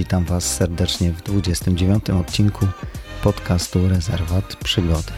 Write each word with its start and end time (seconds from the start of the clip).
Witam 0.00 0.24
Was 0.24 0.56
serdecznie 0.56 1.12
w 1.12 1.22
29 1.22 2.10
odcinku 2.10 2.66
podcastu 3.22 3.88
Rezerwat 3.88 4.56
Przygody. 4.56 5.12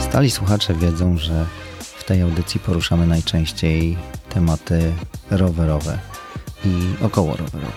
Stali 0.00 0.30
słuchacze 0.30 0.74
wiedzą, 0.74 1.18
że 1.18 1.46
w 1.80 2.04
tej 2.04 2.22
audycji 2.22 2.60
poruszamy 2.60 3.06
najczęściej 3.06 3.96
tematy 4.28 4.92
rowerowe 5.30 5.98
i 6.64 7.04
około 7.04 7.36
rowerowe. 7.36 7.72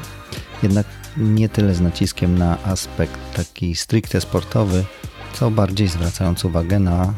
Jednak 0.64 0.86
nie 1.18 1.50
tyle 1.50 1.76
z 1.76 1.82
naciskiem 1.82 2.38
na 2.38 2.64
aspekt 2.64 3.20
taki 3.36 3.76
stricte 3.76 4.22
sportowy, 4.22 4.86
co 5.34 5.52
bardziej 5.52 5.88
zwracając 5.88 6.46
uwagę 6.46 6.80
na 6.80 7.04
e, 7.04 7.12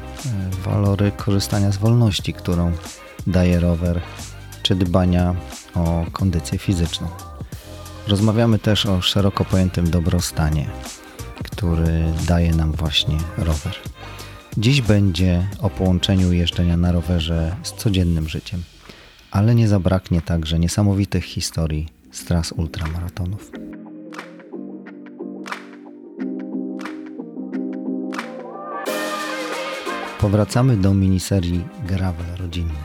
walory 0.64 1.12
korzystania 1.12 1.72
z 1.72 1.78
wolności, 1.78 2.34
którą 2.34 2.72
daje 3.28 3.60
rower, 3.60 4.02
czy 4.64 4.76
dbania 4.76 5.36
o 5.76 6.06
kondycję 6.12 6.58
fizyczną. 6.58 7.31
Rozmawiamy 8.08 8.60
też 8.60 8.86
o 8.86 9.02
szeroko 9.02 9.46
pojętym 9.46 9.90
dobrostanie, 9.90 10.70
który 11.44 12.04
daje 12.28 12.56
nam 12.56 12.72
właśnie 12.72 13.18
rower. 13.38 13.76
Dziś 14.58 14.82
będzie 14.82 15.48
o 15.60 15.70
połączeniu 15.70 16.34
jeżdżenia 16.34 16.78
na 16.78 16.92
rowerze 16.92 17.56
z 17.64 17.74
codziennym 17.74 18.30
życiem, 18.30 18.64
ale 19.32 19.56
nie 19.56 19.68
zabraknie 19.68 20.22
także 20.22 20.60
niesamowitych 20.60 21.24
historii 21.26 21.88
z 22.12 22.26
tras 22.26 22.52
ultramaratonów. 22.52 23.52
Powracamy 30.20 30.78
do 30.78 30.94
miniserii 30.94 31.66
Gravel 31.88 32.36
Rodzinny, 32.40 32.80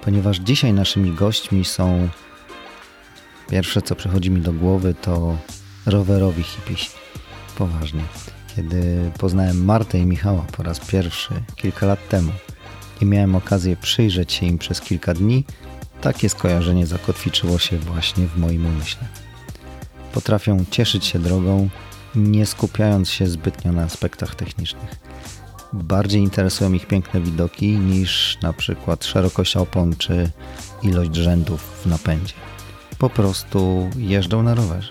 ponieważ 0.00 0.38
dzisiaj 0.38 0.72
naszymi 0.72 1.12
gośćmi 1.12 1.64
są 1.64 2.08
pierwsze 3.48 3.82
co 3.82 3.94
przychodzi 3.94 4.30
mi 4.30 4.40
do 4.40 4.52
głowy 4.52 4.94
to 5.02 5.36
rowerowi 5.86 6.42
hipisi. 6.42 6.90
Poważnie. 7.58 8.02
Kiedy 8.56 9.10
poznałem 9.18 9.64
Martę 9.64 9.98
i 9.98 10.06
Michała 10.06 10.42
po 10.56 10.62
raz 10.62 10.80
pierwszy 10.80 11.34
kilka 11.56 11.86
lat 11.86 12.08
temu 12.08 12.32
i 13.00 13.06
miałem 13.06 13.34
okazję 13.34 13.76
przyjrzeć 13.76 14.32
się 14.32 14.46
im 14.46 14.58
przez 14.58 14.80
kilka 14.80 15.14
dni, 15.14 15.44
takie 16.00 16.28
skojarzenie 16.28 16.86
zakotwiczyło 16.86 17.58
się 17.58 17.78
właśnie 17.78 18.26
w 18.26 18.36
moim 18.36 18.66
umyśle. 18.66 19.06
Potrafią 20.12 20.64
cieszyć 20.70 21.04
się 21.04 21.18
drogą, 21.18 21.68
nie 22.14 22.46
skupiając 22.46 23.10
się 23.10 23.26
zbytnio 23.26 23.72
na 23.72 23.82
aspektach 23.82 24.34
technicznych 24.34 24.98
bardziej 25.82 26.22
interesują 26.22 26.72
ich 26.72 26.86
piękne 26.86 27.20
widoki 27.20 27.66
niż 27.66 28.38
na 28.42 28.52
przykład 28.52 29.04
szerokość 29.04 29.56
opon 29.56 29.96
czy 29.96 30.30
ilość 30.82 31.14
rzędów 31.14 31.80
w 31.84 31.86
napędzie. 31.86 32.34
Po 32.98 33.10
prostu 33.10 33.90
jeżdżą 33.96 34.42
na 34.42 34.54
rowerze. 34.54 34.90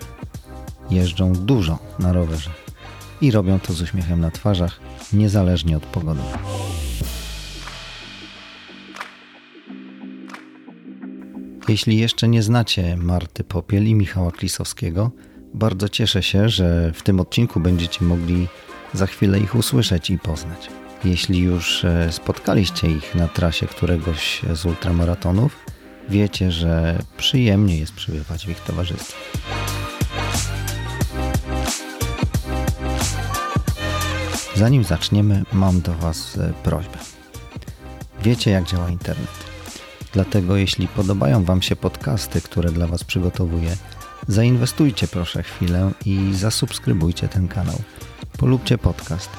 Jeżdżą 0.89 1.33
dużo 1.33 1.79
na 1.99 2.13
rowerze 2.13 2.49
i 3.21 3.31
robią 3.31 3.59
to 3.59 3.73
z 3.73 3.81
uśmiechem 3.81 4.19
na 4.19 4.31
twarzach, 4.31 4.79
niezależnie 5.13 5.77
od 5.77 5.85
pogody. 5.85 6.21
Jeśli 11.67 11.97
jeszcze 11.97 12.27
nie 12.27 12.43
znacie 12.43 12.97
Marty 12.97 13.43
Popiel 13.43 13.87
i 13.87 13.95
Michała 13.95 14.31
Klisowskiego, 14.31 15.11
bardzo 15.53 15.89
cieszę 15.89 16.23
się, 16.23 16.49
że 16.49 16.91
w 16.93 17.03
tym 17.03 17.19
odcinku 17.19 17.59
będziecie 17.59 18.05
mogli 18.05 18.47
za 18.93 19.07
chwilę 19.07 19.39
ich 19.39 19.55
usłyszeć 19.55 20.09
i 20.09 20.19
poznać. 20.19 20.69
Jeśli 21.05 21.39
już 21.39 21.85
e, 21.85 22.11
spotkaliście 22.11 22.87
ich 22.87 23.15
na 23.15 23.27
trasie 23.27 23.67
któregoś 23.67 24.41
z 24.53 24.65
ultramaratonów, 24.65 25.65
wiecie, 26.09 26.51
że 26.51 26.99
przyjemnie 27.17 27.77
jest 27.77 27.93
przybywać 27.93 28.45
w 28.45 28.49
ich 28.49 28.59
towarzystwie. 28.59 29.15
Zanim 34.55 34.83
zaczniemy, 34.83 35.43
mam 35.53 35.81
do 35.81 35.93
Was 35.93 36.37
e, 36.37 36.53
prośbę. 36.63 36.97
Wiecie, 38.23 38.51
jak 38.51 38.63
działa 38.63 38.89
internet. 38.89 39.53
Dlatego, 40.13 40.55
jeśli 40.57 40.87
podobają 40.87 41.43
Wam 41.43 41.61
się 41.61 41.75
podcasty, 41.75 42.41
które 42.41 42.71
dla 42.71 42.87
Was 42.87 43.03
przygotowuję, 43.03 43.77
zainwestujcie 44.27 45.07
proszę 45.07 45.43
chwilę 45.43 45.91
i 46.05 46.29
zasubskrybujcie 46.33 47.27
ten 47.27 47.47
kanał. 47.47 47.81
Polubcie 48.37 48.77
podcast 48.77 49.29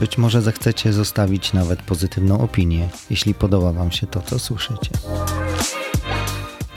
być 0.00 0.18
może 0.18 0.42
zechcecie 0.42 0.92
zostawić 0.92 1.52
nawet 1.52 1.82
pozytywną 1.82 2.40
opinię, 2.40 2.88
jeśli 3.10 3.34
podoba 3.34 3.72
Wam 3.72 3.92
się 3.92 4.06
to, 4.06 4.20
co 4.20 4.38
słyszycie. 4.38 4.90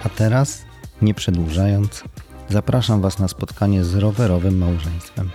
A 0.04 0.10
teraz, 0.10 0.62
nie 1.02 1.14
przedłużając, 1.14 2.04
zapraszam 2.50 3.02
Was 3.02 3.20
na 3.20 3.28
spotkanie 3.28 3.84
z 3.84 3.96
rowerowym 3.96 4.58
małżeństwem, 4.58 5.30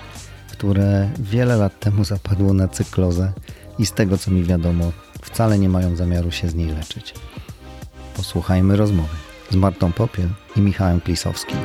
które 0.52 1.10
wiele 1.18 1.56
lat 1.56 1.80
temu 1.80 2.04
zapadło 2.04 2.52
na 2.52 2.68
cyklozę 2.68 3.32
i 3.78 3.86
z 3.86 3.92
tego 3.92 4.18
co 4.18 4.30
mi 4.30 4.44
wiadomo, 4.44 4.92
wcale 5.22 5.58
nie 5.58 5.68
mają 5.68 5.96
zamiaru 5.96 6.30
się 6.30 6.48
z 6.48 6.54
niej 6.54 6.68
leczyć. 6.68 7.14
Posłuchajmy 8.16 8.76
rozmowy 8.76 9.16
z 9.50 9.56
Martą 9.56 9.92
Popiel 9.92 10.28
i 10.56 10.60
Michałem 10.60 11.00
Klisowskim. 11.00 11.58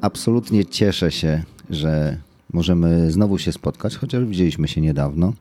Absolutnie 0.00 0.64
cieszę 0.66 1.12
się, 1.12 1.42
że 1.70 2.16
możemy 2.52 3.10
znowu 3.10 3.38
się 3.38 3.52
spotkać, 3.52 3.96
chociaż 3.96 4.24
widzieliśmy 4.24 4.68
się 4.68 4.80
niedawno, 4.80 5.32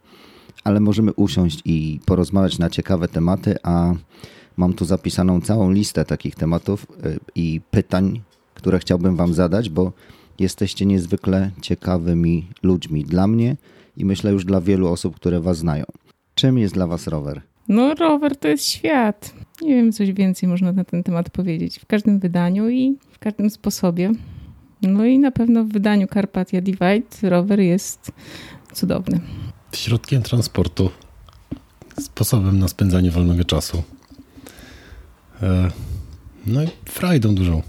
ale 0.67 0.79
możemy 0.79 1.13
usiąść 1.13 1.61
i 1.65 1.99
porozmawiać 2.05 2.59
na 2.59 2.69
ciekawe 2.69 3.07
tematy, 3.07 3.55
a 3.63 3.93
mam 4.57 4.73
tu 4.73 4.85
zapisaną 4.85 5.41
całą 5.41 5.71
listę 5.71 6.05
takich 6.05 6.35
tematów 6.35 6.87
y, 7.05 7.19
i 7.35 7.61
pytań, 7.71 8.21
które 8.53 8.79
chciałbym 8.79 9.15
Wam 9.15 9.33
zadać, 9.33 9.69
bo 9.69 9.91
jesteście 10.39 10.85
niezwykle 10.85 11.51
ciekawymi 11.61 12.47
ludźmi 12.63 13.03
dla 13.03 13.27
mnie 13.27 13.55
i 13.97 14.05
myślę 14.05 14.31
już 14.31 14.45
dla 14.45 14.61
wielu 14.61 14.87
osób, 14.87 15.15
które 15.15 15.39
Was 15.39 15.57
znają. 15.57 15.85
Czym 16.35 16.57
jest 16.57 16.73
dla 16.73 16.87
Was 16.87 17.07
rower? 17.07 17.41
No, 17.67 17.93
rower 17.93 18.35
to 18.35 18.47
jest 18.47 18.65
świat. 18.65 19.33
Nie 19.61 19.75
wiem, 19.75 19.91
coś 19.91 20.11
więcej 20.11 20.49
można 20.49 20.71
na 20.71 20.83
ten 20.83 21.03
temat 21.03 21.29
powiedzieć. 21.29 21.79
W 21.79 21.85
każdym 21.85 22.19
wydaniu 22.19 22.69
i 22.69 22.97
w 23.11 23.19
każdym 23.19 23.49
sposobie. 23.49 24.11
No 24.81 25.05
i 25.05 25.19
na 25.19 25.31
pewno 25.31 25.63
w 25.63 25.67
wydaniu 25.67 26.07
Carpathia 26.07 26.61
Divide 26.61 27.29
rower 27.29 27.59
jest 27.59 28.11
cudowny. 28.73 29.19
Środkiem 29.77 30.21
transportu, 30.21 30.89
sposobem 32.01 32.59
na 32.59 32.67
spędzanie 32.67 33.11
wolnego 33.11 33.43
czasu. 33.43 33.83
E, 35.41 35.71
no 36.45 36.63
i 36.63 36.67
frajdą 36.85 37.35
dużą. 37.35 37.61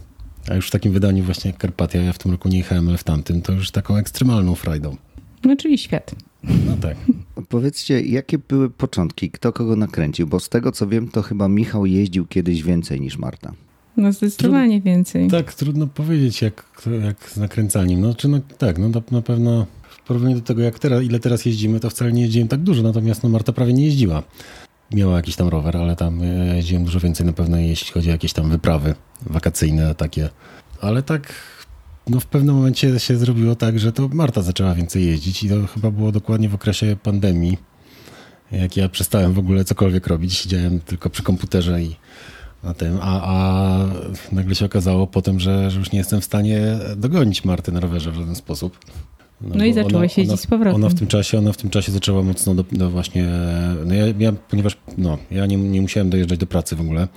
A 0.51 0.55
już 0.55 0.69
w 0.69 0.71
takim 0.71 0.93
wydaniu 0.93 1.25
właśnie 1.25 1.51
jak 1.51 1.61
Carpathia, 1.61 2.03
ja 2.03 2.13
w 2.13 2.19
tym 2.19 2.33
roku 2.33 2.49
nie 2.49 2.59
jechałem, 2.59 2.89
ale 2.89 2.99
w 2.99 3.05
tamtym, 3.05 3.43
to 3.43 3.53
już 3.53 3.71
taką 3.71 3.97
ekstremalną 3.97 4.55
frajdą. 4.55 4.97
No 5.45 5.57
czyli 5.57 5.79
świat. 5.79 6.15
No 6.43 6.77
tak. 6.81 6.97
Powiedzcie, 7.49 8.01
jakie 8.01 8.39
były 8.39 8.71
początki? 8.71 9.31
Kto 9.31 9.53
kogo 9.53 9.77
nakręcił? 9.77 10.27
Bo 10.27 10.41
z 10.41 10.49
tego 10.49 10.73
co 10.73 10.87
wiem, 10.87 11.09
to 11.09 11.23
chyba 11.23 11.49
Michał 11.49 11.87
jeździł 11.87 12.27
kiedyś 12.27 12.63
więcej 12.63 13.01
niż 13.01 13.19
Marta. 13.19 13.53
No 13.97 14.13
zdecydowanie 14.13 14.81
więcej. 14.81 15.29
Tak, 15.31 15.55
trudno 15.55 15.87
powiedzieć 15.87 16.43
jak, 16.43 16.65
jak 17.03 17.31
z 17.31 17.37
nakręcaniem. 17.37 18.01
No, 18.01 18.15
czy 18.15 18.29
no, 18.29 18.41
tak, 18.59 18.79
no 18.79 18.91
na 19.11 19.23
pewno 19.23 19.67
porównaniu 20.09 20.37
do 20.37 20.43
tego, 20.43 20.63
jak 20.63 20.79
teraz, 20.79 21.03
ile 21.03 21.21
teraz 21.21 21.45
jeździmy, 21.45 21.81
to 21.81 21.91
wcale 21.91 22.13
nie 22.13 22.23
jeździłem 22.23 22.49
tak 22.49 22.61
dużo, 22.61 22.83
natomiast 22.83 23.23
no, 23.23 23.29
Marta 23.29 23.53
prawie 23.53 23.73
nie 23.73 23.85
jeździła. 23.85 24.23
Miała 24.93 25.17
jakiś 25.17 25.37
tam 25.37 25.49
rower, 25.49 25.77
ale 25.77 25.97
tam 25.97 26.21
jeździłem 26.57 26.85
dużo 26.85 27.01
więcej 27.01 27.27
na 27.27 27.33
pewno, 27.33 27.57
jeśli 27.57 27.93
chodzi 27.93 28.09
o 28.09 28.13
jakieś 28.13 28.33
tam 28.33 28.51
wyprawy 28.51 28.95
wakacyjne 29.27 29.95
takie. 29.95 30.29
Ale 30.81 31.03
tak 31.03 31.33
no 32.09 32.21
w 32.21 32.27
pewnym 32.27 32.55
momencie 32.55 33.01
się 33.01 33.17
zrobiło 33.17 33.55
tak, 33.55 33.79
że 33.79 33.93
to 33.93 34.09
Marta 34.09 34.43
zaczęła 34.43 34.75
więcej 34.75 35.07
jeździć 35.07 35.43
i 35.43 35.49
to 35.49 35.67
chyba 35.67 35.91
było 35.91 36.13
dokładnie 36.13 36.49
w 36.49 36.55
okresie 36.55 36.97
pandemii, 37.03 37.59
jak 38.53 38.77
ja 38.77 38.89
przestałem 38.89 39.33
w 39.33 39.39
ogóle 39.39 39.65
cokolwiek 39.65 40.07
robić, 40.07 40.35
siedziałem 40.35 40.81
tylko 40.81 41.11
przy 41.11 41.23
komputerze 41.23 41.83
i 41.83 41.97
na 42.63 42.75
tym, 42.75 42.99
a, 43.03 43.23
a 43.23 43.79
nagle 44.33 44.55
się 44.55 44.67
okazało 44.67 45.07
potem, 45.07 45.41
że, 45.41 45.71
że 45.71 45.79
już 45.79 45.93
nie 45.93 45.99
jestem 45.99 46.21
w 46.21 46.25
stanie 46.25 46.79
dogonić 46.97 47.45
Marty 47.45 47.73
na 47.73 47.81
rowerze 47.81 48.13
w 48.13 48.15
żaden 48.15 48.35
sposób. 48.35 48.79
No, 49.41 49.55
no 49.55 49.65
i 49.65 49.73
zaczęła 49.73 50.09
siedzieć 50.09 50.31
ona, 50.31 50.37
z 50.37 50.47
powrotem. 50.47 50.75
Ona 50.75 50.89
w 50.89 50.95
tym 50.95 51.07
czasie, 51.07 51.39
ona 51.39 51.53
w 51.53 51.57
tym 51.57 51.71
czasie 51.71 51.93
zaczęła 51.93 52.23
mocno 52.23 52.55
do, 52.55 52.65
do 52.73 52.91
właśnie, 52.91 53.29
no 53.87 53.95
ja, 53.95 54.05
ja, 54.19 54.33
ponieważ 54.33 54.77
no, 54.99 55.19
ja 55.31 55.47
nie, 55.47 55.57
nie 55.57 55.83
musiałem 55.83 56.11
dojeżdżać 56.11 56.39
do 56.39 56.47
pracy 56.47 56.77
w 56.77 56.81
ogóle, 56.81 57.09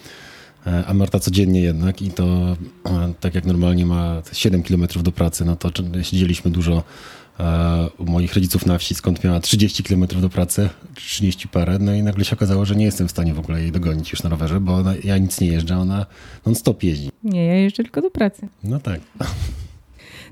e, 0.67 0.83
a 0.85 0.93
Marta 0.93 1.19
codziennie 1.19 1.61
jednak 1.61 2.01
i 2.01 2.11
to 2.11 2.57
e, 2.85 3.13
tak 3.19 3.35
jak 3.35 3.45
normalnie 3.45 3.85
ma 3.85 4.21
7 4.33 4.63
km 4.63 4.87
do 5.03 5.11
pracy, 5.11 5.45
no 5.45 5.55
to 5.55 5.71
siedzieliśmy 6.01 6.51
dużo 6.51 6.83
u 7.97 8.05
moich 8.05 8.33
rodziców 8.33 8.65
na 8.65 8.77
wsi, 8.77 8.95
skąd 8.95 9.23
miała 9.23 9.39
30 9.39 9.83
km 9.83 10.07
do 10.21 10.29
pracy, 10.29 10.69
30 10.95 11.47
parę, 11.47 11.79
no 11.79 11.93
i 11.93 12.03
nagle 12.03 12.25
się 12.25 12.35
okazało, 12.35 12.65
że 12.65 12.75
nie 12.75 12.85
jestem 12.85 13.07
w 13.07 13.11
stanie 13.11 13.33
w 13.33 13.39
ogóle 13.39 13.61
jej 13.61 13.71
dogonić 13.71 14.11
już 14.11 14.23
na 14.23 14.29
rowerze, 14.29 14.59
bo 14.59 14.75
ona, 14.75 14.93
ja 15.03 15.17
nic 15.17 15.41
nie 15.41 15.47
jeżdżę, 15.47 15.77
ona 15.77 16.05
non-stop 16.45 16.83
jeździ. 16.83 17.09
Nie, 17.23 17.45
ja 17.45 17.55
jeżdżę 17.55 17.83
tylko 17.83 18.01
do 18.01 18.11
pracy. 18.11 18.47
No 18.63 18.79
tak. 18.79 18.99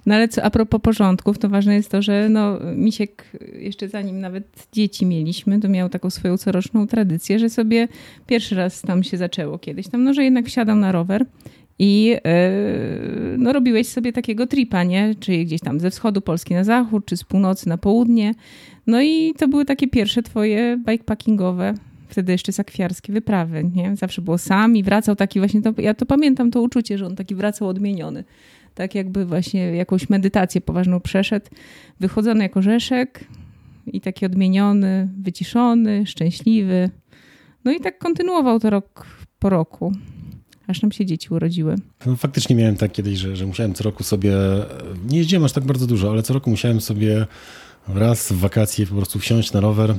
No 0.10 0.16
ale 0.16 0.28
co, 0.28 0.44
a 0.44 0.50
propos 0.50 0.82
porządków, 0.82 1.38
to 1.38 1.50
ważne 1.50 1.76
jest 1.76 1.92
to, 1.92 2.02
że 2.02 2.30
no, 2.30 2.60
Misiek 2.76 3.26
jeszcze 3.60 3.90
zanim 3.90 4.20
nawet 4.20 4.68
dzieci 4.72 5.06
mieliśmy, 5.06 5.60
to 5.60 5.70
miał 5.70 5.90
taką 5.90 6.10
swoją 6.10 6.38
coroczną 6.38 6.88
tradycję, 6.88 7.40
że 7.40 7.50
sobie 7.50 7.88
pierwszy 8.28 8.56
raz 8.56 8.82
tam 8.82 9.04
się 9.04 9.18
zaczęło 9.18 9.60
kiedyś 9.60 9.88
tam, 9.88 10.04
no 10.04 10.14
że 10.14 10.24
jednak 10.24 10.46
wsiadał 10.46 10.76
na 10.76 10.92
rower 10.92 11.26
i 11.80 12.06
yy, 12.06 12.20
no, 13.38 13.54
robiłeś 13.54 13.88
sobie 13.88 14.14
takiego 14.14 14.48
tripa, 14.48 14.84
nie? 14.84 15.16
Czyli 15.20 15.46
gdzieś 15.46 15.62
tam 15.62 15.80
ze 15.80 15.90
wschodu 15.90 16.22
Polski 16.22 16.54
na 16.54 16.64
zachód, 16.64 17.06
czy 17.06 17.18
z 17.18 17.24
północy 17.24 17.70
na 17.70 17.78
południe. 17.78 18.34
No 18.88 19.02
i 19.02 19.34
to 19.38 19.48
były 19.48 19.66
takie 19.66 19.88
pierwsze 19.88 20.24
twoje 20.24 20.78
bikepackingowe 20.86 21.74
wtedy 22.08 22.32
jeszcze 22.32 22.52
sakwiarskie 22.52 23.14
wyprawy, 23.14 23.72
nie? 23.76 23.96
Zawsze 23.96 24.22
było 24.22 24.38
sam 24.38 24.76
i 24.76 24.84
wracał 24.84 25.16
taki 25.16 25.40
właśnie, 25.40 25.62
to, 25.62 25.74
ja 25.78 25.94
to 25.94 26.06
pamiętam 26.06 26.52
to 26.52 26.62
uczucie, 26.62 26.98
że 26.98 27.06
on 27.06 27.16
taki 27.16 27.36
wracał 27.36 27.68
odmieniony. 27.68 28.24
Tak 28.76 28.96
jakby 28.96 29.26
właśnie 29.26 29.76
jakąś 29.76 30.10
medytację 30.10 30.62
poważną 30.62 31.00
przeszedł, 31.00 31.46
wychodzony 32.00 32.44
jako 32.44 32.62
rzeszek 32.62 33.26
i 33.88 34.02
taki 34.02 34.26
odmieniony, 34.26 35.10
wyciszony, 35.22 36.06
szczęśliwy. 36.06 36.90
No 37.66 37.72
i 37.72 37.80
tak 37.80 37.98
kontynuował 37.98 38.60
to 38.60 38.70
rok 38.70 39.06
po 39.40 39.50
roku 39.50 39.94
aż 40.70 40.82
nam 40.82 40.92
się 40.92 41.06
dzieci 41.06 41.28
urodziły. 41.30 41.76
No, 42.06 42.16
faktycznie 42.16 42.56
miałem 42.56 42.76
tak 42.76 42.92
kiedyś, 42.92 43.20
że, 43.20 43.36
że 43.36 43.46
musiałem 43.46 43.74
co 43.74 43.84
roku 43.84 44.04
sobie, 44.04 44.34
nie 45.06 45.18
jeździłem 45.18 45.44
aż 45.44 45.52
tak 45.52 45.64
bardzo 45.64 45.88
dużo, 45.88 46.12
ale 46.12 46.24
co 46.24 46.34
roku 46.34 46.50
musiałem 46.50 46.82
sobie 46.82 47.26
raz 47.88 48.32
w 48.32 48.36
wakacje 48.40 48.86
po 48.86 48.96
prostu 48.96 49.20
wsiąść 49.20 49.54
na 49.54 49.60
rower 49.60 49.96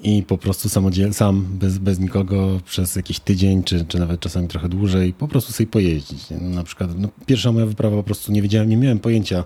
i 0.00 0.22
po 0.22 0.38
prostu 0.38 0.68
samodzielnie, 0.68 1.14
sam, 1.14 1.46
bez, 1.50 1.78
bez 1.78 1.98
nikogo 1.98 2.60
przez 2.64 2.96
jakiś 2.96 3.20
tydzień, 3.20 3.62
czy, 3.62 3.84
czy 3.84 3.98
nawet 3.98 4.20
czasami 4.20 4.48
trochę 4.48 4.68
dłużej, 4.68 5.12
po 5.12 5.28
prostu 5.28 5.52
sobie 5.52 5.66
pojeździć. 5.66 6.24
No, 6.30 6.48
na 6.48 6.64
przykład 6.64 6.90
no, 6.98 7.08
pierwsza 7.26 7.52
moja 7.52 7.66
wyprawa 7.66 7.96
po 7.96 8.02
prostu 8.02 8.32
nie 8.32 8.42
wiedziałem, 8.42 8.68
nie 8.68 8.76
miałem 8.76 8.98
pojęcia 8.98 9.44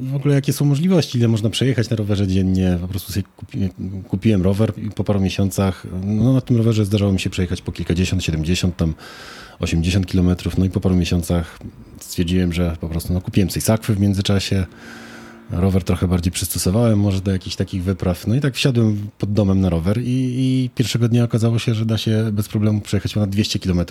w 0.00 0.14
ogóle 0.14 0.34
jakie 0.34 0.52
są 0.52 0.64
możliwości, 0.64 1.18
ile 1.18 1.28
można 1.28 1.50
przejechać 1.50 1.90
na 1.90 1.96
rowerze 1.96 2.26
dziennie. 2.26 2.78
Po 2.80 2.88
prostu 2.88 3.12
sobie 3.12 3.24
kupi, 3.36 3.68
kupiłem 4.08 4.42
rower 4.42 4.72
i 4.76 4.90
po 4.90 5.04
paru 5.04 5.20
miesiącach, 5.20 5.86
no 6.04 6.32
na 6.32 6.40
tym 6.40 6.56
rowerze 6.56 6.84
zdarzało 6.84 7.12
mi 7.12 7.20
się 7.20 7.30
przejechać 7.30 7.62
po 7.62 7.72
kilkadziesiąt, 7.72 8.24
siedemdziesiąt, 8.24 8.76
tam 8.76 8.94
80 9.60 10.06
kilometrów. 10.06 10.58
No 10.58 10.64
i 10.64 10.70
po 10.70 10.80
paru 10.80 10.96
miesiącach 10.96 11.58
stwierdziłem, 12.00 12.52
że 12.52 12.76
po 12.80 12.88
prostu 12.88 13.12
no, 13.12 13.20
kupiłem 13.20 13.50
sobie 13.50 13.60
sakwy 13.60 13.94
w 13.94 14.00
międzyczasie 14.00 14.66
rower 15.50 15.84
trochę 15.84 16.08
bardziej 16.08 16.32
przystosowałem 16.32 17.00
może 17.00 17.20
do 17.20 17.32
jakichś 17.32 17.56
takich 17.56 17.82
wypraw. 17.82 18.26
No 18.26 18.34
i 18.34 18.40
tak 18.40 18.54
wsiadłem 18.54 19.10
pod 19.18 19.32
domem 19.32 19.60
na 19.60 19.70
rower 19.70 19.98
i, 20.02 20.34
i 20.38 20.70
pierwszego 20.74 21.08
dnia 21.08 21.24
okazało 21.24 21.58
się, 21.58 21.74
że 21.74 21.86
da 21.86 21.98
się 21.98 22.30
bez 22.32 22.48
problemu 22.48 22.80
przejechać 22.80 23.14
ponad 23.14 23.30
200 23.30 23.58
km, 23.58 23.84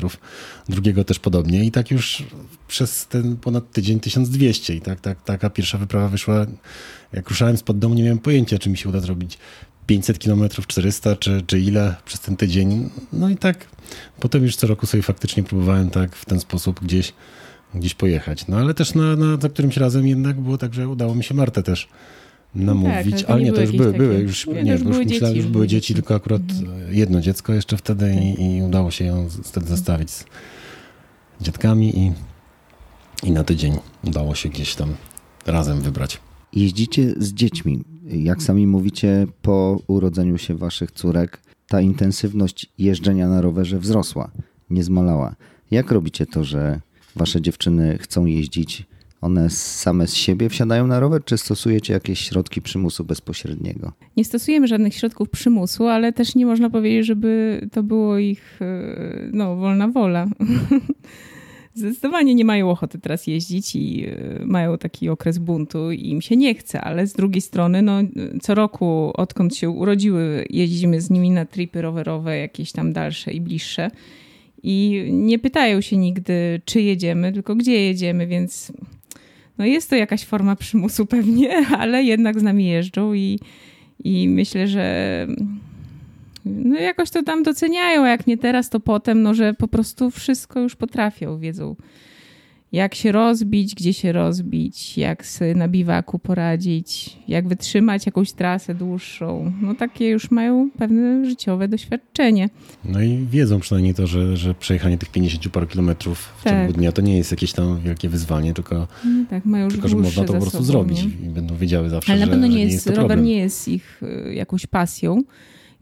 drugiego 0.70 1.04
też 1.04 1.20
podobnie 1.20 1.66
i 1.66 1.72
tak 1.72 1.92
już 1.92 2.24
przez 2.68 3.08
ten 3.08 3.38
ponad 3.38 3.72
tydzień 3.72 4.00
1200 4.00 4.76
i 4.76 4.82
tak, 4.82 5.02
tak, 5.02 5.24
taka 5.24 5.50
pierwsza 5.50 5.78
wyprawa 5.78 6.08
wyszła. 6.08 6.46
Jak 7.14 7.30
ruszałem 7.30 7.58
spod 7.58 7.80
domu 7.80 7.96
nie 7.96 8.04
miałem 8.04 8.20
pojęcia, 8.20 8.60
czy 8.60 8.70
mi 8.70 8.78
się 8.78 8.90
uda 8.90 9.00
zrobić 9.00 9.38
500 9.88 10.20
km, 10.20 10.50
400 10.68 11.16
czy, 11.16 11.42
czy 11.48 11.60
ile 11.60 11.96
przez 12.06 12.20
ten 12.20 12.38
tydzień. 12.38 12.90
No 13.14 13.30
i 13.30 13.38
tak 13.38 13.66
potem 14.20 14.44
już 14.44 14.56
co 14.56 14.68
roku 14.68 14.86
sobie 14.86 15.04
faktycznie 15.04 15.44
próbowałem 15.44 15.90
tak 15.90 16.16
w 16.16 16.26
ten 16.26 16.40
sposób 16.40 16.80
gdzieś 16.80 17.14
gdzieś 17.76 17.94
pojechać. 17.94 18.48
No 18.48 18.58
ale 18.58 18.74
też 18.74 18.96
na, 18.96 19.16
na, 19.16 19.38
za 19.38 19.50
którymś 19.50 19.78
razem 19.78 20.08
jednak 20.08 20.40
było 20.42 20.58
tak, 20.58 20.74
że 20.74 20.90
udało 20.90 21.16
mi 21.16 21.24
się 21.24 21.36
Martę 21.36 21.64
też 21.64 21.88
namówić. 22.56 23.22
Tak, 23.22 23.30
ale 23.30 23.44
nie, 23.44 23.54
to 23.54 23.62
już 23.62 23.72
były, 23.72 23.94
były 23.94 24.20
już, 24.20 24.48
nie, 24.48 24.64
nie, 24.64 24.72
już, 24.72 24.84
były 24.84 25.06
myślałem, 25.06 25.36
dzieci, 25.36 25.38
już 25.38 25.48
były 25.48 25.68
dzieci, 25.68 25.94
tylko 25.94 26.16
akurat 26.16 26.42
mhm. 26.42 26.94
jedno 26.94 27.22
dziecko 27.22 27.54
jeszcze 27.54 27.78
wtedy 27.78 28.16
i, 28.16 28.58
i, 28.58 28.64
udało 28.64 28.92
się 28.92 29.06
ją 29.06 29.30
wtedy 29.44 29.68
zostawić 29.68 30.12
z 30.12 30.26
dziadkami 31.42 32.00
i, 32.00 32.12
i 33.24 33.32
na 33.32 33.44
tydzień 33.44 33.78
udało 34.04 34.36
się 34.36 34.50
gdzieś 34.50 34.76
tam 34.76 34.96
razem 35.46 35.82
wybrać. 35.82 36.20
Jeździcie 36.54 37.14
z 37.18 37.34
dziećmi. 37.34 37.84
Jak 38.06 38.44
sami 38.44 38.68
mówicie, 38.68 39.28
po 39.42 39.82
urodzeniu 39.88 40.38
się 40.38 40.56
waszych 40.56 40.92
córek 40.92 41.42
ta 41.68 41.82
intensywność 41.82 42.70
jeżdżenia 42.78 43.28
na 43.28 43.42
rowerze 43.42 43.80
wzrosła, 43.80 44.32
nie 44.70 44.84
zmalała. 44.84 45.36
Jak 45.72 45.92
robicie 45.92 46.26
to, 46.26 46.44
że 46.44 46.82
wasze 47.18 47.42
dziewczyny 47.42 47.98
chcą 47.98 48.26
jeździć, 48.26 48.86
one 49.22 49.50
same 49.50 50.08
z 50.08 50.14
siebie 50.14 50.50
wsiadają 50.50 50.88
na 50.88 51.00
rower, 51.00 51.24
czy 51.24 51.38
stosujecie 51.38 51.94
jakieś 51.94 52.20
środki 52.20 52.62
przymusu 52.62 53.04
bezpośredniego? 53.04 53.92
Nie 54.18 54.26
stosujemy 54.26 54.68
żadnych 54.68 54.96
środków 54.96 55.30
przymusu, 55.30 55.88
ale 55.88 56.14
też 56.14 56.36
nie 56.36 56.46
można 56.46 56.70
powiedzieć, 56.70 57.06
żeby 57.06 57.62
to 57.72 57.84
było 57.84 58.18
ich 58.18 58.60
e, 58.62 59.30
no, 59.34 59.56
wolna 59.56 59.88
wola. 59.88 60.28
Zdecydowanie 61.74 62.36
nie 62.36 62.46
mają 62.46 62.72
ochoty 62.72 63.00
teraz 63.00 63.28
jeździć 63.28 63.76
i 63.76 64.06
e, 64.06 64.46
mają 64.46 64.78
taki 64.78 65.10
okres 65.10 65.38
buntu 65.38 65.92
i 65.92 66.10
im 66.10 66.22
się 66.22 66.36
nie 66.36 66.56
chce, 66.56 66.82
ale 66.82 67.08
z 67.08 67.14
drugiej 67.14 67.42
strony, 67.42 67.82
no, 67.82 68.00
co 68.42 68.56
roku, 68.56 69.12
odkąd 69.14 69.56
się 69.56 69.70
urodziły, 69.70 70.46
jeździmy 70.50 71.02
z 71.02 71.10
nimi 71.10 71.32
na 71.32 71.46
tripy 71.46 71.82
rowerowe, 71.82 72.38
jakieś 72.38 72.72
tam 72.72 72.94
dalsze 72.94 73.32
i 73.32 73.42
bliższe 73.42 73.92
i 74.64 75.08
nie 75.12 75.40
pytają 75.40 75.82
się 75.82 75.98
nigdy, 75.98 76.62
czy 76.66 76.82
jedziemy, 76.82 77.34
tylko 77.34 77.56
gdzie 77.56 77.84
jedziemy, 77.86 78.28
więc 78.28 78.72
no 79.58 79.66
jest 79.66 79.90
to 79.90 79.96
jakaś 79.96 80.26
forma 80.26 80.56
przymusu 80.56 81.06
pewnie, 81.06 81.58
ale 81.80 82.04
jednak 82.04 82.40
z 82.40 82.44
nami 82.44 82.68
jeżdżą 82.68 83.14
i, 83.14 83.40
i 84.04 84.30
myślę, 84.30 84.68
że 84.68 85.28
no 86.46 86.80
jakoś 86.80 87.10
to 87.10 87.24
tam 87.24 87.44
doceniają, 87.44 88.06
jak 88.06 88.28
nie 88.28 88.38
teraz, 88.38 88.70
to 88.70 88.80
potem, 88.80 89.22
no 89.22 89.34
że 89.34 89.54
po 89.54 89.68
prostu 89.68 90.12
wszystko 90.12 90.60
już 90.60 90.76
potrafią, 90.76 91.40
wiedzą 91.40 91.76
jak 92.72 92.96
się 92.96 93.12
rozbić, 93.12 93.76
gdzie 93.76 93.94
się 93.94 94.12
rozbić, 94.12 94.98
jak 94.98 95.26
sobie 95.26 95.56
na 95.56 95.68
biwaku 95.68 96.20
poradzić, 96.20 97.18
jak 97.28 97.48
wytrzymać 97.48 98.06
jakąś 98.06 98.32
trasę 98.32 98.76
dłuższą. 98.76 99.52
No 99.62 99.76
takie 99.76 100.10
już 100.10 100.32
mają 100.32 100.70
pewne 100.78 101.26
życiowe 101.26 101.68
doświadczenie. 101.68 102.50
No 102.86 103.02
i 103.02 103.26
wiedzą 103.32 103.60
przynajmniej 103.60 103.94
to, 103.94 104.08
że, 104.08 104.38
że 104.38 104.54
przejechanie 104.54 104.98
tych 104.98 105.10
50 105.10 105.50
paru 105.50 105.68
kilometrów 105.68 106.20
w 106.20 106.44
tak. 106.44 106.54
ciągu 106.54 106.74
dnia 106.74 106.92
to 106.92 107.02
nie 107.02 107.18
jest 107.18 107.32
jakieś 107.32 107.54
tam 107.54 107.80
wielkie 107.80 108.10
wyzwanie, 108.10 108.54
tylko, 108.54 108.88
no 109.06 109.26
tak, 109.30 109.46
mają 109.46 109.68
tylko 109.68 109.88
że 109.88 109.96
można 109.96 110.24
to 110.26 110.34
po 110.34 110.40
prostu 110.40 110.58
sobą, 110.58 110.66
zrobić 110.66 111.04
nie? 111.04 111.28
i 111.28 111.30
będą 111.30 111.56
wiedziały 111.58 111.90
zawsze, 111.90 112.14
Ale 112.14 112.22
na 112.22 112.28
pewno 112.28 112.48
że, 112.48 112.54
nie, 112.54 112.64
jest, 112.64 112.74
jest, 112.74 112.88
rower 112.88 113.00
problem. 113.00 113.24
nie 113.24 113.38
jest 113.38 113.68
ich 113.68 114.04
y, 114.04 114.34
jakąś 114.34 114.68
pasją 114.68 115.24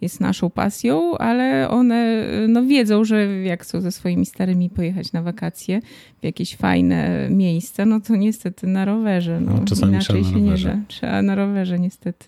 jest 0.06 0.20
naszą 0.20 0.50
pasją, 0.50 1.18
ale 1.18 1.70
one 1.70 2.26
no, 2.48 2.64
wiedzą, 2.64 3.04
że 3.04 3.26
jak 3.44 3.64
chcą 3.64 3.82
ze 3.82 3.92
swoimi 3.92 4.26
starymi 4.26 4.70
pojechać 4.70 5.14
na 5.14 5.22
wakacje 5.22 5.82
w 6.22 6.24
jakieś 6.24 6.56
fajne 6.56 7.28
miejsca, 7.30 7.86
no 7.86 8.00
to 8.00 8.16
niestety 8.16 8.68
na 8.68 8.86
rowerze. 8.86 9.40
No, 9.40 9.52
no 9.52 9.66
czasami 9.66 9.94
inaczej 9.94 10.24
się 10.24 10.42
nie 10.42 10.58
da. 10.58 10.78
Trzeba 10.88 11.22
na 11.22 11.36
rowerze 11.36 11.80
niestety. 11.80 12.26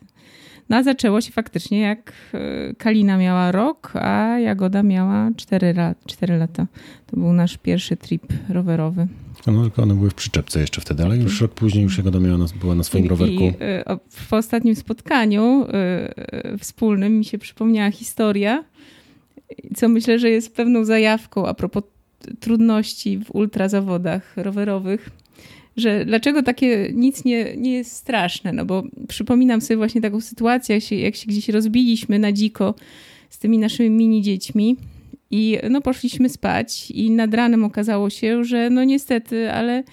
No 0.70 0.78
a 0.78 0.84
zaczęło 0.84 1.22
się 1.22 1.32
faktycznie 1.32 1.80
jak 1.80 2.14
e, 2.34 2.74
Kalina 2.76 3.18
miała 3.18 3.52
rok, 3.52 3.94
a 3.96 4.40
Jagoda 4.40 4.84
miała 4.84 5.30
4, 5.36 5.74
lat, 5.74 5.98
4 6.06 6.38
lata. 6.38 6.68
To 7.08 7.18
był 7.18 7.34
nasz 7.34 7.58
pierwszy 7.58 7.98
trip 7.98 8.24
rowerowy. 8.50 9.08
No 9.52 9.64
tylko 9.64 9.84
one 9.84 9.96
były 9.96 10.10
w 10.10 10.14
przyczepce 10.14 10.60
jeszcze 10.60 10.82
wtedy, 10.82 11.04
ale 11.04 11.18
już 11.18 11.42
rok 11.42 11.54
później 11.54 11.84
już 11.84 11.98
Jagoda 11.98 12.20
miała, 12.20 12.46
była 12.60 12.76
na 12.76 12.84
swoim 12.84 13.06
I, 13.06 13.08
rowerku. 13.08 13.44
I 13.44 13.54
e, 13.60 13.98
w 14.10 14.34
ostatnim 14.34 14.76
spotkaniu 14.76 15.66
e, 15.74 16.58
wspólnym 16.58 17.18
mi 17.18 17.26
się 17.26 17.38
przypomniała 17.38 17.92
historia, 17.92 18.64
co 19.76 19.90
myślę, 19.90 20.20
że 20.20 20.30
jest 20.30 20.56
pewną 20.56 20.86
zajawką 20.86 21.48
a 21.48 21.54
propos 21.54 21.84
trudności 22.40 23.20
w 23.20 23.36
ultrazawodach 23.36 24.38
rowerowych 24.38 25.10
że 25.78 26.06
dlaczego 26.06 26.44
takie 26.44 26.90
nic 26.94 27.26
nie, 27.26 27.58
nie 27.58 27.74
jest 27.74 27.92
straszne, 27.92 28.54
no 28.54 28.66
bo 28.66 28.84
przypominam 29.08 29.62
sobie 29.62 29.78
właśnie 29.78 30.02
taką 30.02 30.22
sytuację, 30.22 30.76
jak 30.76 30.84
się, 30.84 30.96
jak 30.96 31.16
się 31.16 31.26
gdzieś 31.28 31.50
rozbiliśmy 31.50 32.20
na 32.20 32.32
dziko 32.32 32.76
z 33.30 33.40
tymi 33.40 33.58
naszymi 33.58 33.90
mini 33.90 34.22
dziećmi 34.22 34.76
i 35.32 35.58
no 35.70 35.82
poszliśmy 35.82 36.30
spać 36.30 36.92
i 36.92 37.12
nad 37.12 37.34
ranem 37.34 37.64
okazało 37.64 38.10
się, 38.10 38.44
że 38.44 38.70
no 38.70 38.84
niestety, 38.84 39.52
ale 39.52 39.84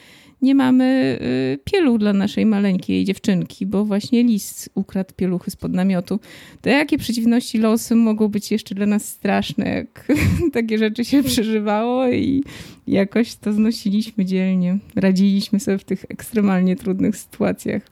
nie 0.45 0.55
mamy 0.55 1.19
y, 1.55 1.59
pieluch 1.65 1.99
dla 1.99 2.13
naszej 2.13 2.47
maleńkiej 2.47 3.05
dziewczynki, 3.05 3.67
bo 3.67 3.85
właśnie 3.85 4.23
lis 4.23 4.69
ukradł 4.75 5.15
pieluchy 5.17 5.51
spod 5.51 5.73
namiotu. 5.73 6.21
To 6.63 6.71
jakie 6.71 6.99
przeciwności 6.99 7.59
losu 7.59 7.97
mogą 7.97 8.29
być 8.29 8.51
jeszcze 8.51 8.75
dla 8.75 8.87
nas 8.87 9.09
straszne, 9.09 9.69
jak 9.69 10.09
takie 10.53 10.79
rzeczy 10.79 11.05
się 11.05 11.23
przeżywało 11.23 12.09
i 12.09 12.43
jakoś 12.87 13.35
to 13.35 13.53
znosiliśmy 13.53 14.25
dzielnie. 14.25 14.79
Radziliśmy 14.97 15.61
sobie 15.61 15.79
w 15.79 15.85
tych 15.85 16.05
ekstremalnie 16.09 16.77
trudnych 16.77 17.17
sytuacjach. 17.17 17.83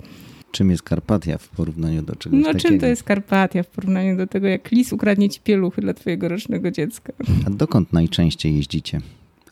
Czym 0.52 0.70
jest 0.70 0.82
Karpatia 0.82 1.38
w 1.38 1.48
porównaniu 1.48 2.02
do 2.02 2.16
czegoś 2.16 2.40
no, 2.40 2.46
takiego? 2.46 2.64
No 2.64 2.70
czym 2.70 2.80
to 2.80 2.86
jest 2.86 3.02
Karpatia 3.02 3.62
w 3.62 3.66
porównaniu 3.66 4.16
do 4.16 4.26
tego, 4.26 4.46
jak 4.46 4.70
lis 4.70 4.92
ukradnie 4.92 5.28
ci 5.28 5.40
pieluchy 5.40 5.80
dla 5.80 5.94
twojego 5.94 6.28
rocznego 6.28 6.70
dziecka? 6.70 7.12
A 7.46 7.50
dokąd 7.50 7.92
najczęściej 7.92 8.56
jeździcie? 8.56 9.00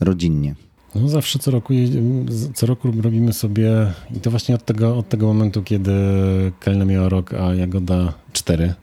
Rodzinnie? 0.01 0.55
No 0.95 1.09
zawsze 1.09 1.39
co 1.39 1.51
roku, 1.51 1.75
co 2.55 2.67
roku 2.67 2.93
robimy 3.03 3.33
sobie 3.33 3.71
i 4.17 4.21
to 4.21 4.31
właśnie 4.31 4.55
od 4.55 4.65
tego, 4.65 4.97
od 4.97 5.09
tego 5.09 5.27
momentu, 5.27 5.63
kiedy 5.63 5.93
Kalina 6.61 6.85
miała 6.85 7.09
rok, 7.09 7.35
a 7.35 7.55
Jagoda 7.55 8.13
4. 8.33 8.75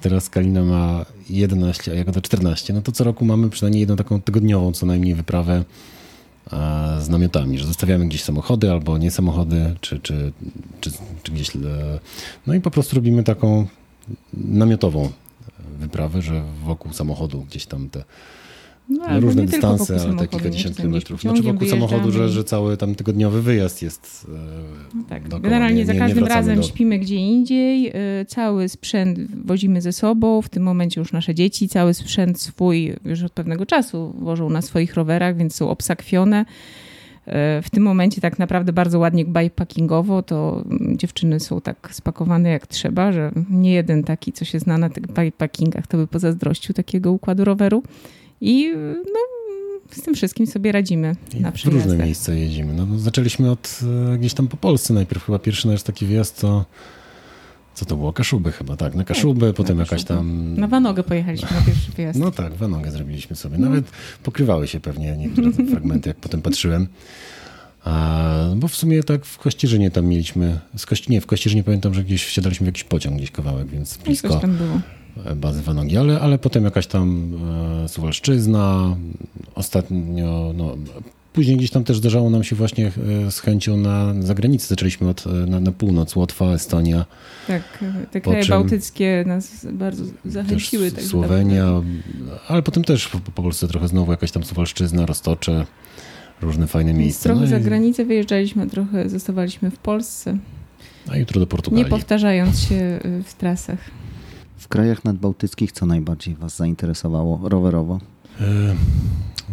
Teraz 0.00 0.30
Kalina 0.30 0.62
ma 0.62 1.06
11, 1.30 1.92
a 1.92 1.94
Jagoda 1.94 2.20
14. 2.20 2.72
No 2.72 2.82
to 2.82 2.92
co 2.92 3.04
roku 3.04 3.24
mamy 3.24 3.50
przynajmniej 3.50 3.80
jedną 3.80 3.96
taką 3.96 4.22
tygodniową 4.22 4.72
co 4.72 4.86
najmniej 4.86 5.14
wyprawę 5.14 5.64
z 7.00 7.08
namiotami, 7.08 7.58
że 7.58 7.66
zostawiamy 7.66 8.06
gdzieś 8.08 8.22
samochody 8.22 8.70
albo 8.70 8.98
nie 8.98 9.10
samochody, 9.10 9.74
czy, 9.80 10.00
czy, 10.00 10.32
czy, 10.80 10.90
czy 11.22 11.32
gdzieś. 11.32 11.56
e, 11.56 11.58
No 12.46 12.54
i 12.54 12.60
po 12.60 12.70
prostu 12.70 12.96
robimy 12.96 13.22
taką 13.22 13.66
namiotową 14.32 15.10
wyprawę, 15.78 16.22
że 16.22 16.42
wokół 16.64 16.92
samochodu 16.92 17.42
gdzieś 17.42 17.66
tam 17.66 17.88
te 17.90 18.04
No, 18.88 19.20
różne 19.20 19.44
dystanse, 19.46 20.00
ale 20.00 20.14
te 20.16 20.28
kilkadziesiąt 20.28 20.76
kilometrów. 20.76 21.20
Znaczy 21.22 21.42
wokół 21.42 21.68
samochodu, 21.68 22.12
że, 22.12 22.28
że 22.28 22.44
cały 22.44 22.76
tam 22.76 22.94
tygodniowy 22.94 23.42
wyjazd 23.42 23.82
jest. 23.82 24.26
e, 24.28 24.38
No 24.94 25.02
tak. 25.08 25.22
dookoła. 25.22 25.40
Generalnie 25.40 25.76
Nie- 25.76 25.86
za 25.86 25.92
nie- 25.92 25.98
nie 25.98 26.04
każdym 26.06 26.24
wracamy 26.24 26.40
razem 26.40 26.56
do- 26.56 26.62
śpimy 26.62 26.98
gdzie 26.98 27.16
indziej. 27.16 27.88
y, 27.88 27.92
Cały 28.28 28.68
sprzęt 28.68 29.18
wozimy 29.46 29.80
ze 29.82 29.92
sobą. 29.92 30.42
W 30.42 30.48
tym 30.48 30.62
momencie 30.62 31.00
już 31.00 31.12
nasze 31.12 31.34
dzieci 31.34 31.68
cały 31.68 31.94
sprzęt 31.94 32.40
swój 32.40 32.92
już 33.04 33.22
od 33.22 33.32
pewnego 33.32 33.66
czasu 33.66 34.14
wożą 34.18 34.50
na 34.50 34.62
swoich 34.62 34.94
rowerach, 34.94 35.36
więc 35.36 35.54
są 35.54 35.68
obsakwione. 35.70 36.44
Y, 37.28 37.32
W 37.62 37.70
tym 37.70 37.82
momencie 37.82 38.20
tak 38.20 38.38
naprawdę 38.38 38.72
bardzo 38.72 38.98
ładnie 38.98 39.24
bikepackingowo 39.24 40.22
to 40.22 40.64
dziewczyny 40.96 41.40
są 41.40 41.60
tak 41.60 41.88
spakowane 41.92 42.48
jak 42.48 42.66
trzeba, 42.66 43.12
że 43.12 43.32
nie 43.50 43.72
jeden 43.72 44.04
taki, 44.04 44.32
co 44.32 44.44
się 44.44 44.58
zna 44.58 44.78
na 44.78 44.88
tych 44.90 45.06
bikepackingach, 45.06 45.86
to 45.86 45.96
by 45.96 46.06
pozazdrościł 46.06 46.74
takiego 46.74 47.12
układu 47.12 47.44
roweru. 47.44 47.82
I 48.40 48.72
no, 49.12 49.20
z 49.90 50.02
tym 50.02 50.14
wszystkim 50.14 50.46
sobie 50.46 50.72
radzimy 50.72 51.16
I 51.34 51.40
na 51.40 51.50
w 51.50 51.64
różne 51.64 51.96
miejsca 51.96 52.34
jedziemy. 52.34 52.74
No, 52.74 52.86
no, 52.86 52.98
zaczęliśmy 52.98 53.50
od 53.50 53.80
e, 54.14 54.18
gdzieś 54.18 54.34
tam 54.34 54.48
po 54.48 54.56
Polsce 54.56 54.94
najpierw. 54.94 55.24
Chyba 55.24 55.38
pierwszy 55.38 55.68
nasz 55.68 55.82
taki 55.82 56.06
wyjazd 56.06 56.40
to. 56.40 56.64
Co 57.74 57.84
to 57.84 57.96
było? 57.96 58.12
Kaszuby 58.12 58.52
chyba, 58.52 58.76
tak. 58.76 58.94
Na 58.94 59.04
Kaszuby, 59.04 59.52
potem 59.52 59.76
na 59.76 59.82
jakaś 59.82 60.04
Kaszuby. 60.04 60.18
tam. 60.18 60.54
Na 60.56 60.68
Wanogę 60.68 61.02
pojechaliśmy 61.02 61.48
na 61.50 61.62
pierwszy 61.66 61.92
wyjazd. 61.92 62.18
No 62.18 62.30
tak, 62.30 62.54
wanogę 62.54 62.90
zrobiliśmy 62.90 63.36
sobie. 63.36 63.58
No. 63.58 63.68
Nawet 63.68 63.84
pokrywały 64.22 64.68
się 64.68 64.80
pewnie 64.80 65.16
niektóre 65.16 65.52
te 65.52 65.66
fragmenty, 65.66 66.08
jak 66.08 66.16
potem 66.16 66.42
patrzyłem. 66.42 66.86
A, 67.84 68.50
bo 68.56 68.68
w 68.68 68.76
sumie 68.76 69.02
tak 69.02 69.24
w 69.24 69.38
Kościerzynie 69.38 69.90
tam 69.90 70.06
mieliśmy, 70.06 70.60
z 70.76 70.86
Kości, 70.86 71.12
nie, 71.12 71.20
w 71.20 71.26
Kościerzynie 71.26 71.64
pamiętam, 71.64 71.94
że 71.94 72.04
gdzieś 72.04 72.24
wsiadaliśmy 72.24 72.64
w 72.64 72.68
jakiś 72.68 72.84
pociąg 72.84 73.16
gdzieś 73.16 73.30
kawałek, 73.30 73.68
więc 73.68 73.92
I 73.92 73.96
coś 73.96 74.04
blisko 74.04 74.40
tam 74.40 74.56
było. 74.56 74.80
Bazy 75.36 75.62
Wanogi, 75.62 75.96
ale, 75.96 76.20
ale 76.20 76.38
potem 76.38 76.64
jakaś 76.64 76.86
tam 76.86 77.32
e, 77.84 77.88
Suwalszczyzna, 77.88 78.96
ostatnio, 79.54 80.52
no, 80.56 80.76
później 81.32 81.56
gdzieś 81.56 81.70
tam 81.70 81.84
też 81.84 81.96
zdarzało 81.98 82.30
nam 82.30 82.44
się 82.44 82.56
właśnie 82.56 82.92
e, 83.26 83.30
z 83.30 83.40
chęcią 83.40 83.76
na 83.76 84.14
zagranicę, 84.22 84.66
zaczęliśmy 84.66 85.08
od, 85.08 85.26
e, 85.26 85.30
na, 85.30 85.60
na 85.60 85.72
północ, 85.72 86.16
Łotwa, 86.16 86.44
Estonia, 86.52 87.04
Tak, 87.46 87.84
te 88.10 88.20
kraje 88.20 88.44
bałtyckie 88.46 89.24
nas 89.26 89.66
bardzo 89.72 90.04
zachęciły. 90.24 90.90
tak 90.90 91.04
Słowenia, 91.04 91.82
ale 92.48 92.62
potem 92.62 92.84
też 92.84 93.08
po, 93.08 93.18
po 93.18 93.42
Polsce 93.42 93.68
trochę 93.68 93.88
znowu 93.88 94.10
jakaś 94.10 94.30
tam 94.32 94.44
Suwalszczyzna, 94.44 95.06
Roztocze, 95.06 95.66
różne 96.42 96.66
fajne 96.66 96.94
miejsca. 96.94 97.22
trochę 97.22 97.40
No 97.40 97.46
za 97.46 97.58
i- 97.58 97.62
granicę 97.62 98.04
wyjeżdżaliśmy, 98.04 98.66
trochę 98.70 99.08
zostawaliśmy 99.08 99.70
w 99.70 99.78
Polsce, 99.78 100.38
A 101.08 101.16
jutro 101.16 101.40
do 101.40 101.46
Portugalii. 101.46 101.84
nie 101.84 101.90
powtarzając 101.90 102.60
się 102.60 103.00
w 103.24 103.34
trasach. 103.34 103.78
W 104.56 104.68
krajach 104.68 105.04
nadbałtyckich 105.04 105.72
co 105.72 105.86
najbardziej 105.86 106.34
Was 106.34 106.56
zainteresowało 106.56 107.48
rowerowo? 107.48 108.00
E, 108.40 108.44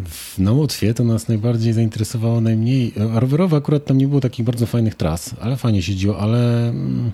w- 0.06 0.40
Na 0.40 0.52
Łotwie 0.52 0.94
to 0.94 1.04
nas 1.04 1.28
najbardziej 1.28 1.74
zainteresowało 1.74 2.42
najmniej. 2.42 2.94
A 3.16 3.20
rowerowo 3.20 3.58
akurat 3.58 3.86
tam 3.86 3.98
nie 3.98 4.08
było 4.08 4.22
takich 4.22 4.46
bardzo 4.46 4.66
fajnych 4.66 4.96
tras, 4.96 5.36
ale 5.42 5.58
fajnie 5.58 5.82
się 5.82 5.92
jeździło, 5.92 6.20
ale 6.20 6.70
mm, 6.70 7.12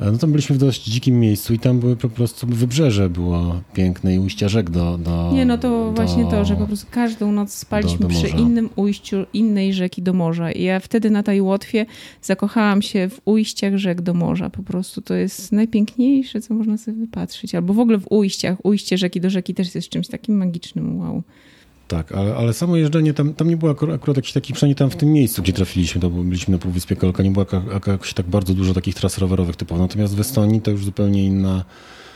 no 0.00 0.18
tam 0.18 0.30
byliśmy 0.30 0.56
w 0.56 0.58
dość 0.58 0.84
dzikim 0.84 1.20
miejscu 1.20 1.54
i 1.54 1.58
tam 1.58 1.80
były 1.80 1.96
po 1.96 2.08
prostu 2.08 2.46
wybrzeże 2.46 3.10
było 3.10 3.60
piękne 3.74 4.14
i 4.14 4.18
ujścia 4.18 4.48
rzek 4.48 4.70
do, 4.70 4.98
do 4.98 5.30
Nie, 5.32 5.44
no 5.44 5.58
to 5.58 5.68
do, 5.68 5.92
właśnie 5.92 6.24
to, 6.24 6.44
że 6.44 6.56
po 6.56 6.66
prostu 6.66 6.86
każdą 6.90 7.32
noc 7.32 7.54
spaliśmy 7.54 7.98
do 7.98 8.08
przy 8.08 8.28
innym 8.28 8.70
ujściu 8.76 9.16
innej 9.32 9.74
rzeki 9.74 10.02
do 10.02 10.12
morza. 10.12 10.52
I 10.52 10.62
ja 10.62 10.80
wtedy 10.80 11.10
na 11.10 11.22
tej 11.22 11.40
Łotwie 11.40 11.86
zakochałam 12.22 12.82
się 12.82 13.08
w 13.08 13.20
ujściach 13.24 13.76
rzek 13.76 14.00
do 14.00 14.14
morza. 14.14 14.50
Po 14.50 14.62
prostu 14.62 15.02
to 15.02 15.14
jest 15.14 15.52
najpiękniejsze, 15.52 16.40
co 16.40 16.54
można 16.54 16.78
sobie 16.78 16.96
wypatrzyć. 16.96 17.54
Albo 17.54 17.74
w 17.74 17.78
ogóle 17.78 17.98
w 17.98 18.06
ujściach. 18.10 18.58
Ujście 18.64 18.98
rzeki 18.98 19.20
do 19.20 19.30
rzeki 19.30 19.54
też 19.54 19.74
jest 19.74 19.88
czymś 19.88 20.08
takim 20.08 20.36
magicznym. 20.36 20.98
Wow. 20.98 21.22
Tak, 21.90 22.12
ale, 22.12 22.36
ale 22.36 22.52
samo 22.52 22.76
jeżdżenie 22.76 23.14
tam, 23.14 23.34
tam 23.34 23.48
nie 23.48 23.56
było 23.56 23.70
akurat, 23.70 24.16
jakichś 24.16 24.32
takich, 24.32 24.56
przynajmniej 24.56 24.74
tam 24.76 24.90
w 24.90 24.96
tym 24.96 25.12
miejscu, 25.12 25.42
gdzie 25.42 25.52
trafiliśmy, 25.52 26.00
to 26.00 26.10
byliśmy 26.10 26.52
na 26.52 26.58
Półwyspie 26.58 26.96
Kolka, 26.96 27.22
nie 27.22 27.30
było 27.30 27.46
jak- 27.52 27.86
jakoś 27.88 28.14
tak 28.14 28.26
bardzo 28.26 28.54
dużo 28.54 28.74
takich 28.74 28.94
tras 28.94 29.18
rowerowych 29.18 29.56
typowo. 29.56 29.82
Natomiast 29.82 30.14
w 30.16 30.20
Estonii 30.20 30.60
to 30.60 30.70
już 30.70 30.84
zupełnie 30.84 31.24
inna, 31.24 31.64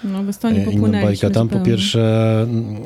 No 0.05 0.23
w 0.23 0.29
Estonii 0.29 0.61
E, 0.61 0.73
inna 0.73 1.03
bajka. 1.03 1.31
Tam 1.31 1.49
po 1.49 1.61
pierwsze, 1.61 2.41
mm, 2.43 2.77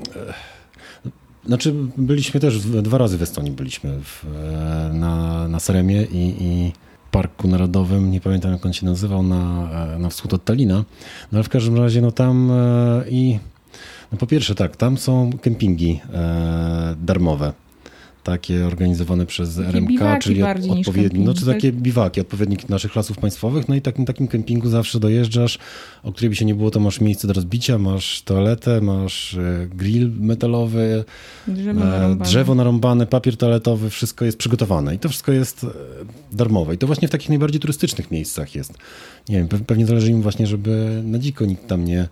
znaczy 1.46 1.74
byliśmy 1.96 2.40
też, 2.40 2.58
dwa 2.60 2.98
razy 2.98 3.18
w 3.18 3.22
Estonii 3.22 3.52
byliśmy, 3.52 3.98
w, 4.02 4.24
e, 4.24 4.90
na, 4.94 5.48
na 5.48 5.60
Seremie 5.60 6.02
i, 6.02 6.34
i 6.40 6.72
Parku 7.10 7.48
Narodowym, 7.48 8.10
nie 8.10 8.20
pamiętam 8.20 8.52
jak 8.52 8.66
on 8.66 8.72
się 8.72 8.86
nazywał, 8.86 9.22
na, 9.22 9.68
e, 9.94 9.98
na 9.98 10.08
wschód 10.08 10.34
od 10.34 10.44
Talina. 10.44 10.76
No 11.32 11.38
ale 11.38 11.42
w 11.42 11.48
każdym 11.48 11.76
razie, 11.76 12.00
no 12.00 12.12
tam 12.12 12.52
i 13.10 13.38
no 14.12 14.18
po 14.18 14.26
pierwsze 14.26 14.54
tak, 14.54 14.76
tam 14.76 14.98
są 14.98 15.30
kempingi 15.42 16.00
e, 16.14 16.94
darmowe. 17.02 17.52
Takie 18.24 18.66
organizowane 18.66 19.26
przez 19.26 19.56
Takie 19.56 19.68
RMK, 19.68 20.00
czyli 20.22 20.42
od, 20.42 20.48
odpowiedni, 20.78 21.24
no 21.24 21.34
czy 21.34 21.46
takie 21.46 21.72
biwaki, 21.72 22.20
odpowiednik 22.20 22.68
naszych 22.68 22.96
lasów 22.96 23.18
państwowych. 23.18 23.68
No 23.68 23.74
i 23.74 23.82
takim, 23.82 24.04
takim 24.04 24.28
kempingu 24.28 24.68
zawsze 24.68 25.00
dojeżdżasz, 25.00 25.58
o 26.02 26.12
której 26.12 26.30
by 26.30 26.36
się 26.36 26.44
nie 26.44 26.54
było, 26.54 26.70
to 26.70 26.80
masz 26.80 27.00
miejsce 27.00 27.28
do 27.28 27.32
rozbicia, 27.34 27.78
masz 27.78 28.22
toaletę, 28.22 28.80
masz 28.80 29.34
e, 29.34 29.68
grill 29.74 30.10
metalowy, 30.20 31.04
Drzewo 31.48 31.80
e, 31.80 31.84
narąbane. 31.84 32.24
drzewo 32.30 32.54
narąbane, 32.54 33.06
papier 33.06 33.36
toaletowy, 33.36 33.90
wszystko 33.90 34.24
jest 34.24 34.38
przygotowane 34.38 34.94
i 34.94 34.98
to 34.98 35.08
wszystko 35.08 35.32
jest 35.32 35.64
e, 35.64 35.68
darmowe. 36.32 36.74
I 36.74 36.78
to 36.78 36.86
właśnie 36.86 37.08
w 37.08 37.10
takich 37.10 37.28
najbardziej 37.28 37.60
turystycznych 37.60 38.10
miejscach 38.10 38.54
jest. 38.54 38.72
Nie 39.28 39.36
wiem, 39.36 39.48
pe- 39.48 39.64
pewnie 39.64 39.86
zależy 39.86 40.10
im 40.10 40.22
właśnie, 40.22 40.46
żeby 40.46 41.02
na 41.04 41.18
dziko 41.18 41.44
nikt 41.46 41.66
tam 41.68 41.84
nie, 41.84 42.08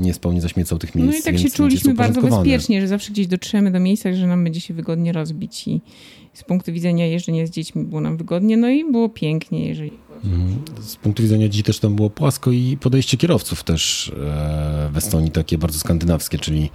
nie 0.00 0.14
spał, 0.14 0.32
nie 0.32 0.40
zaśmiecał 0.40 0.78
tych 0.78 0.94
miejsc. 0.94 1.12
No 1.12 1.18
i 1.18 1.22
tak 1.22 1.38
się 1.42 1.50
czuliśmy 1.50 1.94
bardzo 1.94 2.22
bezpiecznie, 2.22 2.80
że 2.80 2.88
zawsze 2.88 3.12
gdzieś 3.12 3.26
dotrzemy 3.26 3.70
do 3.70 3.80
miejsca, 3.80 4.12
że 4.12 4.26
nam 4.26 4.44
będzie 4.44 4.60
się 4.60 4.74
wygodnie 4.74 5.12
rozbić 5.12 5.68
i 5.68 5.80
z 6.32 6.44
punktu 6.44 6.72
widzenia 6.72 7.06
jeżdżenia 7.06 7.46
z 7.46 7.50
dziećmi 7.50 7.84
było 7.84 8.00
nam 8.00 8.16
wygodnie, 8.16 8.56
no 8.56 8.68
i 8.68 8.92
było 8.92 9.08
pięknie, 9.08 9.68
jeżeli... 9.68 9.92
Mhm. 10.24 10.62
Z 10.80 10.96
punktu 10.96 11.22
widzenia 11.22 11.48
dzieci 11.48 11.62
też 11.62 11.78
tam 11.78 11.96
było 11.96 12.10
płasko 12.10 12.50
i 12.50 12.76
podejście 12.80 13.16
kierowców 13.16 13.64
też 13.64 14.08
e, 14.08 14.90
w 14.92 14.96
Estonii 14.96 15.30
takie 15.30 15.58
bardzo 15.58 15.78
skandynawskie, 15.78 16.38
czyli, 16.38 16.70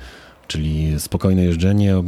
czyli 0.47 0.99
spokojne 0.99 1.43
jeżdżenie, 1.43 1.93
e, 1.93 2.01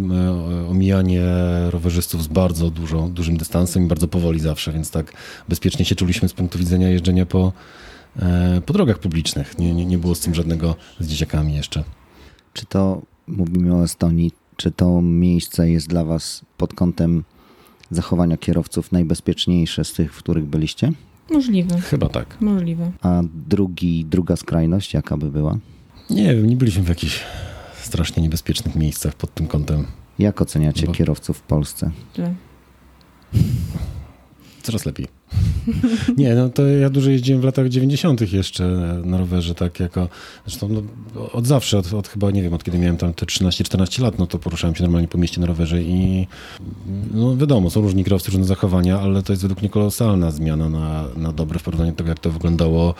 omijanie 0.70 1.24
rowerzystów 1.70 2.24
z 2.24 2.27
bardzo 2.27 2.70
dużo, 2.70 3.08
dużym 3.08 3.38
dystansem 3.38 3.84
i 3.84 3.88
bardzo 3.88 4.08
powoli 4.08 4.39
zawsze, 4.39 4.74
więc 4.74 4.92
tak 4.92 5.13
bezpiecznie 5.50 5.86
się 5.86 5.96
czuliśmy 5.96 6.30
z 6.30 6.34
punktu 6.34 6.60
widzenia 6.60 6.89
jeżdżenia 6.89 7.25
po, 7.25 7.48
e, 7.48 7.51
po 8.65 8.74
drogach 8.74 9.00
publicznych. 9.00 9.59
Nie, 9.59 9.74
nie, 9.74 9.86
nie 9.86 9.97
było 9.97 10.15
z 10.15 10.19
tym 10.19 10.36
żadnego 10.36 10.75
z 11.00 11.07
dzieciakami 11.07 11.55
jeszcze. 11.55 11.83
Czy 12.53 12.65
to, 12.65 13.01
mówimy 13.27 13.75
o 13.75 13.83
Estonii, 13.83 14.31
czy 14.57 14.71
to 14.71 15.01
miejsce 15.01 15.69
jest 15.69 15.88
dla 15.88 16.05
Was 16.05 16.41
pod 16.57 16.74
kątem 16.74 17.24
zachowania 17.91 18.38
kierowców 18.38 18.91
najbezpieczniejsze 18.91 19.86
z 19.86 19.93
tych, 19.93 20.13
w 20.13 20.17
których 20.17 20.45
byliście? 20.45 20.91
Możliwe, 21.31 21.79
Chyba 21.81 22.09
tak. 22.09 22.38
możliwe. 22.41 22.91
A 23.01 23.21
drugi, 23.47 24.05
druga 24.05 24.36
skrajność, 24.36 24.93
jaka 24.93 25.17
by 25.17 25.31
była? 25.31 25.57
Nie 26.09 26.36
wiem, 26.36 26.47
nie 26.47 26.55
byliśmy 26.55 26.83
w 26.83 26.89
jakichś 26.89 27.24
strasznie 27.81 28.24
niebezpiecznych 28.24 28.75
miejscach 28.75 29.15
pod 29.15 29.33
tym 29.33 29.47
kątem. 29.47 29.86
Jak 30.19 30.41
oceniacie 30.41 30.88
Bo- 30.88 30.93
kierowców 30.93 31.38
w 31.38 31.41
Polsce? 31.41 31.91
Źle. 32.15 32.33
Coraz 34.67 34.86
lepiej. 34.86 35.07
Nie, 36.17 36.36
no 36.36 36.50
to 36.50 36.67
ja 36.67 36.89
dużo 36.89 37.09
jeździłem 37.09 37.41
w 37.41 37.43
latach 37.43 37.69
90. 37.69 38.33
jeszcze 38.33 38.67
na 39.05 39.17
rowerze, 39.17 39.55
tak 39.55 39.79
jako, 39.79 40.09
zresztą 40.45 40.69
no, 40.69 40.81
od 41.31 41.47
zawsze, 41.47 41.77
od, 41.77 41.93
od 41.93 42.07
chyba, 42.07 42.31
nie 42.31 42.41
wiem, 42.41 42.53
od 42.53 42.63
kiedy 42.63 42.77
miałem 42.79 42.97
tam 42.97 43.13
te 43.13 43.25
13-14 43.25 44.01
lat, 44.01 44.19
no 44.19 44.27
to 44.27 44.39
poruszałem 44.39 44.75
się 44.75 44.83
normalnie 44.83 45.07
po 45.07 45.17
mieście 45.17 45.41
na 45.41 45.47
rowerze 45.47 45.81
i 45.81 46.27
no 47.13 47.38
wiadomo, 47.38 47.69
są 47.69 47.81
różni 47.81 48.03
kierowcy, 48.03 48.31
różne 48.31 48.45
zachowania, 48.45 49.00
ale 49.00 49.24
to 49.24 49.33
jest 49.33 49.41
według 49.41 49.62
mnie 49.62 49.69
kolosalna 49.69 50.31
zmiana 50.31 50.69
na, 50.69 51.05
na 51.15 51.31
dobre 51.33 51.59
w 51.59 51.63
porównaniu 51.63 51.91
do 51.91 51.97
tego, 51.97 52.09
jak 52.09 52.19
to 52.19 52.31
wyglądało 52.31 52.95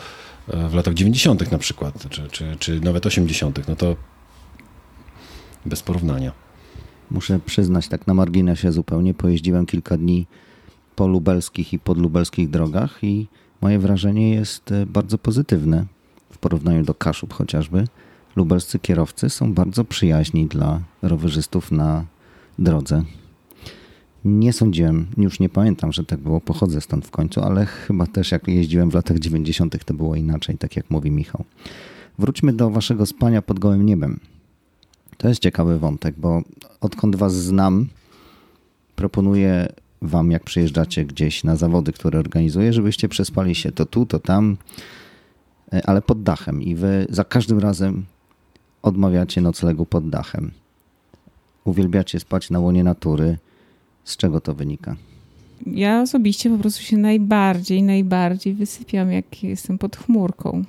e, 0.48 0.68
w 0.68 0.74
latach 0.74 0.94
90. 0.94 1.52
na 1.52 1.58
przykład, 1.58 2.08
czy, 2.10 2.28
czy, 2.30 2.56
czy 2.58 2.80
nawet 2.80 3.06
80. 3.06 3.68
No 3.68 3.76
to 3.76 3.96
bez 5.66 5.82
porównania. 5.82 6.32
Muszę 7.10 7.40
przyznać, 7.46 7.88
tak 7.88 8.06
na 8.06 8.14
marginesie 8.14 8.72
zupełnie, 8.72 9.14
pojeździłem 9.14 9.66
kilka 9.66 9.96
dni 9.96 10.26
po 10.98 11.06
lubelskich 11.06 11.72
i 11.72 11.78
podlubelskich 11.78 12.50
drogach 12.50 12.98
i 13.04 13.26
moje 13.60 13.78
wrażenie 13.78 14.30
jest 14.30 14.72
e, 14.72 14.86
bardzo 14.86 15.18
pozytywne 15.18 15.86
w 16.30 16.38
porównaniu 16.38 16.84
do 16.84 16.94
Kaszub 16.94 17.32
chociażby. 17.32 17.84
Lubelscy 18.36 18.78
kierowcy 18.78 19.30
są 19.30 19.54
bardzo 19.54 19.84
przyjaźni 19.84 20.46
dla 20.46 20.80
rowerzystów 21.02 21.72
na 21.72 22.04
drodze. 22.58 23.02
Nie 24.24 24.52
sądziłem, 24.52 25.06
już 25.16 25.40
nie 25.40 25.48
pamiętam, 25.48 25.92
że 25.92 26.04
tak 26.04 26.20
było, 26.20 26.40
pochodzę 26.40 26.80
stąd 26.80 27.06
w 27.06 27.10
końcu, 27.10 27.40
ale 27.40 27.66
chyba 27.66 28.06
też 28.06 28.32
jak 28.32 28.48
jeździłem 28.48 28.90
w 28.90 28.94
latach 28.94 29.18
90. 29.18 29.84
to 29.84 29.94
było 29.94 30.16
inaczej, 30.16 30.58
tak 30.58 30.76
jak 30.76 30.90
mówi 30.90 31.10
Michał. 31.10 31.44
Wróćmy 32.18 32.52
do 32.52 32.70
waszego 32.70 33.06
spania 33.06 33.42
pod 33.42 33.58
gołym 33.58 33.86
niebem. 33.86 34.20
To 35.16 35.28
jest 35.28 35.40
ciekawy 35.40 35.78
wątek, 35.78 36.14
bo 36.18 36.42
odkąd 36.80 37.16
was 37.16 37.34
znam, 37.34 37.86
proponuję 38.96 39.68
wam, 40.02 40.30
jak 40.30 40.44
przyjeżdżacie 40.44 41.04
gdzieś 41.04 41.44
na 41.44 41.56
zawody, 41.56 41.92
które 41.92 42.18
organizuję, 42.18 42.72
żebyście 42.72 43.08
przespali 43.08 43.54
się 43.54 43.72
to 43.72 43.86
tu, 43.86 44.06
to 44.06 44.18
tam, 44.18 44.56
e, 45.72 45.86
ale 45.86 46.02
pod 46.02 46.22
dachem. 46.22 46.62
I 46.62 46.74
wy 46.74 47.06
za 47.10 47.24
każdym 47.24 47.58
razem 47.58 48.04
odmawiacie 48.82 49.40
noclegu 49.40 49.86
pod 49.86 50.10
dachem. 50.10 50.50
Uwielbiacie 51.64 52.20
spać 52.20 52.50
na 52.50 52.60
łonie 52.60 52.84
natury. 52.84 53.38
Z 54.04 54.16
czego 54.16 54.40
to 54.40 54.54
wynika? 54.54 54.96
Ja 55.66 56.02
osobiście 56.02 56.50
po 56.50 56.58
prostu 56.58 56.82
się 56.82 56.96
najbardziej, 56.96 57.82
najbardziej 57.82 58.54
wysypiam, 58.54 59.12
jak 59.12 59.42
jestem 59.42 59.78
pod 59.78 59.96
chmurką. 59.96 60.64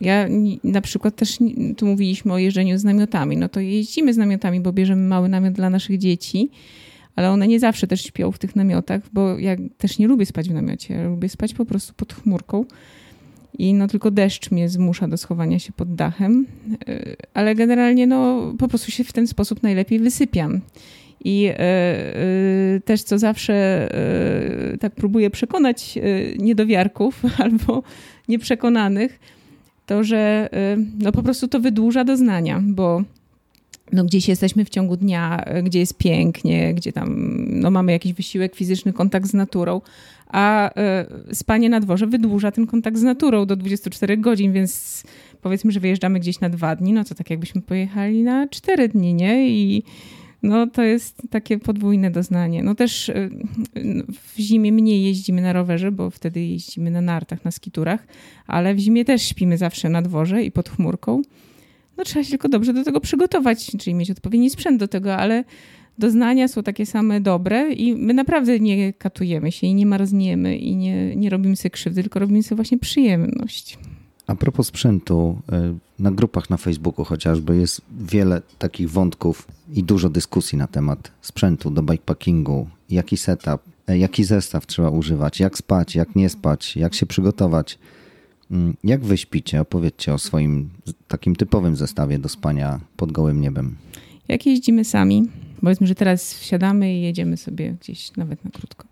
Ja 0.00 0.28
na 0.64 0.80
przykład 0.80 1.16
też, 1.16 1.38
tu 1.76 1.86
mówiliśmy 1.86 2.32
o 2.32 2.38
jeżdżeniu 2.38 2.78
z 2.78 2.84
namiotami, 2.84 3.36
no 3.36 3.48
to 3.48 3.60
jeździmy 3.60 4.14
z 4.14 4.16
namiotami, 4.16 4.60
bo 4.60 4.72
bierzemy 4.72 5.08
mały 5.08 5.28
namiot 5.28 5.54
dla 5.54 5.70
naszych 5.70 5.98
dzieci, 5.98 6.50
ale 7.16 7.30
one 7.30 7.48
nie 7.48 7.60
zawsze 7.60 7.86
też 7.86 8.02
śpią 8.02 8.32
w 8.32 8.38
tych 8.38 8.56
namiotach, 8.56 9.02
bo 9.12 9.38
ja 9.38 9.56
też 9.78 9.98
nie 9.98 10.08
lubię 10.08 10.26
spać 10.26 10.48
w 10.48 10.54
namiocie, 10.54 10.94
ja 10.94 11.08
lubię 11.08 11.28
spać 11.28 11.54
po 11.54 11.64
prostu 11.64 11.94
pod 11.94 12.12
chmurką. 12.12 12.64
I 13.58 13.74
no 13.74 13.88
tylko 13.88 14.10
deszcz 14.10 14.50
mnie 14.50 14.68
zmusza 14.68 15.08
do 15.08 15.16
schowania 15.16 15.58
się 15.58 15.72
pod 15.72 15.94
dachem, 15.94 16.46
y, 16.88 17.16
ale 17.34 17.54
generalnie 17.54 18.06
no 18.06 18.52
po 18.58 18.68
prostu 18.68 18.90
się 18.90 19.04
w 19.04 19.12
ten 19.12 19.26
sposób 19.26 19.62
najlepiej 19.62 19.98
wysypiam. 19.98 20.60
I 21.24 21.48
y, 21.48 21.52
y, 22.76 22.80
też 22.84 23.02
co 23.02 23.18
zawsze 23.18 23.88
tak 24.80 24.92
próbuję 24.94 25.30
przekonać 25.30 25.98
niedowiarków 26.38 27.22
albo 27.44 27.82
nieprzekonanych, 28.28 29.20
to 29.86 30.04
że 30.04 30.48
no 30.98 31.12
po 31.12 31.22
prostu 31.22 31.48
to 31.48 31.60
wydłuża 31.60 32.04
doznania, 32.04 32.62
bo 32.64 33.02
no 33.92 34.04
gdzieś 34.04 34.28
jesteśmy 34.28 34.64
w 34.64 34.70
ciągu 34.70 34.96
dnia, 34.96 35.44
gdzie 35.62 35.78
jest 35.78 35.98
pięknie, 35.98 36.74
gdzie 36.74 36.92
tam 36.92 37.36
no 37.48 37.70
mamy 37.70 37.92
jakiś 37.92 38.12
wysiłek 38.12 38.54
fizyczny, 38.54 38.92
kontakt 38.92 39.26
z 39.26 39.34
naturą, 39.34 39.80
a 40.28 40.70
y, 41.30 41.34
spanie 41.34 41.70
na 41.70 41.80
dworze 41.80 42.06
wydłuża 42.06 42.50
ten 42.50 42.66
kontakt 42.66 42.96
z 42.96 43.02
naturą 43.02 43.46
do 43.46 43.56
24 43.56 44.16
godzin, 44.16 44.52
więc 44.52 45.02
powiedzmy, 45.42 45.72
że 45.72 45.80
wyjeżdżamy 45.80 46.20
gdzieś 46.20 46.40
na 46.40 46.48
dwa 46.48 46.76
dni, 46.76 46.92
no 46.92 47.04
to 47.04 47.14
tak 47.14 47.30
jakbyśmy 47.30 47.62
pojechali 47.62 48.22
na 48.22 48.48
cztery 48.48 48.88
dni, 48.88 49.14
nie? 49.14 49.50
I 49.50 49.82
no 50.42 50.66
to 50.66 50.82
jest 50.82 51.22
takie 51.30 51.58
podwójne 51.58 52.10
doznanie. 52.10 52.62
No 52.62 52.74
też 52.74 53.08
y, 53.08 53.30
w 54.34 54.38
zimie 54.38 54.72
mniej 54.72 55.04
jeździmy 55.04 55.42
na 55.42 55.52
rowerze, 55.52 55.92
bo 55.92 56.10
wtedy 56.10 56.40
jeździmy 56.40 56.90
na 56.90 57.00
nartach, 57.00 57.44
na 57.44 57.50
skiturach, 57.50 58.06
ale 58.46 58.74
w 58.74 58.78
zimie 58.78 59.04
też 59.04 59.22
śpimy 59.22 59.58
zawsze 59.58 59.88
na 59.88 60.02
dworze 60.02 60.42
i 60.42 60.50
pod 60.50 60.68
chmurką. 60.68 61.22
No 61.96 62.04
trzeba 62.04 62.24
się 62.24 62.30
tylko 62.30 62.48
dobrze 62.48 62.72
do 62.72 62.84
tego 62.84 63.00
przygotować, 63.00 63.66
czyli 63.78 63.94
mieć 63.94 64.10
odpowiedni 64.10 64.50
sprzęt 64.50 64.80
do 64.80 64.88
tego, 64.88 65.16
ale 65.16 65.44
doznania 65.98 66.48
są 66.48 66.62
takie 66.62 66.86
same 66.86 67.20
dobre 67.20 67.72
i 67.72 67.96
my 67.96 68.14
naprawdę 68.14 68.60
nie 68.60 68.92
katujemy 68.92 69.52
się 69.52 69.66
i 69.66 69.74
nie 69.74 69.86
marzniemy 69.86 70.56
i 70.56 70.76
nie, 70.76 71.16
nie 71.16 71.30
robimy 71.30 71.56
sobie 71.56 71.70
krzywdy, 71.70 72.02
tylko 72.02 72.18
robimy 72.18 72.42
sobie 72.42 72.56
właśnie 72.56 72.78
przyjemność. 72.78 73.78
A 74.26 74.34
propos 74.34 74.66
sprzętu, 74.66 75.38
e, 75.52 75.74
na 75.98 76.10
grupach 76.10 76.50
na 76.50 76.56
Facebooku 76.56 77.04
chociażby 77.04 77.56
jest 77.56 77.80
wiele 78.00 78.42
takich 78.58 78.90
wątków 78.90 79.48
i 79.74 79.82
dużo 79.84 80.08
dyskusji 80.08 80.58
na 80.58 80.66
temat 80.66 81.12
sprzętu 81.22 81.70
do 81.70 81.82
bikepackingu, 81.82 82.68
jaki 82.90 83.16
setup, 83.16 83.62
e, 83.86 83.98
jaki 83.98 84.24
zestaw 84.24 84.66
trzeba 84.66 84.90
używać, 84.90 85.40
jak 85.40 85.58
spać, 85.58 85.94
jak 85.94 86.16
nie 86.16 86.28
spać, 86.28 86.76
jak 86.76 86.94
się 86.94 87.06
przygotować. 87.06 87.78
Mm, 88.50 88.76
jak 88.84 89.04
wy 89.04 89.16
śpicie? 89.16 89.60
Opowiedzcie 89.60 90.14
o 90.14 90.18
swoim 90.18 90.70
takim 91.08 91.36
typowym 91.36 91.76
zestawie 91.76 92.18
do 92.18 92.28
spania 92.28 92.80
pod 92.96 93.12
gołym 93.12 93.40
niebem. 93.40 93.76
Jak 94.28 94.46
jeździmy 94.46 94.84
sami, 94.84 95.28
powiedzmy, 95.60 95.86
że 95.86 95.94
teraz 95.94 96.34
wsiadamy 96.34 96.94
i 96.94 97.02
jedziemy 97.02 97.36
sobie 97.36 97.76
gdzieś 97.80 98.16
nawet 98.16 98.44
na 98.44 98.50
krótko, 98.50 98.84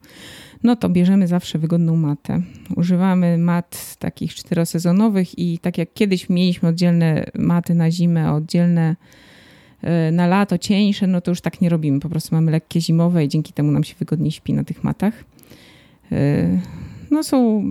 no 0.62 0.76
to 0.76 0.88
bierzemy 0.88 1.26
zawsze 1.26 1.58
wygodną 1.58 1.96
matę. 1.96 2.42
Używamy 2.76 3.38
mat 3.38 3.96
takich 3.98 4.34
czterosezonowych 4.34 5.38
i 5.38 5.58
tak 5.58 5.78
jak 5.78 5.92
kiedyś 5.94 6.28
mieliśmy 6.28 6.68
oddzielne 6.68 7.26
maty 7.34 7.74
na 7.74 7.90
zimę, 7.90 8.32
oddzielne 8.32 8.96
e, 9.82 10.12
na 10.12 10.26
lato, 10.26 10.58
cieńsze, 10.58 11.06
no 11.06 11.20
to 11.20 11.30
już 11.30 11.40
tak 11.40 11.60
nie 11.60 11.68
robimy. 11.68 12.00
Po 12.00 12.08
prostu 12.08 12.34
mamy 12.34 12.50
lekkie 12.50 12.80
zimowe 12.80 13.24
i 13.24 13.28
dzięki 13.28 13.52
temu 13.52 13.72
nam 13.72 13.84
się 13.84 13.94
wygodniej 13.98 14.30
śpi 14.30 14.52
na 14.52 14.64
tych 14.64 14.84
matach. 14.84 15.24
No 17.12 17.22
są 17.22 17.64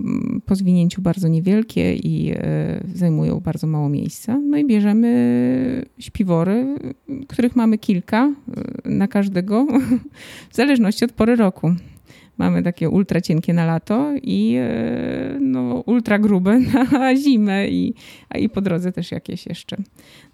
po 0.46 0.54
zwinięciu 0.54 1.02
bardzo 1.02 1.28
niewielkie 1.28 1.94
i 1.94 2.32
e, 2.36 2.84
zajmują 2.94 3.40
bardzo 3.40 3.66
mało 3.66 3.88
miejsca. 3.88 4.38
No 4.38 4.56
i 4.56 4.66
bierzemy 4.66 5.84
śpiwory, 5.98 6.76
których 7.28 7.56
mamy 7.56 7.78
kilka 7.78 8.34
e, 8.86 8.90
na 8.90 9.08
każdego, 9.08 9.66
w 10.50 10.56
zależności 10.56 11.04
od 11.04 11.12
pory 11.12 11.36
roku. 11.36 11.74
Mamy 12.42 12.62
takie 12.62 12.90
ultra 12.90 13.20
cienkie 13.20 13.52
na 13.52 13.66
lato 13.66 14.12
i 14.22 14.56
e, 14.58 15.38
no, 15.40 15.82
ultra 15.86 16.18
grube 16.18 16.58
na 16.92 17.16
zimę 17.16 17.68
i, 17.68 17.94
i 18.34 18.48
po 18.48 18.60
drodze 18.60 18.92
też 18.92 19.12
jakieś 19.12 19.46
jeszcze. 19.46 19.76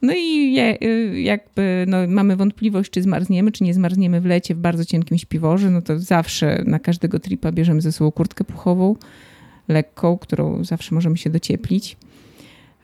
No 0.02 0.12
i 0.16 0.54
jakby 1.24 1.84
no, 1.88 1.98
mamy 2.08 2.36
wątpliwość, 2.36 2.90
czy 2.90 3.02
zmarzniemy, 3.02 3.52
czy 3.52 3.64
nie 3.64 3.74
zmarzniemy 3.74 4.20
w 4.20 4.24
lecie 4.24 4.54
w 4.54 4.58
bardzo 4.58 4.84
cienkim 4.84 5.18
śpiworze, 5.18 5.70
no 5.70 5.82
to 5.82 5.98
zawsze 5.98 6.62
na 6.66 6.78
każdego 6.78 7.18
tripa 7.18 7.52
bierzemy 7.52 7.80
ze 7.80 7.92
sobą 7.92 8.12
kurtkę 8.12 8.44
puchową, 8.44 8.96
lekką, 9.68 10.18
którą 10.18 10.64
zawsze 10.64 10.94
możemy 10.94 11.16
się 11.16 11.30
docieplić. 11.30 11.96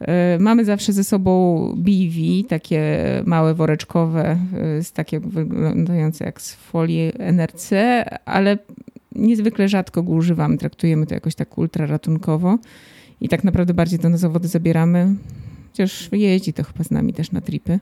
E, 0.00 0.38
mamy 0.40 0.64
zawsze 0.64 0.92
ze 0.92 1.04
sobą 1.04 1.58
BV, 1.76 2.48
takie 2.48 3.04
małe 3.26 3.54
woreczkowe, 3.54 4.38
z 4.82 4.92
takie 4.92 5.20
wyglądające 5.20 6.24
jak 6.24 6.42
z 6.42 6.54
folii 6.54 7.12
NRC, 7.18 7.70
ale 8.24 8.58
niezwykle 9.14 9.68
rzadko 9.68 10.02
go 10.02 10.12
używamy. 10.12 10.58
Traktujemy 10.58 11.06
to 11.06 11.14
jakoś 11.14 11.34
tak 11.34 11.58
ultra 11.58 11.86
ratunkowo 11.86 12.58
i 13.20 13.28
tak 13.28 13.44
naprawdę 13.44 13.74
bardziej 13.74 13.98
to 13.98 14.08
na 14.08 14.16
zawody 14.16 14.48
zabieramy. 14.48 15.14
Chociaż 15.70 16.08
jeździ 16.12 16.52
to 16.52 16.64
chyba 16.64 16.84
z 16.84 16.90
nami 16.90 17.12
też 17.12 17.32
na 17.32 17.40
tripy. 17.40 17.80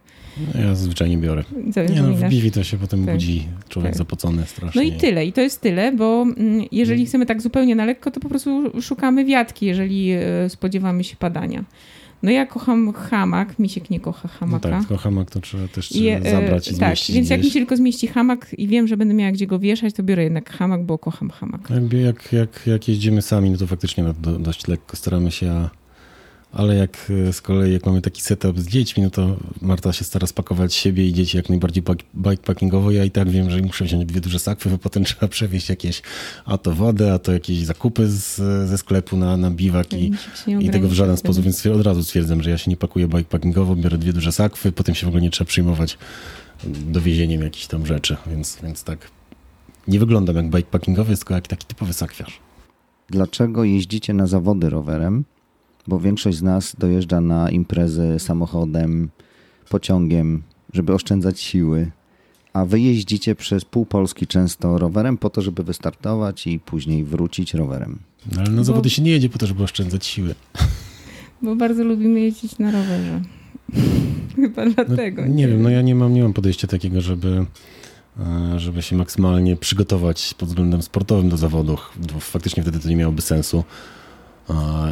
No 0.55 0.61
ja 0.61 0.75
zwyczajnie 0.75 1.19
biorę. 1.19 1.45
Nie 1.91 2.03
no, 2.03 2.13
w 2.13 2.29
biwi 2.29 2.51
to 2.51 2.65
się 2.65 2.79
potem 2.79 3.05
tak. 3.05 3.15
budzi 3.15 3.47
człowiek 3.69 3.93
tak. 3.93 3.99
zapocony 3.99 4.47
strasznie. 4.47 4.83
No 4.83 4.89
i 4.89 4.93
tyle. 4.93 5.27
I 5.27 5.33
to 5.33 5.41
jest 5.41 5.61
tyle, 5.61 5.93
bo 5.93 6.23
mm, 6.23 6.65
jeżeli 6.73 7.01
mm. 7.01 7.07
chcemy 7.07 7.27
tak 7.27 7.43
zupełnie 7.43 7.75
na 7.75 7.85
lekko, 7.85 8.11
to 8.11 8.21
po 8.21 8.29
prostu 8.29 8.83
szukamy 8.83 9.25
wiatki, 9.25 9.67
jeżeli 9.67 10.11
e, 10.13 10.49
spodziewamy 10.49 11.05
się 11.05 11.17
padania. 11.17 11.65
No 12.23 12.31
ja 12.31 12.47
kocham 12.47 12.93
hamak, 12.93 13.59
Misiek 13.59 13.91
nie 13.91 14.01
kocha 14.01 14.29
hamaka. 14.29 14.69
No 14.69 14.77
tak, 14.77 14.89
tylko 14.89 15.03
hamak 15.03 15.31
to 15.31 15.41
trzeba 15.41 15.69
też 15.69 15.93
I, 15.93 16.09
e, 16.09 16.31
zabrać 16.31 16.71
i 16.71 16.75
Tak, 16.75 16.97
więc 17.09 17.31
jak 17.31 17.41
mi 17.41 17.51
się 17.51 17.61
tylko 17.61 17.77
zmieści 17.77 18.07
hamak 18.07 18.55
i 18.59 18.69
wiem, 18.69 18.89
że 18.89 18.97
będę 18.97 19.15
miała 19.15 19.33
gdzie 19.33 19.47
go 19.47 19.59
wieszać, 19.59 19.95
to 19.95 20.03
biorę 20.03 20.25
jednak 20.25 20.51
hamak, 20.51 20.85
bo 20.85 20.99
kocham 20.99 21.31
hamak. 21.31 21.71
Jakby 21.71 22.01
jak, 22.01 22.33
jak, 22.33 22.67
jak 22.67 22.89
jeździmy 22.89 23.23
sami, 23.23 23.51
no 23.51 23.59
to 23.59 23.67
faktycznie 23.67 24.05
no, 24.05 24.39
dość 24.39 24.69
lekko 24.69 24.97
staramy 24.97 25.31
się, 25.31 25.69
ale 26.53 26.77
jak 26.77 27.13
e, 27.29 27.33
z 27.33 27.41
kolei 27.41 27.73
jak 27.73 27.87
mamy 27.87 28.03
taki 28.03 28.23
setup 28.23 28.61
z 28.61 28.67
dziećmi, 28.67 29.03
no 29.03 29.11
to 29.11 29.37
Marta 29.61 29.93
się 29.93 30.05
stara 30.05 30.27
spakować 30.27 30.75
siebie 30.75 31.07
i 31.07 31.13
dzieci 31.13 31.37
jak 31.37 31.49
najbardziej 31.49 31.85
bikepackingowo. 32.15 32.91
Ja 32.91 33.05
i 33.05 33.11
tak 33.11 33.29
wiem, 33.29 33.51
że 33.51 33.63
muszę 33.63 33.85
wziąć 33.85 34.05
dwie 34.05 34.21
duże 34.21 34.39
sakwy, 34.39 34.71
bo 34.71 34.79
potem 34.79 35.05
trzeba 35.15 35.29
przewieźć 35.29 35.69
jakieś 35.69 36.03
a 36.45 36.59
to 36.59 36.75
wodę, 36.75 37.13
a 37.13 37.19
to 37.19 37.33
jakieś 37.33 37.59
zakupy 37.59 38.09
z, 38.09 38.37
ze 38.69 38.79
sklepu 38.79 39.17
na, 39.17 39.37
na 39.37 39.51
biwak 39.51 39.93
i, 39.93 40.13
i 40.61 40.71
tego 40.71 40.89
w 40.89 40.93
żaden 40.93 41.17
sposób, 41.17 41.45
więc 41.45 41.67
od 41.67 41.87
razu 41.87 42.05
stwierdzam, 42.05 42.43
że 42.43 42.51
ja 42.51 42.59
się 42.59 42.71
nie 42.71 42.77
pakuję 42.77 43.09
bikepackingowo, 43.09 43.77
biorę 43.77 43.99
dwie 43.99 44.13
duże 44.13 44.33
sakwy, 44.33 44.73
potem 44.73 44.95
się 44.95 45.07
w 45.07 45.09
ogóle 45.09 45.23
nie 45.23 45.31
trzeba 45.31 45.49
przyjmować 45.49 45.99
dowiezieniem 46.65 47.43
jakichś 47.43 47.67
tam 47.67 47.87
rzeczy, 47.87 48.17
więc, 48.27 48.59
więc 48.63 48.85
tak 48.85 49.11
nie 49.89 49.99
wyglądam 49.99 50.37
jak 50.37 50.51
bikepackingowy, 50.51 51.17
tylko 51.17 51.35
jak 51.35 51.49
taki 51.49 51.67
typowy 51.67 51.93
sakwiarz. 51.93 52.41
Dlaczego 53.11 53.65
jeździcie 53.65 54.15
na 54.15 54.27
zawody 54.27 54.71
rowerem? 54.71 55.25
Bo 55.87 56.01
większość 56.01 56.39
z 56.39 56.43
nas 56.43 56.77
dojeżdża 56.79 57.21
na 57.21 57.51
imprezy 57.51 58.19
samochodem, 58.19 59.09
pociągiem, 59.69 60.43
żeby 60.73 60.95
oszczędzać 60.95 61.41
siły, 61.41 61.91
a 62.53 62.65
wy 62.65 62.81
jeździcie 62.81 63.35
przez 63.35 63.65
pół 63.65 63.87
Polski 63.87 64.27
często 64.27 64.79
rowerem 64.79 65.19
po 65.19 65.31
to, 65.31 65.43
żeby 65.43 65.63
wystartować 65.63 66.47
i 66.47 66.59
później 66.59 67.05
wrócić 67.05 67.55
rowerem. 67.55 67.99
No, 68.33 68.41
ale 68.41 68.51
na 68.51 68.65
zawody 68.65 68.83
bo... 68.83 68.89
się 68.89 69.03
nie 69.03 69.11
jedzie 69.11 69.29
po 69.29 69.39
to, 69.39 69.47
żeby 69.47 69.63
oszczędzać 69.63 70.07
siły. 70.07 70.35
Bo 71.43 71.57
bardzo 71.57 71.85
lubimy 71.85 72.21
jeździć 72.21 72.59
na 72.59 72.71
rowerze. 72.71 73.21
Chyba 74.37 74.65
no, 74.65 74.71
dlatego. 74.75 75.23
No, 75.23 75.29
nie, 75.29 75.35
nie 75.35 75.49
wiem, 75.49 75.63
no 75.63 75.71
ja 75.71 75.83
nie 75.83 75.95
mam, 75.95 76.15
nie 76.15 76.23
mam 76.23 76.33
podejścia 76.33 76.67
takiego, 76.67 77.01
żeby 77.01 77.47
e, 78.21 78.59
żeby 78.61 78.83
się 78.83 78.97
maksymalnie 78.97 79.57
przygotować 79.57 80.35
pod 80.39 80.49
względem 80.49 80.83
sportowym 80.83 81.29
do 81.29 81.37
zawodów. 81.37 81.93
Faktycznie 82.21 82.63
wtedy 82.63 82.81
to 82.81 82.89
nie 82.89 82.97
miałoby 82.97 83.23
sensu. 83.23 83.65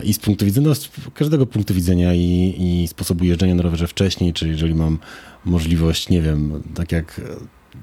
I 0.04 0.14
z 0.14 0.18
punktu 0.18 0.44
widzenia, 0.44 0.68
no, 0.68 0.74
z 0.74 0.90
każdego 1.14 1.46
punktu 1.46 1.74
widzenia 1.74 2.14
i, 2.14 2.54
i 2.58 2.88
sposobu 2.88 3.24
jeżdżenia 3.24 3.54
na 3.54 3.62
rowerze 3.62 3.86
wcześniej, 3.86 4.32
czy 4.32 4.48
jeżeli 4.48 4.74
mam 4.74 4.98
możliwość, 5.44 6.08
nie 6.08 6.22
wiem, 6.22 6.62
tak 6.74 6.92
jak 6.92 7.20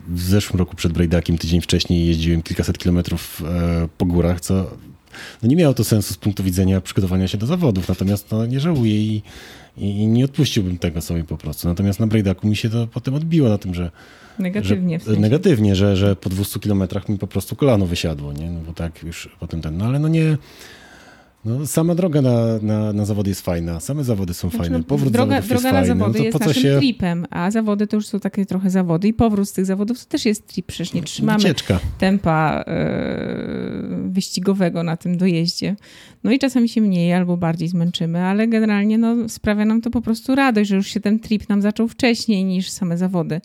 w 0.07 0.21
zeszłym 0.21 0.59
roku 0.59 0.75
przed 0.75 0.93
Brejdakiem, 0.93 1.37
tydzień 1.37 1.61
wcześniej 1.61 2.07
jeździłem 2.07 2.41
kilkaset 2.41 2.77
kilometrów 2.77 3.43
e, 3.45 3.87
po 3.97 4.05
górach, 4.05 4.41
co 4.41 4.71
no 5.43 5.49
nie 5.49 5.55
miało 5.55 5.73
to 5.73 5.83
sensu 5.83 6.13
z 6.13 6.17
punktu 6.17 6.43
widzenia 6.43 6.81
przygotowania 6.81 7.27
się 7.27 7.37
do 7.37 7.45
zawodów, 7.45 7.89
natomiast 7.89 8.31
no, 8.31 8.45
nie 8.45 8.59
żałuję 8.59 8.95
i, 8.95 9.21
i 9.77 10.07
nie 10.07 10.25
odpuściłbym 10.25 10.77
tego 10.77 11.01
sobie 11.01 11.23
po 11.23 11.37
prostu. 11.37 11.67
Natomiast 11.67 11.99
na 11.99 12.07
Brejdaku 12.07 12.47
mi 12.47 12.55
się 12.55 12.69
to 12.69 12.87
potem 12.87 13.13
odbiło 13.13 13.49
na 13.49 13.57
tym, 13.57 13.73
że 13.73 13.91
Negatywnie 14.39 14.99
że, 14.99 15.03
w 15.03 15.05
sensie. 15.05 15.21
Negatywnie, 15.21 15.75
że, 15.75 15.97
że 15.97 16.15
po 16.15 16.29
200 16.29 16.59
kilometrach 16.59 17.09
mi 17.09 17.17
po 17.17 17.27
prostu 17.27 17.55
kolano 17.55 17.85
wysiadło, 17.85 18.33
nie? 18.33 18.49
No 18.49 18.59
bo 18.59 18.73
tak 18.73 19.03
już 19.03 19.29
potem 19.39 19.61
ten, 19.61 19.77
no 19.77 19.85
ale 19.85 19.99
no 19.99 20.07
nie... 20.07 20.37
No, 21.47 21.65
sama 21.67 21.95
droga 21.95 22.21
na, 22.21 22.59
na, 22.61 22.93
na 22.93 23.05
zawody 23.05 23.29
jest 23.29 23.41
fajna, 23.41 23.79
same 23.79 24.03
zawody 24.03 24.33
są 24.33 24.49
Znaczy, 24.49 24.57
fajne, 24.63 24.77
no, 24.77 24.83
powrót 24.83 25.13
droga, 25.13 25.41
zawodów 25.41 25.49
droga 25.49 25.79
jest 25.79 25.89
na 25.89 25.95
fajny. 25.95 25.99
zawody 25.99 26.19
no 26.19 26.25
jest 26.25 26.39
naszym 26.39 26.63
się... 26.63 26.77
tripem, 26.77 27.25
a 27.29 27.51
zawody 27.51 27.87
to 27.87 27.95
już 27.95 28.07
są 28.07 28.19
takie 28.19 28.45
trochę 28.45 28.69
zawody 28.69 29.07
i 29.07 29.13
powrót 29.13 29.49
z 29.49 29.53
tych 29.53 29.65
zawodów 29.65 29.99
to 29.99 30.09
też 30.09 30.25
jest 30.25 30.47
trip, 30.47 30.65
przecież 30.65 30.93
nie 30.93 31.01
trzymamy 31.03 31.39
Wycieczka. 31.39 31.79
tempa 31.97 32.63
e, 32.67 34.07
wyścigowego 34.09 34.83
na 34.83 34.97
tym 34.97 35.17
dojeździe. 35.17 35.75
No 36.23 36.31
i 36.31 36.39
czasami 36.39 36.69
się 36.69 36.81
mniej 36.81 37.13
albo 37.13 37.37
bardziej 37.37 37.67
zmęczymy, 37.67 38.19
ale 38.23 38.47
generalnie 38.47 38.97
no, 38.97 39.29
sprawia 39.29 39.65
nam 39.65 39.81
to 39.81 39.89
po 39.89 40.01
prostu 40.01 40.35
radość, 40.35 40.69
że 40.69 40.75
już 40.75 40.87
się 40.87 40.99
ten 40.99 41.19
trip 41.19 41.49
nam 41.49 41.61
zaczął 41.61 41.87
wcześniej 41.87 42.45
niż 42.45 42.69
same 42.69 42.97
zawody. 42.97 43.41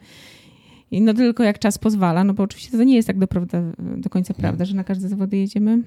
I 0.90 1.00
no 1.00 1.14
tylko 1.14 1.42
jak 1.42 1.58
czas 1.58 1.78
pozwala, 1.78 2.24
no 2.24 2.34
bo 2.34 2.42
oczywiście 2.42 2.78
to 2.78 2.84
nie 2.84 2.96
jest 2.96 3.06
tak 3.06 3.18
do, 3.18 3.26
prawda, 3.26 3.62
do 3.96 4.10
końca 4.10 4.34
prawda, 4.34 4.64
że 4.64 4.74
na 4.74 4.84
każde 4.84 5.08
zawody 5.08 5.36
jedziemy 5.36 5.82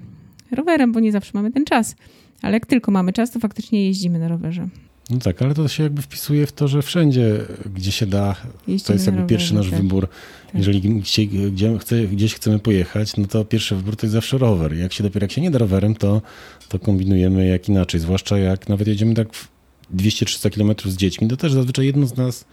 rowerem, 0.50 0.92
bo 0.92 1.00
nie 1.00 1.12
zawsze 1.12 1.30
mamy 1.34 1.52
ten 1.52 1.64
czas. 1.64 1.96
Ale 2.42 2.54
jak 2.54 2.66
tylko 2.66 2.90
mamy 2.92 3.12
czas, 3.12 3.30
to 3.30 3.40
faktycznie 3.40 3.86
jeździmy 3.86 4.18
na 4.18 4.28
rowerze. 4.28 4.68
No 5.10 5.18
tak, 5.18 5.42
ale 5.42 5.54
to 5.54 5.68
się 5.68 5.82
jakby 5.82 6.02
wpisuje 6.02 6.46
w 6.46 6.52
to, 6.52 6.68
że 6.68 6.82
wszędzie, 6.82 7.40
gdzie 7.74 7.92
się 7.92 8.06
da, 8.06 8.34
to 8.34 8.72
Jeździmy 8.72 8.94
jest 8.94 9.06
na 9.06 9.12
jakby 9.12 9.28
pierwszy 9.28 9.54
rowerze, 9.54 9.70
nasz 9.70 9.78
tak. 9.78 9.82
wybór. 9.82 10.08
Jeżeli 10.54 10.80
gdzie, 10.80 11.26
gdzie 11.26 11.78
chce, 11.78 12.06
gdzieś 12.06 12.34
chcemy 12.34 12.58
pojechać, 12.58 13.16
no 13.16 13.26
to 13.26 13.44
pierwszy 13.44 13.76
wybór 13.76 13.96
to 13.96 14.06
jest 14.06 14.12
zawsze 14.12 14.38
rower. 14.38 14.76
Jak 14.76 14.92
się 14.92 15.02
dopiero 15.02 15.24
jak 15.24 15.32
się 15.32 15.40
nie 15.40 15.50
da 15.50 15.58
rowerem, 15.58 15.94
to, 15.94 16.22
to 16.68 16.78
kombinujemy 16.78 17.46
jak 17.46 17.68
inaczej. 17.68 18.00
Zwłaszcza 18.00 18.38
jak 18.38 18.68
nawet 18.68 18.88
jedziemy 18.88 19.14
tak 19.14 19.32
w 19.32 19.48
200-300 19.96 20.50
km 20.50 20.92
z 20.92 20.96
dziećmi, 20.96 21.28
to 21.28 21.36
też 21.36 21.52
zazwyczaj 21.52 21.86
jedno 21.86 22.06
z 22.06 22.16
nas 22.16 22.44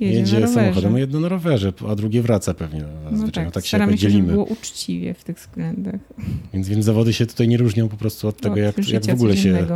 Jedzie 0.00 0.34
rowerze. 0.40 0.54
samochodem, 0.54 0.94
a 0.94 0.98
jedno 0.98 1.20
na 1.20 1.28
rowerze, 1.28 1.72
a 1.88 1.94
drugie 1.94 2.22
wraca 2.22 2.54
pewnie. 2.54 2.84
No 3.04 3.10
Zazwyczaj. 3.10 3.32
tak, 3.32 3.44
No 3.44 3.50
tak 3.50 3.64
się 3.64 3.70
się, 3.70 3.78
żeby 3.78 3.94
dzielimy. 3.96 4.32
było 4.32 4.44
uczciwie 4.44 5.14
w 5.14 5.24
tych 5.24 5.36
względach. 5.38 6.00
Więc, 6.54 6.68
więc 6.68 6.84
zawody 6.84 7.12
się 7.12 7.26
tutaj 7.26 7.48
nie 7.48 7.56
różnią 7.56 7.88
po 7.88 7.96
prostu 7.96 8.28
od 8.28 8.40
tego, 8.40 8.52
Od 8.54 8.58
jak, 8.60 8.88
jak 8.88 9.04
w 9.06 9.10
ogóle 9.10 9.36
się 9.36 9.66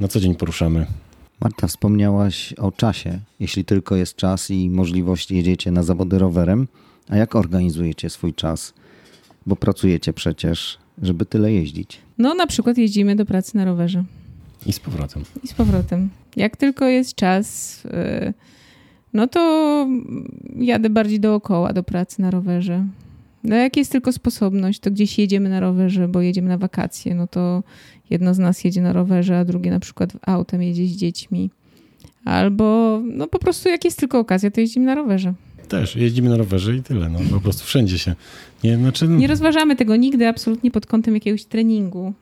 na 0.00 0.08
co 0.08 0.20
dzień 0.20 0.34
poruszamy. 0.34 0.86
Marta, 1.40 1.66
wspomniałaś 1.66 2.52
o 2.52 2.72
czasie. 2.72 3.20
Jeśli 3.40 3.64
tylko 3.64 3.96
jest 3.96 4.16
czas 4.16 4.50
i 4.50 4.70
możliwość, 4.70 5.30
jedziecie 5.30 5.70
na 5.70 5.82
zawody 5.82 6.18
rowerem. 6.18 6.68
A 7.08 7.16
jak 7.16 7.36
organizujecie 7.36 8.10
swój 8.10 8.34
czas? 8.34 8.74
Bo 9.46 9.56
pracujecie 9.56 10.12
przecież, 10.12 10.78
żeby 11.02 11.26
tyle 11.26 11.52
jeździć. 11.52 11.98
No 12.18 12.34
na 12.34 12.46
przykład 12.46 12.78
jeździmy 12.78 13.16
do 13.16 13.26
pracy 13.26 13.56
na 13.56 13.64
rowerze 13.64 14.04
I 14.66 14.72
z 14.72 14.80
powrotem. 14.80 15.22
i 15.44 15.48
z 15.48 15.54
powrotem. 15.54 16.08
Jak 16.36 16.56
tylko 16.56 16.84
jest 16.84 17.14
czas, 17.14 17.80
yy, 17.84 18.34
no 19.12 19.26
to 19.26 19.88
jadę 20.56 20.90
bardziej 20.90 21.20
dookoła 21.20 21.72
do 21.72 21.82
pracy 21.82 22.22
na 22.22 22.30
rowerze. 22.30 22.86
No 23.44 23.56
jak 23.56 23.76
jest 23.76 23.92
tylko 23.92 24.12
sposobność, 24.12 24.80
to 24.80 24.90
gdzieś 24.90 25.18
jedziemy 25.18 25.48
na 25.48 25.60
rowerze, 25.60 26.08
bo 26.08 26.20
jedziemy 26.20 26.48
na 26.48 26.58
wakacje, 26.58 27.14
no 27.14 27.26
to 27.26 27.62
jedno 28.10 28.34
z 28.34 28.38
nas 28.38 28.64
jedzie 28.64 28.82
na 28.82 28.92
rowerze, 28.92 29.38
a 29.38 29.44
drugie 29.44 29.70
na 29.70 29.80
przykład 29.80 30.12
autem 30.26 30.62
jedzie 30.62 30.86
z 30.86 30.90
dziećmi. 30.90 31.50
Albo 32.24 33.00
no 33.04 33.26
po 33.26 33.38
prostu 33.38 33.68
jak 33.68 33.84
jest 33.84 33.98
tylko 33.98 34.18
okazja, 34.18 34.50
to 34.50 34.60
jeździmy 34.60 34.86
na 34.86 34.94
rowerze. 34.94 35.34
Też 35.68 35.96
jeździmy 35.96 36.28
na 36.28 36.36
rowerze 36.36 36.76
i 36.76 36.82
tyle. 36.82 37.08
No, 37.08 37.18
po 37.30 37.40
prostu 37.40 37.64
wszędzie 37.64 37.98
się. 37.98 38.14
Nie, 38.64 38.76
znaczy, 38.76 39.08
Nie 39.08 39.26
rozważamy 39.26 39.76
tego 39.76 39.96
nigdy 39.96 40.28
absolutnie 40.28 40.70
pod 40.70 40.86
kątem 40.86 41.14
jakiegoś 41.14 41.44
treningu. 41.44 42.12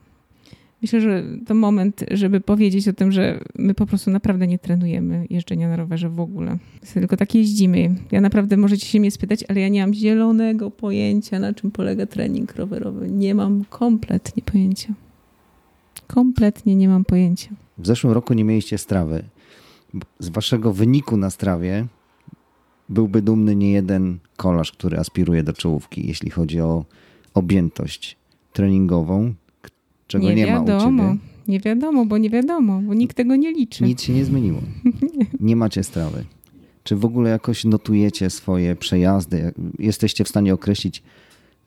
Myślę, 0.82 1.00
że 1.00 1.24
to 1.46 1.54
moment, 1.54 2.04
żeby 2.10 2.40
powiedzieć 2.40 2.88
o 2.88 2.92
tym, 2.92 3.12
że 3.12 3.40
my 3.54 3.74
po 3.74 3.86
prostu 3.86 4.10
naprawdę 4.10 4.46
nie 4.46 4.58
trenujemy 4.58 5.26
jeżdżenia 5.30 5.68
na 5.68 5.76
rowerze 5.76 6.08
w 6.08 6.20
ogóle. 6.20 6.58
Tylko 6.94 7.16
tak 7.16 7.34
jeździmy. 7.34 7.94
Ja 8.10 8.20
naprawdę 8.20 8.56
możecie 8.56 8.86
się 8.86 9.00
mnie 9.00 9.10
spytać, 9.10 9.44
ale 9.48 9.60
ja 9.60 9.68
nie 9.68 9.80
mam 9.80 9.94
zielonego 9.94 10.70
pojęcia, 10.70 11.38
na 11.38 11.54
czym 11.54 11.70
polega 11.70 12.06
trening 12.06 12.56
rowerowy. 12.56 13.10
Nie 13.10 13.34
mam 13.34 13.64
kompletnie 13.64 14.42
pojęcia. 14.42 14.94
Kompletnie 16.06 16.76
nie 16.76 16.88
mam 16.88 17.04
pojęcia. 17.04 17.50
W 17.78 17.86
zeszłym 17.86 18.12
roku 18.12 18.34
nie 18.34 18.44
mieliście 18.44 18.78
strawy. 18.78 19.24
Z 20.18 20.28
waszego 20.28 20.72
wyniku 20.72 21.16
na 21.16 21.30
strawie 21.30 21.86
byłby 22.88 23.22
dumny 23.22 23.56
nie 23.56 23.72
jeden 23.72 24.18
kolarz, 24.36 24.72
który 24.72 24.98
aspiruje 24.98 25.42
do 25.42 25.52
czołówki, 25.52 26.06
jeśli 26.06 26.30
chodzi 26.30 26.60
o 26.60 26.84
objętość 27.34 28.16
treningową, 28.52 29.34
czego 30.06 30.32
nie, 30.32 30.46
ma 30.46 30.60
u 30.60 30.66
wiadomo. 30.66 31.02
ciebie. 31.02 31.18
Nie 31.48 31.60
wiadomo, 31.60 32.06
bo 32.06 32.18
nie 32.18 32.30
wiadomo, 32.30 32.82
bo 32.82 32.94
nikt 32.94 33.16
tego 33.16 33.36
nie 33.36 33.52
liczy. 33.52 33.84
Nic 33.84 34.02
się 34.02 34.12
nie 34.12 34.24
zmieniło. 34.24 34.60
Nie 35.40 35.56
macie 35.56 35.82
strawy. 35.82 36.24
Czy 36.84 36.96
w 36.96 37.04
ogóle 37.04 37.30
jakoś 37.30 37.64
notujecie 37.64 38.30
swoje 38.30 38.76
przejazdy? 38.76 39.52
Jesteście 39.78 40.24
w 40.24 40.28
stanie 40.28 40.54
określić 40.54 41.02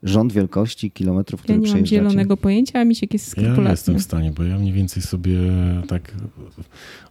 rząd 0.02 0.32
wielkości 0.32 0.90
kilometrów, 0.90 1.40
Ja 1.40 1.44
które 1.44 1.58
nie 1.58 1.74
mam 1.74 1.86
zielonego 1.86 2.36
pojęcia, 2.36 2.80
a 2.80 2.84
Misiek 2.84 3.12
jest 3.12 3.26
Ja 3.26 3.30
skrupulatny. 3.30 3.70
jestem 3.70 3.98
w 3.98 4.02
stanie, 4.02 4.32
bo 4.32 4.42
ja 4.42 4.58
mniej 4.58 4.72
więcej 4.72 5.02
sobie 5.02 5.38
tak, 5.88 6.14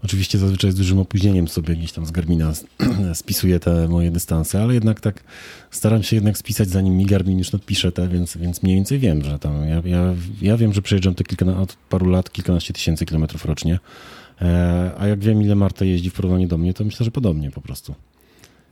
oczywiście 0.03 0.37
zazwyczaj 0.37 0.71
z 0.71 0.75
dużym 0.75 0.99
opóźnieniem 0.99 1.47
sobie 1.47 1.75
gdzieś 1.75 1.91
tam 1.91 2.05
z 2.05 2.11
Garmina 2.11 2.53
spisuję 3.13 3.59
te 3.59 3.87
moje 3.87 4.11
dystanse, 4.11 4.63
ale 4.63 4.73
jednak 4.73 5.01
tak 5.01 5.23
staram 5.71 6.03
się 6.03 6.15
jednak 6.15 6.37
spisać 6.37 6.69
zanim 6.69 6.97
mi 6.97 7.05
Garmin 7.05 7.37
już 7.37 7.51
nadpisze 7.51 7.91
te, 7.91 8.07
więc, 8.07 8.37
więc 8.37 8.63
mniej 8.63 8.75
więcej 8.75 8.99
wiem, 8.99 9.23
że 9.23 9.39
tam, 9.39 9.67
ja, 9.67 9.81
ja, 9.85 10.13
ja 10.41 10.57
wiem, 10.57 10.73
że 10.73 10.81
przejeżdżam 10.81 11.15
te 11.15 11.23
kilka, 11.23 11.45
od 11.45 11.75
paru 11.89 12.05
lat 12.09 12.31
kilkanaście 12.31 12.73
tysięcy 12.73 13.05
kilometrów 13.05 13.45
rocznie, 13.45 13.79
e, 14.41 14.91
a 14.97 15.07
jak 15.07 15.19
wiem 15.19 15.41
ile 15.41 15.55
Marta 15.55 15.85
jeździ 15.85 16.09
w 16.09 16.13
porównaniu 16.13 16.47
do 16.47 16.57
mnie, 16.57 16.73
to 16.73 16.83
myślę, 16.83 17.03
że 17.03 17.11
podobnie 17.11 17.51
po 17.51 17.61
prostu. 17.61 17.95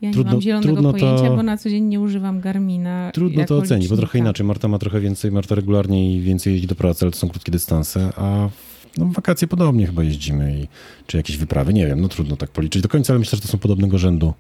Ja 0.02 0.08
nie 0.10 0.14
Trudno- 0.14 0.32
mam 0.32 0.42
zielonego 0.42 0.74
trudno 0.74 0.94
to- 0.94 1.00
pojęcia, 1.00 1.36
bo 1.36 1.44
na 1.44 1.58
co 1.58 1.70
dzień 1.70 1.84
nie 1.84 2.00
używam 2.00 2.40
Garmina. 2.42 3.12
Trudno 3.14 3.46
to 3.46 3.58
ocenić, 3.58 3.88
bo 3.88 3.96
trochę 3.96 4.06
licznika. 4.06 4.18
inaczej. 4.26 4.46
Marta 4.46 4.68
ma 4.68 4.78
trochę 4.80 5.00
więcej, 5.00 5.32
Marta 5.32 5.56
regularnie 5.56 6.16
i 6.16 6.22
więcej 6.22 6.54
jeździ 6.54 6.68
do 6.68 6.76
pracy, 6.76 7.06
ale 7.06 7.12
to 7.12 7.18
są 7.18 7.30
krótkie 7.30 7.52
dystanse, 7.52 8.10
a 8.16 8.50
no, 8.98 9.06
w 9.06 9.14
wakacje 9.14 9.48
podobnie 9.48 9.86
chyba 9.86 10.04
jeździmy, 10.04 10.60
i, 10.62 10.68
czy 11.08 11.18
jakieś 11.18 11.38
wyprawy, 11.38 11.74
nie 11.74 11.88
wiem, 11.88 12.02
no 12.02 12.08
trudno 12.08 12.36
tak 12.36 12.50
policzyć 12.52 12.82
do 12.82 12.90
końca, 12.90 13.14
ale 13.14 13.20
myślę, 13.20 13.36
że 13.36 13.42
to 13.42 13.48
są 13.48 13.58
podobnego 13.58 13.98
rzędu 13.98 14.34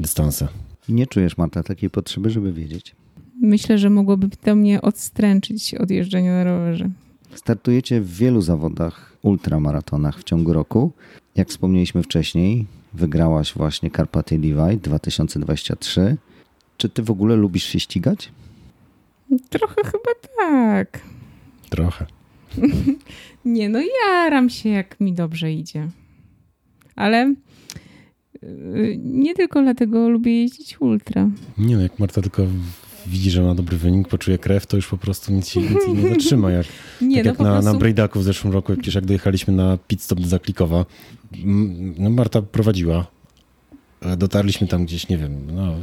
dystanse. 0.00 0.48
I 0.88 0.92
Nie 0.92 1.06
czujesz, 1.06 1.36
Marta, 1.38 1.62
takiej 1.62 1.90
potrzeby, 1.90 2.30
żeby 2.30 2.52
wiedzieć. 2.52 2.94
Myślę, 3.42 3.78
że 3.78 3.90
mogłoby 3.90 4.28
to 4.44 4.54
mnie 4.56 4.82
odstręczyć 4.82 5.74
od 5.74 5.90
jeżdżenia 5.90 6.32
na 6.32 6.44
rowerze. 6.44 6.90
Startujecie 7.34 8.00
w 8.00 8.16
wielu 8.16 8.40
zawodach, 8.40 9.13
ultramaratonach 9.24 10.20
w 10.20 10.24
ciągu 10.24 10.52
roku. 10.52 10.92
Jak 11.36 11.48
wspomnieliśmy 11.48 12.02
wcześniej, 12.02 12.66
wygrałaś 12.92 13.54
właśnie 13.54 13.90
Carpathia 13.90 14.38
Divide 14.38 14.76
2023. 14.76 16.16
Czy 16.76 16.88
ty 16.88 17.02
w 17.02 17.10
ogóle 17.10 17.36
lubisz 17.36 17.64
się 17.64 17.80
ścigać? 17.80 18.32
Trochę 19.50 19.84
chyba 19.84 20.10
tak. 20.38 21.00
Trochę. 21.70 22.06
Nie, 23.44 23.68
no 23.68 23.78
jaram 24.06 24.50
się, 24.50 24.68
jak 24.68 25.00
mi 25.00 25.12
dobrze 25.12 25.52
idzie. 25.52 25.88
Ale 26.96 27.34
yy, 28.42 28.98
nie 29.04 29.34
tylko 29.34 29.62
dlatego 29.62 30.08
lubię 30.08 30.42
jeździć 30.42 30.80
ultra. 30.80 31.28
Nie 31.58 31.76
no, 31.76 31.82
jak 31.82 31.98
Marta 31.98 32.22
tylko 32.22 32.42
widzi, 33.06 33.30
że 33.30 33.42
ma 33.42 33.54
dobry 33.54 33.76
wynik, 33.76 34.08
poczuje 34.08 34.38
krew, 34.38 34.66
to 34.66 34.76
już 34.76 34.86
po 34.88 34.96
prostu 34.98 35.32
nic 35.32 35.48
się 35.48 35.60
nic 35.60 35.70
nie 35.94 36.08
zatrzyma. 36.08 36.50
Jak, 36.50 36.66
Nie, 37.00 37.16
tak 37.16 37.24
no 37.24 37.30
jak 37.30 37.38
na, 37.38 37.52
prostu... 37.52 37.72
na 37.72 37.78
Brejdaku 37.78 38.20
w 38.20 38.24
zeszłym 38.24 38.52
roku, 38.52 38.72
przecież 38.72 38.94
jak 38.94 39.04
dojechaliśmy 39.06 39.54
na 39.54 39.78
pit 39.88 40.02
stop 40.02 40.20
do 40.20 40.26
Zaklikowa, 40.28 40.86
no 41.98 42.10
Marta 42.10 42.42
prowadziła. 42.42 43.06
E, 44.00 44.16
Dotarliśmy 44.16 44.66
tam 44.66 44.84
gdzieś, 44.84 45.08
nie 45.08 45.18
wiem, 45.18 45.46
no, 45.54 45.74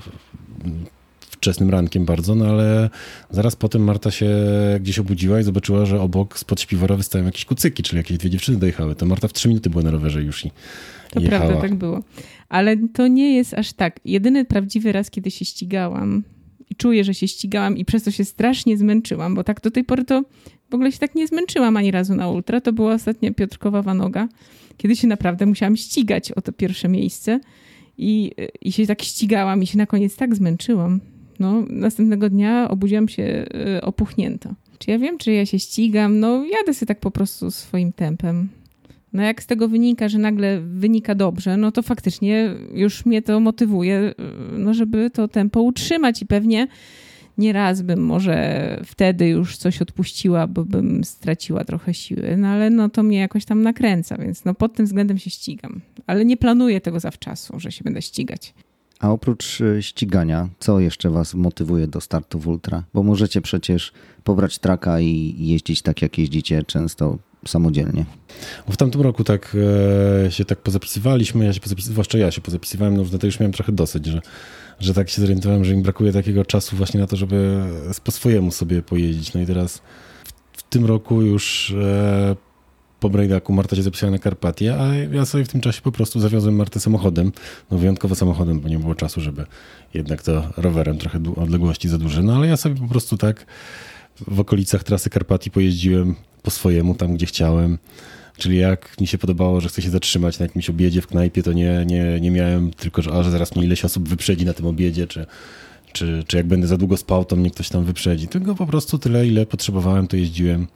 wczesnym 1.20 1.70
rankiem 1.70 2.06
bardzo, 2.06 2.36
no 2.36 2.46
ale 2.46 2.90
zaraz 3.30 3.56
potem 3.56 3.84
Marta 3.84 4.12
się 4.12 4.30
gdzieś 4.80 5.00
obudziła 5.00 5.40
i 5.40 5.44
zobaczyła, 5.44 5.86
że 5.86 6.02
obok 6.02 6.40
spod 6.40 6.62
śpiwora 6.62 6.96
wystają 6.96 7.26
jakieś 7.26 7.46
kucyki, 7.46 7.84
czyli 7.84 7.98
jakieś 7.98 8.18
dwie 8.18 8.30
dziewczyny 8.30 8.58
dojechały. 8.58 8.96
To 8.96 9.06
Marta 9.06 9.28
w 9.28 9.34
trzy 9.34 9.48
minuty 9.48 9.70
była 9.70 9.84
na 9.84 9.92
rowerze 9.92 10.24
już 10.24 10.46
i 10.46 10.52
To 11.12 11.20
jechała. 11.20 11.42
prawda, 11.42 11.62
tak 11.62 11.76
było. 11.76 12.04
Ale 12.50 12.78
to 12.94 13.08
nie 13.08 13.36
jest 13.36 13.54
aż 13.54 13.74
tak. 13.74 14.00
Jedyny 14.06 14.46
prawdziwy 14.46 14.92
raz, 14.92 15.10
kiedy 15.10 15.32
się 15.32 15.46
ścigałam 15.46 16.24
i 16.72 16.76
czuję, 16.76 17.04
że 17.04 17.14
się 17.14 17.28
ścigałam 17.28 17.78
i 17.78 17.86
przez 17.86 18.04
to 18.04 18.12
się 18.12 18.26
strasznie 18.26 18.78
zmęczyłam, 18.78 19.36
bo 19.36 19.44
tak 19.44 19.62
do 19.62 19.72
tej 19.72 19.84
pory 19.84 20.06
to 20.06 20.24
w 20.70 20.74
ogóle 20.74 20.92
się 20.92 21.00
tak 21.00 21.16
nie 21.16 21.28
zmęczyłam 21.28 21.78
ani 21.78 21.92
razu 21.92 22.16
na 22.16 22.30
ultra. 22.30 22.62
To 22.62 22.74
była 22.74 22.94
ostatnia 22.94 23.34
Piotrkowa 23.34 23.82
Wanoga, 23.82 24.28
kiedy 24.78 24.96
się 24.96 25.08
naprawdę 25.08 25.46
musiałam 25.46 25.76
ścigać 25.76 26.32
o 26.32 26.42
to 26.42 26.52
pierwsze 26.52 26.88
miejsce 26.88 27.40
i, 27.98 28.32
i 28.62 28.72
się 28.72 28.88
tak 28.88 29.02
ścigałam 29.02 29.64
i 29.64 29.68
się 29.68 29.78
na 29.78 29.86
koniec 29.86 30.16
tak 30.16 30.36
zmęczyłam. 30.36 31.00
No, 31.40 31.64
następnego 31.70 32.30
dnia 32.30 32.70
obudziłam 32.70 33.08
się 33.08 33.46
y, 33.78 33.82
opuchnięta. 33.82 34.56
Czy 34.80 34.92
ja 34.92 35.00
wiem, 35.00 35.18
czy 35.18 35.32
ja 35.32 35.46
się 35.46 35.60
ścigam? 35.60 36.20
No, 36.20 36.46
jadę 36.46 36.74
sobie 36.74 36.88
tak 36.88 37.00
po 37.00 37.12
prostu 37.12 37.52
swoim 37.52 37.94
tempem. 37.94 38.50
No 39.14 39.24
jak 39.24 39.44
z 39.44 39.46
tego 39.46 39.68
wynika, 39.68 40.10
że 40.10 40.18
nagle 40.18 40.62
wynika 40.62 41.16
dobrze, 41.16 41.58
no 41.58 41.72
to 41.72 41.82
faktycznie 41.82 42.56
już 42.74 43.06
mnie 43.06 43.22
to 43.22 43.40
motywuje, 43.40 44.14
no 44.58 44.74
żeby 44.74 45.10
to 45.10 45.28
tempo 45.28 45.62
utrzymać 45.62 46.22
i 46.22 46.26
pewnie 46.26 46.68
nieraz 47.38 47.82
bym 47.82 48.00
może 48.00 48.80
wtedy 48.86 49.28
już 49.28 49.58
coś 49.58 49.82
odpuściła, 49.82 50.48
bo 50.48 50.66
bym 50.66 51.04
straciła 51.04 51.64
trochę 51.64 51.94
siły, 51.94 52.38
no 52.38 52.48
ale 52.48 52.70
no 52.70 52.90
to 52.90 53.04
mnie 53.04 53.18
jakoś 53.18 53.46
tam 53.46 53.62
nakręca, 53.62 54.18
więc 54.18 54.46
no 54.46 54.54
pod 54.54 54.74
tym 54.74 54.86
względem 54.86 55.18
się 55.18 55.30
ścigam. 55.30 55.82
Ale 56.08 56.26
nie 56.26 56.38
planuję 56.38 56.82
tego 56.82 57.00
zawczasu, 57.00 57.60
że 57.60 57.72
się 57.72 57.84
będę 57.84 58.02
ścigać. 58.02 58.54
A 59.00 59.12
oprócz 59.12 59.62
e, 59.62 59.84
ścigania, 59.84 60.50
co 60.60 60.80
jeszcze 60.80 61.10
Was 61.10 61.34
motywuje 61.34 61.88
do 61.88 62.02
startu 62.02 62.40
w 62.40 62.48
ultra? 62.48 62.84
Bo 62.94 63.04
możecie 63.04 63.42
przecież 63.42 63.92
pobrać 64.24 64.60
traka 64.60 65.00
i 65.00 65.36
jeździć 65.38 65.82
tak, 65.82 66.02
jak 66.02 66.18
jeździcie 66.18 66.64
często 66.64 67.18
samodzielnie. 67.46 68.06
W 68.70 68.78
tamtym 68.78 69.02
roku 69.02 69.24
tak 69.24 69.58
e, 70.26 70.32
się 70.32 70.46
tak 70.46 70.60
pozapisywaliśmy, 70.60 71.46
ja 71.46 71.54
się 71.54 71.60
pozapisywałem, 71.60 71.94
zwłaszcza 71.94 72.18
ja 72.18 72.32
się 72.32 72.42
pozapisywałem, 72.42 72.98
no 72.98 73.18
to 73.20 73.26
już 73.26 73.40
miałem 73.40 73.54
trochę 73.54 73.72
dosyć, 73.72 74.06
że, 74.06 74.22
że 74.80 74.94
tak 74.94 75.10
się 75.10 75.22
zorientowałem, 75.22 75.66
że 75.66 75.76
mi 75.76 75.84
brakuje 75.84 76.14
takiego 76.14 76.46
czasu 76.46 76.76
właśnie 76.76 77.00
na 77.00 77.08
to, 77.08 77.16
żeby 77.16 77.64
po 78.04 78.12
swojemu 78.12 78.52
sobie 78.52 78.82
pojeździć. 78.82 79.34
No 79.34 79.42
i 79.42 79.46
teraz 79.46 79.82
w, 80.24 80.60
w 80.60 80.64
tym 80.64 80.86
roku 80.86 81.22
już 81.22 81.72
e, 81.72 82.36
po 83.00 83.10
Brejdaku 83.10 83.54
Marta 83.54 83.76
się 83.76 83.84
zapisała 83.84 84.12
na 84.12 84.20
Karpatię, 84.20 84.76
a 84.80 84.96
ja 84.96 85.26
sobie 85.26 85.46
w 85.46 85.48
tym 85.48 85.62
czasie 85.62 85.82
po 85.82 85.92
prostu 85.92 86.20
zawiozłem 86.20 86.56
Martę 86.56 86.80
samochodem, 86.80 87.32
no 87.72 87.78
wyjątkowo 87.78 88.16
samochodem, 88.16 88.60
bo 88.60 88.70
nie 88.70 88.80
było 88.80 88.96
czasu, 88.96 89.22
żeby 89.22 89.46
jednak 89.94 90.22
to 90.22 90.44
rowerem 90.58 90.98
trochę 90.98 91.20
odległości 91.36 91.90
za 91.90 91.98
duże, 91.98 92.24
no 92.24 92.36
ale 92.36 92.48
ja 92.48 92.58
sobie 92.58 92.76
po 92.76 92.88
prostu 92.88 93.18
tak 93.18 93.46
w 94.28 94.40
okolicach 94.40 94.84
trasy 94.84 95.10
Karpatii 95.10 95.52
pojeździłem 95.52 96.16
po 96.44 96.52
swojemu, 96.52 96.96
tam 96.96 97.16
gdzie 97.16 97.26
chciałem. 97.26 97.78
Czyli 98.38 98.58
jak 98.58 99.02
mi 99.02 99.08
się 99.08 99.18
podobało, 99.18 99.62
że 99.62 99.70
chcę 99.70 99.82
się 99.82 99.90
zatrzymać 99.90 100.40
na 100.40 100.46
jakimś 100.46 100.70
obiedzie 100.70 101.02
w 101.02 101.08
knajpie, 101.08 101.44
to 101.44 101.54
nie, 101.54 101.84
nie, 101.88 102.20
nie 102.22 102.32
miałem 102.32 102.72
tylko, 102.72 103.02
że, 103.02 103.12
a, 103.12 103.24
że 103.24 103.32
zaraz 103.32 103.56
mnie 103.56 103.66
ileś 103.66 103.86
osób 103.86 104.10
wyprzedzi 104.10 104.46
na 104.46 104.54
tym 104.54 104.66
obiedzie, 104.66 105.08
czy, 105.08 105.26
czy, 105.94 106.24
czy 106.28 106.38
jak 106.38 106.48
będę 106.48 106.68
za 106.68 106.78
długo 106.78 106.98
spał, 106.98 107.26
to 107.26 107.36
mnie 107.36 107.52
ktoś 107.52 107.70
tam 107.70 107.86
wyprzedzi. 107.86 108.28
Tylko 108.28 108.56
po 108.56 108.66
prostu 108.68 108.98
tyle, 108.98 109.28
ile 109.28 109.46
potrzebowałem, 109.46 110.08
to 110.08 110.18
jeździłem. 110.18 110.68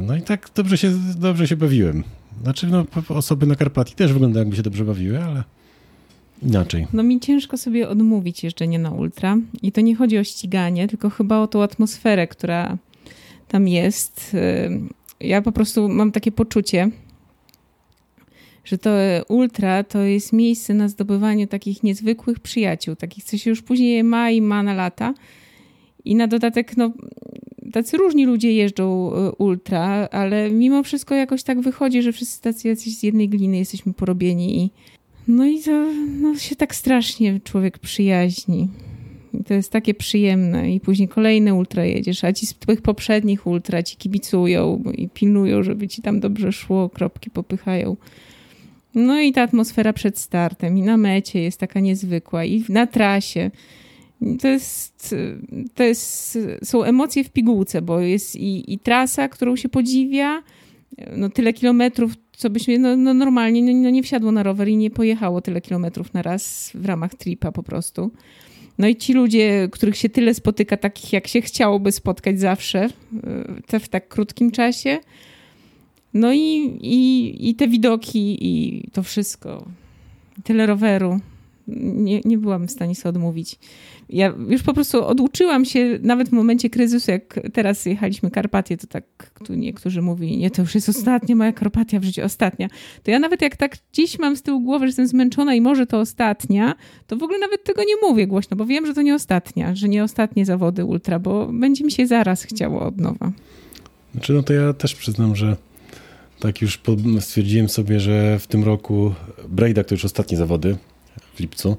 No 0.00 0.16
i 0.16 0.22
tak 0.22 0.50
dobrze 0.54 0.78
się, 0.78 0.92
dobrze 1.16 1.48
się 1.48 1.56
bawiłem. 1.56 2.04
Znaczy, 2.42 2.66
no, 2.66 2.86
osoby 3.08 3.46
na 3.46 3.54
Karpatii 3.54 3.94
też 3.94 4.12
wyglądają, 4.12 4.44
jakby 4.44 4.56
się 4.56 4.62
dobrze 4.62 4.84
bawiły, 4.84 5.24
ale 5.24 5.44
inaczej. 6.42 6.86
No 6.92 7.02
mi 7.02 7.20
ciężko 7.20 7.56
sobie 7.56 7.88
odmówić 7.88 8.44
jeżdżenie 8.44 8.78
na 8.78 8.90
ultra. 8.90 9.36
I 9.62 9.72
to 9.72 9.80
nie 9.80 9.96
chodzi 9.96 10.18
o 10.18 10.24
ściganie, 10.24 10.88
tylko 10.88 11.10
chyba 11.10 11.38
o 11.38 11.46
tą 11.46 11.62
atmosferę, 11.62 12.26
która 12.26 12.78
tam 13.48 13.68
jest. 13.68 14.34
Y, 14.34 14.80
ja 15.20 15.42
po 15.42 15.52
prostu 15.52 15.88
mam 15.88 16.12
takie 16.12 16.32
poczucie, 16.32 16.90
że 18.64 18.78
to 18.78 18.90
ultra 19.28 19.84
to 19.84 20.02
jest 20.02 20.32
miejsce 20.32 20.74
na 20.74 20.88
zdobywanie 20.88 21.46
takich 21.46 21.82
niezwykłych 21.82 22.40
przyjaciół, 22.40 22.96
takich, 22.96 23.24
co 23.24 23.38
się 23.38 23.50
już 23.50 23.62
później 23.62 24.04
ma 24.04 24.30
i 24.30 24.40
ma 24.40 24.62
na 24.62 24.74
lata. 24.74 25.14
I 26.04 26.14
na 26.14 26.26
dodatek, 26.26 26.76
no, 26.76 26.92
tacy 27.72 27.96
różni 27.96 28.26
ludzie 28.26 28.52
jeżdżą 28.52 29.12
y, 29.12 29.32
ultra, 29.32 30.08
ale 30.12 30.50
mimo 30.50 30.82
wszystko 30.82 31.14
jakoś 31.14 31.42
tak 31.42 31.60
wychodzi, 31.60 32.02
że 32.02 32.12
wszyscy 32.12 32.42
tacy 32.42 32.68
jacyś 32.68 32.98
z 32.98 33.02
jednej 33.02 33.28
gliny 33.28 33.56
jesteśmy 33.58 33.92
porobieni 33.92 34.64
i 34.64 34.70
no 35.28 35.46
i 35.46 35.62
to 35.62 35.86
no, 36.20 36.38
się 36.38 36.56
tak 36.56 36.74
strasznie 36.74 37.40
człowiek 37.40 37.78
przyjaźni. 37.78 38.68
To 39.46 39.54
jest 39.54 39.72
takie 39.72 39.94
przyjemne. 39.94 40.72
I 40.72 40.80
później 40.80 41.08
kolejne 41.08 41.54
ultra 41.54 41.84
jedziesz, 41.84 42.24
a 42.24 42.32
ci 42.32 42.46
z 42.46 42.54
tych 42.54 42.82
poprzednich 42.82 43.46
ultra 43.46 43.82
ci 43.82 43.96
kibicują 43.96 44.82
i 44.94 45.08
pilnują, 45.08 45.62
żeby 45.62 45.88
ci 45.88 46.02
tam 46.02 46.20
dobrze 46.20 46.52
szło, 46.52 46.88
kropki 46.88 47.30
popychają. 47.30 47.96
No 48.94 49.20
i 49.20 49.32
ta 49.32 49.42
atmosfera 49.42 49.92
przed 49.92 50.18
startem 50.18 50.78
i 50.78 50.82
na 50.82 50.96
mecie 50.96 51.42
jest 51.42 51.60
taka 51.60 51.80
niezwykła 51.80 52.44
i 52.44 52.64
na 52.68 52.86
trasie. 52.86 53.50
To 54.40 54.48
jest, 54.48 55.14
to 55.74 55.82
jest, 55.82 56.38
są 56.64 56.82
emocje 56.82 57.24
w 57.24 57.30
pigułce, 57.30 57.82
bo 57.82 58.00
jest 58.00 58.36
i, 58.36 58.72
i 58.72 58.78
trasa, 58.78 59.28
którą 59.28 59.56
się 59.56 59.68
podziwia, 59.68 60.42
no 61.16 61.28
tyle 61.28 61.52
kilometrów, 61.52 62.12
co 62.32 62.50
byśmy 62.50 62.78
no, 62.78 62.96
no 62.96 63.14
normalnie 63.14 63.62
no, 63.62 63.80
no, 63.82 63.90
nie 63.90 64.02
wsiadło 64.02 64.32
na 64.32 64.42
rower 64.42 64.68
i 64.68 64.76
nie 64.76 64.90
pojechało 64.90 65.40
tyle 65.40 65.60
kilometrów 65.60 66.14
na 66.14 66.22
raz 66.22 66.70
w 66.74 66.86
ramach 66.86 67.14
tripa 67.14 67.52
po 67.52 67.62
prostu. 67.62 68.10
No 68.78 68.88
i 68.88 68.96
ci 68.96 69.12
ludzie, 69.12 69.68
których 69.72 69.96
się 69.96 70.08
tyle 70.08 70.34
spotyka, 70.34 70.76
takich 70.76 71.12
jak 71.12 71.26
się 71.26 71.40
chciałoby 71.40 71.92
spotkać 71.92 72.40
zawsze, 72.40 72.88
te 73.66 73.80
w 73.80 73.88
tak 73.88 74.08
krótkim 74.08 74.50
czasie. 74.50 74.98
No 76.14 76.32
i, 76.32 76.78
i, 76.82 77.48
i 77.48 77.54
te 77.54 77.68
widoki 77.68 78.38
i 78.40 78.82
to 78.92 79.02
wszystko. 79.02 79.64
Tyle 80.44 80.66
roweru. 80.66 81.20
Nie, 81.68 82.20
nie 82.24 82.38
byłam 82.38 82.66
w 82.66 82.70
stanie 82.70 82.94
sobie 82.94 83.10
odmówić 83.10 83.58
ja 84.08 84.34
już 84.48 84.62
po 84.62 84.74
prostu 84.74 85.04
oduczyłam 85.04 85.64
się, 85.64 85.98
nawet 86.02 86.28
w 86.28 86.32
momencie 86.32 86.70
kryzysu, 86.70 87.10
jak 87.10 87.40
teraz 87.52 87.86
jechaliśmy 87.86 88.30
Karpatię, 88.30 88.76
to 88.76 88.86
tak 88.86 89.04
tu 89.44 89.54
niektórzy 89.54 90.02
mówili, 90.02 90.38
nie, 90.38 90.50
to 90.50 90.62
już 90.62 90.74
jest 90.74 90.88
ostatnia 90.88 91.36
moja 91.36 91.52
Karpatia 91.52 92.00
w 92.00 92.04
życiu, 92.04 92.24
ostatnia. 92.24 92.68
To 93.02 93.10
ja 93.10 93.18
nawet 93.18 93.42
jak 93.42 93.56
tak 93.56 93.76
dziś 93.92 94.18
mam 94.18 94.36
z 94.36 94.42
tyłu 94.42 94.60
głowy, 94.60 94.86
że 94.86 94.88
jestem 94.88 95.06
zmęczona 95.06 95.54
i 95.54 95.60
może 95.60 95.86
to 95.86 96.00
ostatnia, 96.00 96.74
to 97.06 97.16
w 97.16 97.22
ogóle 97.22 97.38
nawet 97.38 97.64
tego 97.64 97.82
nie 97.84 98.08
mówię 98.08 98.26
głośno, 98.26 98.56
bo 98.56 98.66
wiem, 98.66 98.86
że 98.86 98.94
to 98.94 99.02
nie 99.02 99.14
ostatnia, 99.14 99.74
że 99.74 99.88
nie 99.88 100.04
ostatnie 100.04 100.46
zawody 100.46 100.84
ultra, 100.84 101.18
bo 101.18 101.46
będzie 101.52 101.84
mi 101.84 101.92
się 101.92 102.06
zaraz 102.06 102.42
chciało 102.42 102.80
od 102.80 103.00
nowa. 103.00 103.32
Znaczy, 104.12 104.32
no 104.32 104.42
to 104.42 104.52
ja 104.52 104.72
też 104.72 104.94
przyznam, 104.94 105.36
że 105.36 105.56
tak 106.40 106.62
już 106.62 106.80
stwierdziłem 107.20 107.68
sobie, 107.68 108.00
że 108.00 108.38
w 108.38 108.46
tym 108.46 108.64
roku 108.64 109.14
Brejdak 109.48 109.86
to 109.86 109.94
już 109.94 110.04
ostatnie 110.04 110.36
zawody 110.36 110.76
w 111.34 111.40
lipcu. 111.40 111.76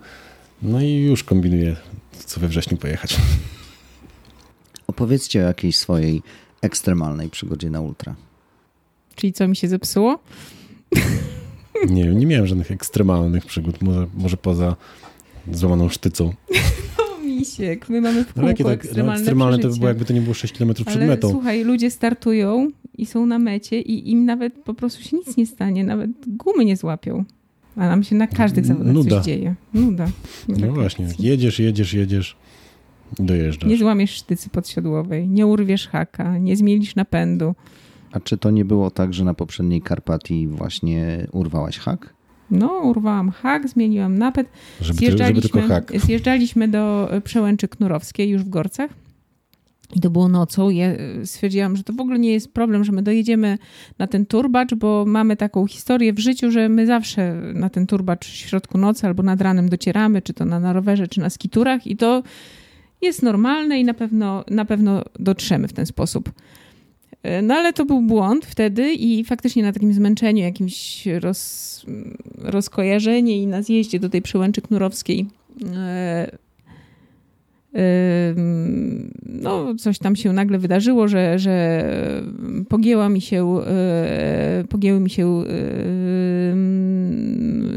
No 0.62 0.82
i 0.82 0.96
już 0.96 1.24
kombinuję 1.24 1.76
co 2.28 2.40
we 2.40 2.48
wrześniu 2.48 2.78
pojechać. 2.78 3.18
Opowiedzcie 4.88 5.44
o 5.44 5.48
jakiejś 5.48 5.78
swojej 5.78 6.22
ekstremalnej 6.62 7.30
przygodzie 7.30 7.70
na 7.70 7.82
ultra. 7.82 8.16
Czyli 9.16 9.34
co 9.34 9.48
mi 9.48 9.56
się 9.56 9.68
zepsuło? 9.68 10.20
Nie 11.90 12.06
nie 12.06 12.26
miałem 12.26 12.48
żadnych 12.48 12.72
ekstremalnych 12.72 13.46
przygód, 13.46 13.82
może, 13.82 14.08
może 14.13 14.38
poza 14.38 14.76
złamaną 15.52 15.90
sztycą. 15.90 16.34
No 16.98 17.24
misiek, 17.24 17.90
my 17.90 18.02
mamy 18.02 18.24
w 18.24 18.26
kółko 18.26 18.42
no, 18.42 18.48
jakie 18.48 18.63
tak, 18.63 18.68
no, 18.68 18.74
ekstremalne, 18.74 19.13
no, 19.13 19.20
ekstremalne 19.20 19.60
to 19.60 19.70
by 19.70 19.76
było 19.76 19.88
jakby 19.88 20.06
to 20.06 20.13
nie 20.13 20.22
było 20.22 20.34
6 20.34 20.58
km 20.58 20.74
przed 20.74 20.88
Ale 20.88 21.06
metą. 21.06 21.32
słuchaj, 21.32 21.63
ludzie 21.63 21.92
startują 21.92 22.72
i 22.98 23.06
są 23.06 23.26
na 23.26 23.40
mecie 23.40 23.82
i 23.82 24.12
im 24.12 24.26
nawet 24.26 24.54
po 24.54 24.74
prostu 24.74 25.04
się 25.04 25.18
nic 25.18 25.38
nie 25.38 25.46
stanie, 25.46 25.84
nawet 25.84 26.12
gumy 26.28 26.66
nie 26.66 26.78
złapią. 26.78 27.26
A 27.78 27.88
nam 27.88 28.04
się 28.04 28.16
na 28.16 28.28
każdych 28.28 28.66
zawodach 28.66 28.94
Nuda. 28.94 29.16
coś 29.16 29.26
dzieje. 29.26 29.56
Nuda. 29.74 30.08
No 30.48 30.74
właśnie, 30.74 31.08
jedziesz, 31.20 31.60
jedziesz, 31.60 31.94
jedziesz, 31.94 32.38
dojeżdżasz. 33.20 33.70
Nie 33.70 33.78
złamiesz 33.78 34.12
sztycy 34.12 34.50
podsiodłowej, 34.50 35.28
nie 35.28 35.48
urwiesz 35.48 35.88
haka, 35.88 36.38
nie 36.38 36.56
zmielisz 36.58 36.96
napędu. 36.96 37.56
A 38.12 38.20
czy 38.20 38.38
to 38.38 38.52
nie 38.52 38.66
było 38.66 38.92
tak, 38.92 39.13
że 39.13 39.24
na 39.24 39.34
poprzedniej 39.34 39.82
Karpatii 39.82 40.48
właśnie 40.48 41.28
urwałaś 41.32 41.78
hak? 41.78 42.13
No, 42.52 42.68
urwałam 42.84 43.32
hak, 43.32 43.70
zmieniłam 43.70 44.18
napęd. 44.18 44.50
Żeby, 44.82 45.00
zjeżdżaliśmy, 45.00 45.42
żeby 45.42 45.54
tylko 45.54 45.68
hak. 45.68 45.92
zjeżdżaliśmy 45.96 46.68
do 46.68 47.10
Przełęczy 47.24 47.68
Knurowskiej 47.68 48.30
już 48.30 48.44
w 48.44 48.50
Gorcach. 48.50 48.92
I 49.95 50.00
to 50.00 50.10
było 50.10 50.28
nocą. 50.28 50.69
Ja 50.69 50.88
e, 50.88 51.26
stwierdziłam, 51.26 51.76
że 51.76 51.84
to 51.84 51.93
w 51.93 52.00
ogóle 52.00 52.19
nie 52.19 52.32
jest 52.32 52.54
problem, 52.54 52.84
że 52.84 52.91
my 52.91 53.02
dojedziemy 53.02 53.58
na 54.00 54.08
ten 54.08 54.26
turbacz, 54.26 54.76
bo 54.76 55.06
mamy 55.08 55.38
taką 55.38 55.67
historię 55.67 56.13
w 56.13 56.19
życiu, 56.19 56.52
że 56.52 56.69
my 56.69 56.86
zawsze 56.86 57.34
na 57.54 57.69
ten 57.69 57.88
turbacz 57.88 58.26
w 58.26 58.36
środku 58.36 58.78
nocy 58.78 59.08
albo 59.08 59.23
nad 59.23 59.41
ranem 59.41 59.69
docieramy, 59.69 60.21
czy 60.21 60.34
to 60.34 60.45
na, 60.45 60.60
na 60.60 60.73
rowerze, 60.73 61.08
czy 61.08 61.19
na 61.19 61.30
skiturach 61.30 61.88
i 61.88 61.97
to 61.97 62.23
jest 63.02 63.23
normalne 63.23 63.80
i 63.80 63.84
na 63.84 63.93
pewno, 63.93 64.43
na 64.50 64.65
pewno 64.65 65.04
dotrzemy 65.19 65.67
w 65.67 65.73
ten 65.73 65.86
sposób. 65.86 66.32
E, 67.23 67.41
no 67.41 67.56
ale 67.56 67.73
to 67.73 67.86
był 67.86 68.02
błąd 68.02 68.45
wtedy 68.45 68.93
i 68.93 69.23
faktycznie 69.23 69.63
na 69.63 69.73
takim 69.73 69.93
zmęczeniu, 69.93 70.43
jakimś 70.43 71.06
roz, 71.06 71.86
rozkojarzenie 72.38 73.38
i 73.38 73.47
na 73.47 73.62
zjeździe 73.62 74.00
do 74.00 74.10
tej 74.10 74.21
przełęczy 74.21 74.62
knurowskiej 74.62 75.26
e, 75.76 76.38
no, 79.26 79.76
coś 79.76 80.00
tam 80.00 80.16
się 80.16 80.34
nagle 80.34 80.60
wydarzyło, 80.60 81.08
że, 81.08 81.40
że 81.40 81.84
pogięła 82.70 83.10
mi 83.10 83.22
się, 83.22 83.60
e, 83.68 84.63
pogięły 84.70 85.00
mi 85.00 85.10
się 85.10 85.44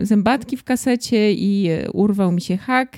zębatki 0.02 0.56
w 0.56 0.64
kasecie 0.64 1.32
i 1.32 1.68
urwał 1.92 2.32
mi 2.32 2.40
się 2.40 2.56
hak 2.56 2.96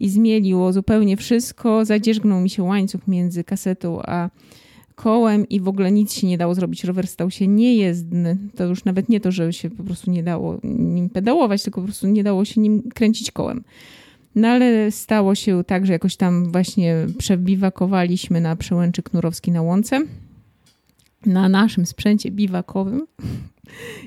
i 0.00 0.08
zmieliło 0.08 0.72
zupełnie 0.72 1.16
wszystko. 1.16 1.84
Zadzierzgnął 1.84 2.40
mi 2.40 2.50
się 2.50 2.62
łańcuch 2.62 3.08
między 3.08 3.44
kasetą 3.44 4.02
a 4.02 4.30
kołem 4.94 5.48
i 5.48 5.60
w 5.60 5.68
ogóle 5.68 5.92
nic 5.92 6.12
się 6.12 6.26
nie 6.26 6.38
dało 6.38 6.54
zrobić. 6.54 6.84
Rower 6.84 7.06
stał 7.06 7.30
się 7.30 7.46
niejezdny. 7.46 8.36
To 8.56 8.64
już 8.64 8.84
nawet 8.84 9.08
nie 9.08 9.20
to, 9.20 9.32
że 9.32 9.52
się 9.52 9.70
po 9.70 9.84
prostu 9.84 10.10
nie 10.10 10.22
dało 10.22 10.58
nim 10.64 11.10
pedałować, 11.10 11.62
tylko 11.62 11.80
po 11.80 11.84
prostu 11.84 12.06
nie 12.06 12.24
dało 12.24 12.44
się 12.44 12.60
nim 12.60 12.82
kręcić 12.94 13.30
kołem. 13.30 13.64
No 14.34 14.48
ale 14.48 14.90
stało 14.90 15.34
się 15.34 15.64
tak, 15.64 15.86
że 15.86 15.92
jakoś 15.92 16.16
tam 16.16 16.52
właśnie 16.52 16.96
przebiwakowaliśmy 17.18 18.40
na 18.40 18.56
przełęczy 18.56 19.02
Knurowski 19.02 19.50
na 19.50 19.62
Łące, 19.62 20.00
na 21.26 21.48
naszym 21.48 21.86
sprzęcie 21.86 22.30
biwakowym. 22.30 23.06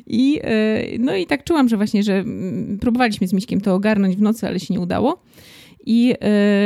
I, 0.08 0.40
e, 0.44 0.84
no 1.00 1.16
i 1.16 1.26
tak 1.26 1.44
czułam, 1.44 1.70
że 1.70 1.78
właśnie, 1.78 2.04
że 2.04 2.14
mm, 2.14 2.78
próbowaliśmy 2.80 3.28
z 3.28 3.34
Miśkiem 3.34 3.62
to 3.62 3.76
ogarnąć 3.76 4.16
w 4.16 4.22
nocy, 4.22 4.48
ale 4.48 4.60
się 4.60 4.74
nie 4.74 4.80
udało. 4.80 5.24
I 5.86 6.14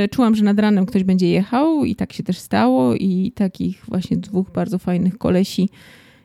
y, 0.05 0.09
czułam, 0.09 0.35
że 0.35 0.43
nad 0.43 0.59
ranem 0.59 0.85
ktoś 0.85 1.03
będzie 1.03 1.29
jechał 1.29 1.85
i 1.85 1.95
tak 1.95 2.13
się 2.13 2.23
też 2.23 2.37
stało 2.37 2.95
i 2.95 3.31
takich 3.35 3.83
właśnie 3.87 4.17
dwóch 4.17 4.51
bardzo 4.51 4.79
fajnych 4.79 5.17
kolesi 5.17 5.69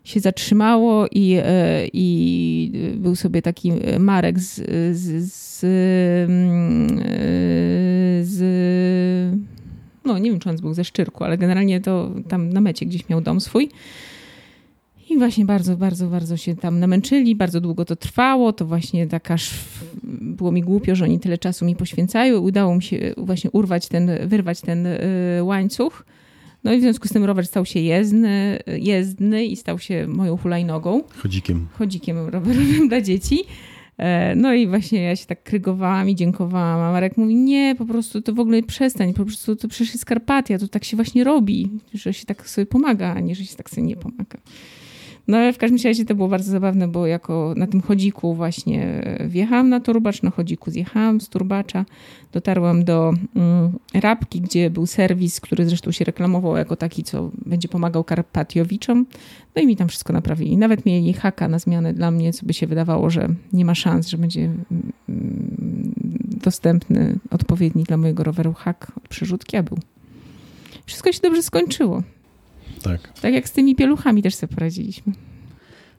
się 0.04 0.20
zatrzymało 0.20 1.06
i, 1.10 1.36
y, 1.38 1.42
i 1.92 2.72
był 2.96 3.16
sobie 3.16 3.42
taki 3.42 3.72
Marek 3.98 4.38
z, 4.38 4.54
z, 4.98 5.32
z, 5.32 5.51
mm, 5.64 6.98
z 8.22 8.42
no 10.04 10.18
nie 10.18 10.30
wiem, 10.30 10.40
czy 10.40 10.50
on 10.50 10.56
był 10.56 10.74
ze 10.74 10.84
Szczyrku, 10.84 11.24
ale 11.24 11.38
generalnie 11.38 11.80
to 11.80 12.10
tam 12.28 12.52
na 12.52 12.60
mecie 12.60 12.86
gdzieś 12.86 13.08
miał 13.08 13.20
dom 13.20 13.40
swój. 13.40 13.68
I 15.10 15.18
właśnie 15.18 15.44
bardzo, 15.44 15.76
bardzo, 15.76 16.06
bardzo 16.06 16.36
się 16.36 16.56
tam 16.56 16.80
namęczyli, 16.80 17.36
bardzo 17.36 17.60
długo 17.60 17.84
to 17.84 17.96
trwało, 17.96 18.52
to 18.52 18.66
właśnie 18.66 19.06
tak 19.06 19.30
aż 19.30 19.50
było 20.20 20.52
mi 20.52 20.62
głupio, 20.62 20.94
że 20.94 21.04
oni 21.04 21.20
tyle 21.20 21.38
czasu 21.38 21.64
mi 21.64 21.76
poświęcają. 21.76 22.38
Udało 22.38 22.74
mi 22.76 22.82
się 22.82 23.14
właśnie 23.16 23.50
urwać 23.50 23.88
ten, 23.88 24.10
wyrwać 24.28 24.60
ten 24.60 24.86
y, 24.86 24.98
łańcuch. 25.42 26.04
No 26.64 26.72
i 26.72 26.78
w 26.78 26.80
związku 26.80 27.08
z 27.08 27.12
tym 27.12 27.24
rower 27.24 27.46
stał 27.46 27.66
się 27.66 27.80
jezdny, 27.80 28.58
jezdny 28.66 29.44
i 29.44 29.56
stał 29.56 29.78
się 29.78 30.06
moją 30.08 30.36
hulajnogą. 30.36 31.02
Chodzikiem. 31.16 31.66
Chodzikiem 31.72 32.28
rowerowym 32.28 32.88
dla 32.88 33.00
dzieci. 33.00 33.38
E, 33.98 34.34
no 34.36 34.54
i 34.54 34.66
właśnie 34.66 35.02
ja 35.02 35.16
się 35.16 35.26
tak 35.26 35.42
krygowałam 35.42 36.08
i 36.08 36.14
dziękowałam, 36.14 36.80
a 36.80 36.92
Marek 36.92 37.16
mówi, 37.16 37.36
nie, 37.36 37.74
po 37.78 37.86
prostu 37.86 38.22
to 38.22 38.34
w 38.34 38.40
ogóle 38.40 38.62
przestań, 38.62 39.14
po 39.14 39.24
prostu 39.24 39.56
to 39.56 39.68
przecież 39.68 39.92
jest 39.92 40.04
Karpatia, 40.04 40.58
to 40.58 40.68
tak 40.68 40.84
się 40.84 40.96
właśnie 40.96 41.24
robi, 41.24 41.70
że 41.94 42.14
się 42.14 42.26
tak 42.26 42.48
sobie 42.48 42.66
pomaga, 42.66 43.14
a 43.14 43.20
nie, 43.20 43.34
że 43.34 43.44
się 43.44 43.56
tak 43.56 43.70
sobie 43.70 43.82
nie 43.82 43.96
pomaga. 43.96 44.38
No 45.28 45.36
ale 45.36 45.52
w 45.52 45.58
każdym 45.58 45.78
razie 45.84 46.04
to 46.04 46.14
było 46.14 46.28
bardzo 46.28 46.50
zabawne, 46.50 46.88
bo 46.88 47.06
jako 47.06 47.54
na 47.56 47.66
tym 47.66 47.80
chodziku 47.80 48.34
właśnie 48.34 49.02
wjechałam 49.26 49.68
na 49.68 49.80
turbacz, 49.80 50.22
na 50.22 50.30
chodziku 50.30 50.70
zjechałam 50.70 51.20
z 51.20 51.28
turbacza, 51.28 51.84
dotarłam 52.32 52.84
do 52.84 53.14
mm, 53.36 53.72
Rabki, 53.94 54.40
gdzie 54.40 54.70
był 54.70 54.86
serwis, 54.86 55.40
który 55.40 55.66
zresztą 55.66 55.90
się 55.90 56.04
reklamował 56.04 56.56
jako 56.56 56.76
taki, 56.76 57.04
co 57.04 57.30
będzie 57.46 57.68
pomagał 57.68 58.04
Karpatiowiczom. 58.04 59.06
No 59.56 59.62
i 59.62 59.66
mi 59.66 59.76
tam 59.76 59.88
wszystko 59.88 60.12
naprawili. 60.12 60.56
Nawet 60.56 60.86
mieli 60.86 61.12
haka 61.12 61.48
na 61.48 61.58
zmianę 61.58 61.94
dla 61.94 62.10
mnie, 62.10 62.32
co 62.32 62.46
by 62.46 62.54
się 62.54 62.66
wydawało, 62.66 63.10
że 63.10 63.28
nie 63.52 63.64
ma 63.64 63.74
szans, 63.74 64.08
że 64.08 64.18
będzie 64.18 64.44
mm, 64.44 64.92
dostępny, 66.44 67.18
odpowiedni 67.30 67.84
dla 67.84 67.96
mojego 67.96 68.24
roweru 68.24 68.52
hak 68.52 68.92
od 68.96 69.08
przerzutki, 69.08 69.56
a 69.56 69.62
był. 69.62 69.78
Wszystko 70.86 71.12
się 71.12 71.20
dobrze 71.22 71.42
skończyło. 71.42 72.02
Tak. 72.82 73.20
Tak 73.20 73.34
jak 73.34 73.48
z 73.48 73.52
tymi 73.52 73.74
pieluchami 73.74 74.22
też 74.22 74.34
sobie 74.34 74.54
poradziliśmy. 74.54 75.12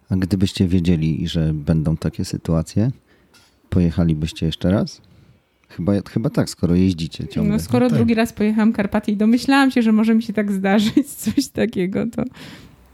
A 0.09 0.15
gdybyście 0.15 0.67
wiedzieli, 0.67 1.27
że 1.27 1.53
będą 1.53 1.97
takie 1.97 2.25
sytuacje, 2.25 2.91
pojechalibyście 3.69 4.45
jeszcze 4.45 4.71
raz? 4.71 5.01
Chyba, 5.69 5.93
chyba 6.09 6.29
tak, 6.29 6.49
skoro 6.49 6.75
jeździcie 6.75 7.27
ciągle. 7.27 7.53
No 7.53 7.59
skoro 7.59 7.85
no 7.85 7.89
tak. 7.89 7.97
drugi 7.97 8.13
raz 8.13 8.33
pojechałam 8.33 8.73
Karpaty 8.73 9.11
i 9.11 9.17
domyślałam 9.17 9.71
się, 9.71 9.81
że 9.81 9.91
może 9.91 10.15
mi 10.15 10.23
się 10.23 10.33
tak 10.33 10.51
zdarzyć, 10.51 11.09
coś 11.23 11.47
takiego, 11.47 12.05
to 12.07 12.23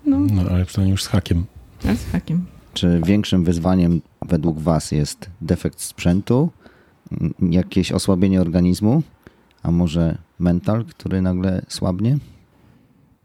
no. 0.05 0.19
No, 0.19 0.41
ale 0.49 0.65
przynajmniej 0.65 0.91
już 0.91 1.03
z 1.03 1.07
hakiem. 1.07 1.45
A 1.85 1.95
z 1.95 2.05
hakiem. 2.11 2.45
Czy 2.73 3.01
większym 3.05 3.43
wyzwaniem 3.43 4.01
według 4.21 4.59
Was 4.59 4.91
jest 4.91 5.29
defekt 5.41 5.81
sprzętu, 5.81 6.49
jakieś 7.49 7.91
osłabienie 7.91 8.41
organizmu, 8.41 9.03
a 9.63 9.71
może 9.71 10.17
mental, 10.39 10.85
który 10.85 11.21
nagle 11.21 11.61
słabnie? 11.67 12.17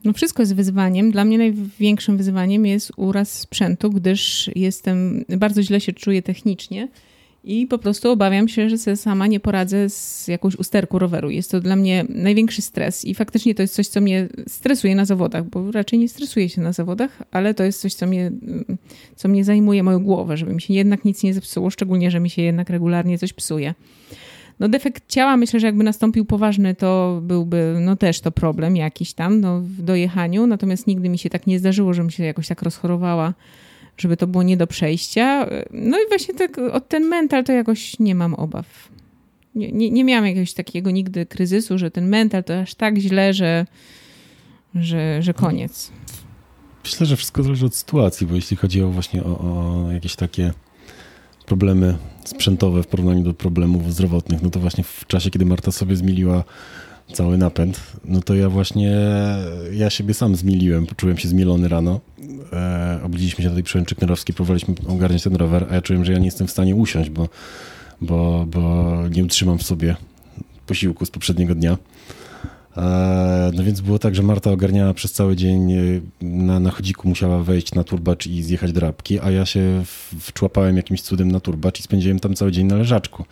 No 0.05 0.13
wszystko 0.13 0.43
jest 0.43 0.55
wyzwaniem. 0.55 1.11
Dla 1.11 1.25
mnie 1.25 1.39
największym 1.39 2.17
wyzwaniem 2.17 2.67
jest 2.67 2.93
uraz 2.97 3.33
sprzętu, 3.33 3.91
gdyż 3.91 4.51
jestem, 4.57 5.25
bardzo 5.29 5.63
źle 5.63 5.81
się 5.81 5.93
czuję 5.93 6.23
technicznie 6.23 6.89
i 7.45 7.67
po 7.67 7.79
prostu 7.79 8.11
obawiam 8.11 8.49
się, 8.49 8.71
że 8.71 8.79
sobie 8.79 8.97
sama 8.97 9.27
nie 9.27 9.41
poradzę 9.41 9.91
z 9.91 10.29
jakąś 10.29 10.57
usterką 10.57 10.99
roweru. 10.99 11.31
Jest 11.31 11.51
to 11.51 11.61
dla 11.61 11.77
mnie 11.77 12.05
największy 12.09 12.63
stres 12.63 13.05
i 13.05 13.15
faktycznie 13.15 13.55
to 13.55 13.63
jest 13.63 13.75
coś, 13.75 13.89
co 13.89 14.01
mnie 14.01 14.29
stresuje 14.49 14.95
na 14.95 15.05
zawodach, 15.05 15.45
bo 15.45 15.73
raczej 15.73 15.99
nie 15.99 16.09
stresuję 16.09 16.49
się 16.49 16.61
na 16.61 16.73
zawodach, 16.73 17.23
ale 17.31 17.55
to 17.55 17.65
jest 17.65 17.81
coś, 17.81 17.95
co 17.95 18.07
mnie, 18.07 18.33
co 19.17 19.29
mnie 19.29 19.45
zajmuje 19.45 19.83
moją 19.83 20.05
głowę, 20.05 20.37
żeby 20.37 20.55
mi 20.55 20.61
się 20.61 20.75
jednak 20.75 21.05
nic 21.05 21.23
nie 21.23 21.35
zepsuło, 21.35 21.71
szczególnie, 21.71 22.11
że 22.11 22.21
mi 22.21 22.31
się 22.31 22.43
jednak 22.43 22.71
regularnie 22.71 23.19
coś 23.19 23.33
psuje. 23.33 23.75
No 24.61 24.69
defekt 24.69 25.05
ciała 25.09 25.37
myślę, 25.37 25.61
że 25.61 25.67
jakby 25.67 25.85
nastąpił 25.85 26.25
poważny, 26.25 26.75
to 26.75 27.21
byłby 27.23 27.77
no 27.81 27.97
też 27.97 28.21
to 28.21 28.33
problem 28.33 28.77
jakiś 28.77 29.13
tam 29.13 29.41
no, 29.41 29.61
w 29.61 29.83
dojechaniu, 29.83 30.47
natomiast 30.47 30.87
nigdy 30.87 31.09
mi 31.09 31.19
się 31.19 31.31
tak 31.31 31.47
nie 31.47 31.59
zdarzyło, 31.59 31.95
żebym 31.95 32.11
się 32.11 32.25
jakoś 32.25 32.49
tak 32.49 32.63
rozchorowała, 32.63 33.35
żeby 33.99 34.17
to 34.17 34.27
było 34.27 34.43
nie 34.43 34.57
do 34.57 34.67
przejścia. 34.67 35.47
No 35.71 35.99
i 35.99 36.09
właśnie 36.09 36.35
tak 36.35 36.59
od 36.59 36.89
ten 36.89 37.05
mental 37.05 37.45
to 37.45 37.53
jakoś 37.53 37.99
nie 37.99 38.15
mam 38.15 38.35
obaw. 38.35 38.89
Nie, 39.55 39.73
nie, 39.73 39.91
nie 39.91 40.05
miałam 40.05 40.27
jakiegoś 40.27 40.53
takiego 40.53 40.91
nigdy 40.91 41.27
kryzysu, 41.27 41.79
że 41.79 41.91
ten 41.91 42.09
mental 42.09 42.45
to 42.45 42.61
aż 42.61 42.75
tak 42.75 42.99
źle, 42.99 43.35
że, 43.35 43.67
że, 44.75 45.23
że 45.23 45.35
koniec. 45.35 45.93
Myślę, 46.85 47.07
że 47.07 47.17
wszystko 47.17 47.43
zależy 47.43 47.67
od 47.67 47.75
sytuacji, 47.75 48.27
bo 48.27 48.35
jeśli 48.35 48.57
chodzi 48.57 48.83
o 48.83 48.89
właśnie 48.89 49.25
o, 49.25 49.39
o 49.39 49.91
jakieś 49.93 50.17
takie 50.17 50.53
problemy 51.47 51.97
sprzętowe 52.25 52.83
w 52.83 52.87
porównaniu 52.87 53.23
do 53.23 53.35
problemów 53.35 53.93
zdrowotnych, 53.93 54.43
no 54.43 54.51
to 54.51 54.61
właśnie 54.61 54.85
w 54.85 55.07
czasie, 55.07 55.31
kiedy 55.31 55.47
Marta 55.47 55.73
sobie 55.73 55.97
zmieliła 55.97 56.45
cały 57.13 57.39
napęd, 57.39 57.81
no 58.05 58.21
to 58.21 58.35
ja 58.35 58.49
właśnie, 58.49 58.97
ja 59.73 59.91
siebie 59.91 60.15
sam 60.15 60.37
zmieliłem, 60.37 60.87
poczułem 60.87 61.19
się 61.19 61.29
zmielony 61.29 61.69
rano. 61.69 62.01
E, 62.53 63.11
się 63.27 63.49
do 63.49 63.55
tej 63.55 63.63
przełęczy 63.63 63.95
Knarowskiej, 63.95 64.35
próbowaliśmy 64.35 64.75
ogarniać 64.89 65.23
ten 65.23 65.37
rower, 65.37 65.67
a 65.71 65.75
ja 65.75 65.83
czułem, 65.83 66.05
że 66.05 66.13
ja 66.13 66.19
nie 66.19 66.25
jestem 66.25 66.47
w 66.47 66.51
stanie 66.51 66.77
usiąść, 66.77 67.11
bo, 67.11 67.29
bo, 68.01 68.47
bo 68.47 68.95
nie 69.11 69.25
utrzymam 69.25 69.59
w 69.59 69.63
sobie 69.63 69.97
posiłku 70.67 71.07
z 71.07 71.11
poprzedniego 71.11 71.55
dnia. 71.55 71.79
E, 72.77 73.51
no 73.55 73.65
więc 73.65 73.81
było 73.81 73.99
tak, 73.99 74.15
że 74.15 74.23
Marta 74.23 74.51
ogarniała 74.51 74.95
przez 74.95 75.13
cały 75.13 75.37
dzień 75.37 75.73
e, 75.73 75.77
na, 76.23 76.61
na 76.61 76.71
chodziku, 76.71 77.09
musiała 77.09 77.43
wejść 77.43 77.75
na 77.75 77.85
turbacz 77.85 78.27
i 78.27 78.43
zjechać 78.43 78.73
do 78.73 78.81
Rabki, 78.81 79.21
a 79.21 79.31
ja 79.31 79.47
się 79.47 79.83
wczłapałem 80.21 80.77
jakimś 80.77 81.03
cudem 81.03 81.33
na 81.33 81.41
turbacz 81.41 81.81
i 81.81 81.83
spędziłem 81.83 82.21
tam 82.21 82.35
cały 82.35 82.53
dzień 82.53 82.67
na 82.67 82.77
leżaczku. 82.77 83.25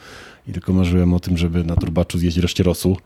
I 0.48 0.52
tylko 0.52 0.72
marzyłem 0.72 1.14
o 1.14 1.20
tym, 1.20 1.38
żeby 1.38 1.64
na 1.64 1.76
turbaczu 1.76 2.18
zjeść 2.18 2.36
reszcie 2.36 2.62
rosół, 2.62 2.96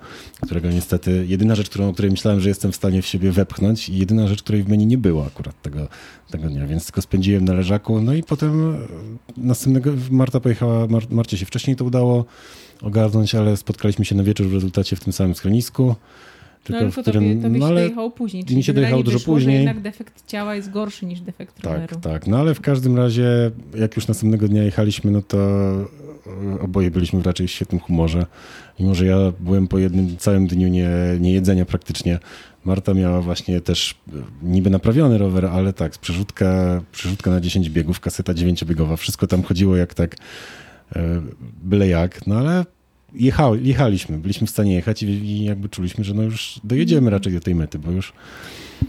którego 0.43 0.71
niestety, 0.71 1.25
jedyna 1.29 1.55
rzecz, 1.55 1.71
którą, 1.71 1.89
o 1.89 1.93
której 1.93 2.11
myślałem, 2.11 2.41
że 2.41 2.49
jestem 2.49 2.73
w 2.73 2.77
stanie 2.77 3.03
w 3.03 3.07
siebie 3.07 3.33
wepchnąć 3.33 3.89
i 3.89 3.99
jedyna 3.99 4.29
rzecz, 4.29 4.43
której 4.43 4.63
w 4.63 4.69
menu 4.69 4.87
nie 4.87 4.99
było 4.99 5.27
akurat 5.27 5.63
tego, 5.63 5.89
tego 6.31 6.49
dnia, 6.49 6.67
więc 6.67 6.85
tylko 6.85 7.03
spędziłem 7.03 7.45
na 7.45 7.53
leżaku. 7.53 8.01
No 8.01 8.15
i 8.15 8.23
potem 8.23 8.75
e, 8.75 8.79
następnego, 9.37 9.93
Marta 10.11 10.41
pojechała, 10.41 10.87
Mar 10.87 11.03
Marcie 11.11 11.39
się 11.39 11.47
wcześniej 11.47 11.77
to 11.77 11.85
udało 11.85 12.25
ogarnąć, 12.83 13.35
ale 13.35 13.57
spotkaliśmy 13.57 14.05
się 14.05 14.15
na 14.15 14.23
wieczór 14.23 14.47
w 14.47 14.55
rezultacie 14.55 14.97
w 14.97 15.01
tym 15.01 15.13
samym 15.13 15.35
schronisku. 15.35 15.95
Tylko 16.65 16.85
no, 16.85 16.91
w 16.91 16.97
którym, 16.97 17.43
tobie, 17.43 17.59
no, 17.59 17.67
ale 17.67 17.81
dojechało 17.81 18.11
później. 18.11 18.45
Czyli 18.45 18.57
mi 18.57 18.63
się 18.63 18.73
dojechało 18.73 19.03
dużo 19.03 19.19
wyszło, 19.19 19.35
później. 19.35 19.57
jednak 19.57 19.81
defekt 19.81 20.27
ciała 20.27 20.55
jest 20.55 20.71
gorszy 20.71 21.07
niż 21.07 21.21
defekt 21.21 21.63
tak, 21.63 21.73
roweru. 21.73 22.01
Tak, 22.01 22.27
no 22.27 22.39
ale 22.39 22.55
w 22.55 22.61
każdym 22.61 22.97
razie, 22.97 23.51
jak 23.75 23.97
już 23.97 24.09
następnego 24.09 24.49
dnia 24.49 24.63
jechaliśmy, 24.63 25.11
no 25.11 25.23
to 25.23 25.39
oboje 26.61 26.91
byliśmy 26.91 27.21
w 27.21 27.27
raczej 27.27 27.49
świetnym 27.49 27.81
humorze. 27.81 28.27
Mimo, 28.81 28.95
że 28.95 29.07
ja 29.07 29.17
byłem 29.41 29.69
po 29.69 29.79
jednym 29.79 30.17
całym 30.17 30.47
dniu 30.47 30.69
nie, 30.69 30.91
nie 31.21 31.33
jedzenia 31.33 31.65
praktycznie. 31.65 32.19
Marta 32.65 32.95
miała 32.95 33.21
właśnie 33.21 33.61
też 33.61 33.95
niby 34.43 34.71
naprawiony 34.71 35.19
rower, 35.19 35.47
ale 35.47 35.73
tak, 35.73 35.99
przerzutka, 35.99 36.83
przerzutka 36.93 37.31
na 37.31 37.41
10 37.41 37.71
biegów, 37.71 38.01
kaseta 38.01 38.35
9-biegowa. 38.35 38.97
Wszystko 38.97 39.27
tam 39.27 39.43
chodziło 39.43 39.77
jak 39.77 39.95
tak 39.95 40.15
e, 40.15 40.19
byle 41.63 41.89
jak, 41.89 42.27
no 42.27 42.39
ale 42.39 42.65
jechaliśmy, 43.63 44.19
byliśmy 44.19 44.47
w 44.47 44.51
stanie 44.51 44.75
jechać 44.75 45.03
i, 45.03 45.07
i, 45.07 45.45
jakby 45.45 45.69
czuliśmy, 45.69 46.05
że 46.05 46.15
no 46.15 46.23
już 46.23 46.61
dojedziemy 46.65 47.11
raczej 47.11 47.33
do 47.33 47.41
tej 47.41 47.55
mety, 47.55 47.79
bo 47.79 47.91
już... 47.91 48.13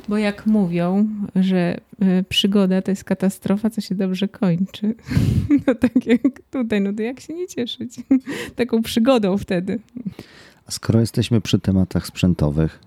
Bo 0.07 0.17
jak 0.17 0.45
mówią, 0.45 1.07
że 1.36 1.77
y, 2.03 2.25
przygoda 2.29 2.81
to 2.81 2.91
jest 2.91 3.03
katastrofa, 3.03 3.69
co 3.69 3.81
się 3.81 3.95
dobrze 3.95 4.27
kończy. 4.27 4.95
No 5.67 5.75
tak 5.75 6.05
jak 6.05 6.21
tutaj, 6.51 6.81
no 6.81 6.93
to 6.93 7.01
jak 7.01 7.19
się 7.19 7.33
nie 7.33 7.47
cieszyć 7.47 7.95
taką 8.55 8.81
przygodą 8.81 9.38
wtedy. 9.38 9.79
A 10.65 10.71
skoro 10.71 10.99
jesteśmy 10.99 11.41
przy 11.41 11.60
tematach 11.60 12.07
sprzętowych, 12.07 12.79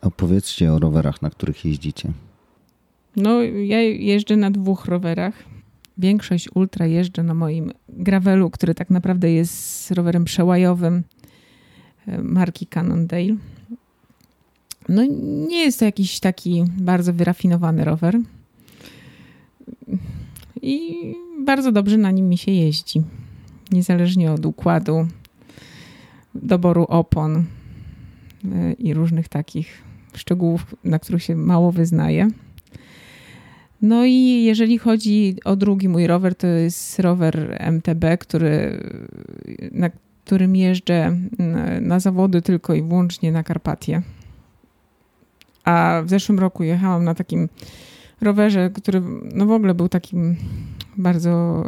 opowiedzcie 0.00 0.72
o 0.72 0.78
rowerach, 0.78 1.22
na 1.22 1.30
których 1.30 1.64
jeździcie. 1.64 2.12
No, 3.16 3.42
ja 3.42 3.80
jeżdżę 3.80 4.36
na 4.36 4.50
dwóch 4.50 4.84
rowerach. 4.84 5.34
Większość 5.98 6.48
ultra 6.54 6.86
jeżdżę 6.86 7.22
na 7.22 7.34
moim 7.34 7.72
gravelu, 7.88 8.50
który 8.50 8.74
tak 8.74 8.90
naprawdę 8.90 9.32
jest 9.32 9.90
rowerem 9.90 10.24
przełajowym 10.24 11.02
marki 12.22 12.66
Cannondale. 12.66 13.36
No 14.88 15.02
nie 15.48 15.64
jest 15.64 15.78
to 15.78 15.84
jakiś 15.84 16.20
taki 16.20 16.64
bardzo 16.78 17.12
wyrafinowany 17.12 17.84
rower. 17.84 18.18
I 20.62 20.94
bardzo 21.44 21.72
dobrze 21.72 21.98
na 21.98 22.10
nim 22.10 22.28
mi 22.28 22.38
się 22.38 22.52
jeździ. 22.52 23.02
Niezależnie 23.72 24.32
od 24.32 24.46
układu, 24.46 25.08
doboru 26.34 26.84
opon 26.84 27.44
e, 28.44 28.72
i 28.72 28.94
różnych 28.94 29.28
takich 29.28 29.82
szczegółów, 30.14 30.74
na 30.84 30.98
których 30.98 31.22
się 31.22 31.36
mało 31.36 31.72
wyznaje. 31.72 32.28
No 33.82 34.04
i 34.04 34.44
jeżeli 34.44 34.78
chodzi 34.78 35.36
o 35.44 35.56
drugi 35.56 35.88
mój 35.88 36.06
rower, 36.06 36.34
to 36.34 36.46
jest 36.46 36.98
rower 36.98 37.56
MTB, 37.60 38.04
który, 38.18 38.80
na 39.72 39.90
którym 40.24 40.56
jeżdżę 40.56 41.04
mm, 41.38 41.86
na 41.86 42.00
zawody 42.00 42.42
tylko 42.42 42.74
i 42.74 42.82
wyłącznie 42.82 43.32
na 43.32 43.42
Karpatie. 43.42 44.02
A 45.64 46.02
w 46.04 46.08
zeszłym 46.08 46.38
roku 46.38 46.62
jechałam 46.62 47.04
na 47.04 47.14
takim 47.14 47.48
rowerze, 48.20 48.70
który 48.70 49.02
no 49.34 49.46
w 49.46 49.50
ogóle 49.50 49.74
był 49.74 49.88
takim 49.88 50.36
bardzo 50.96 51.64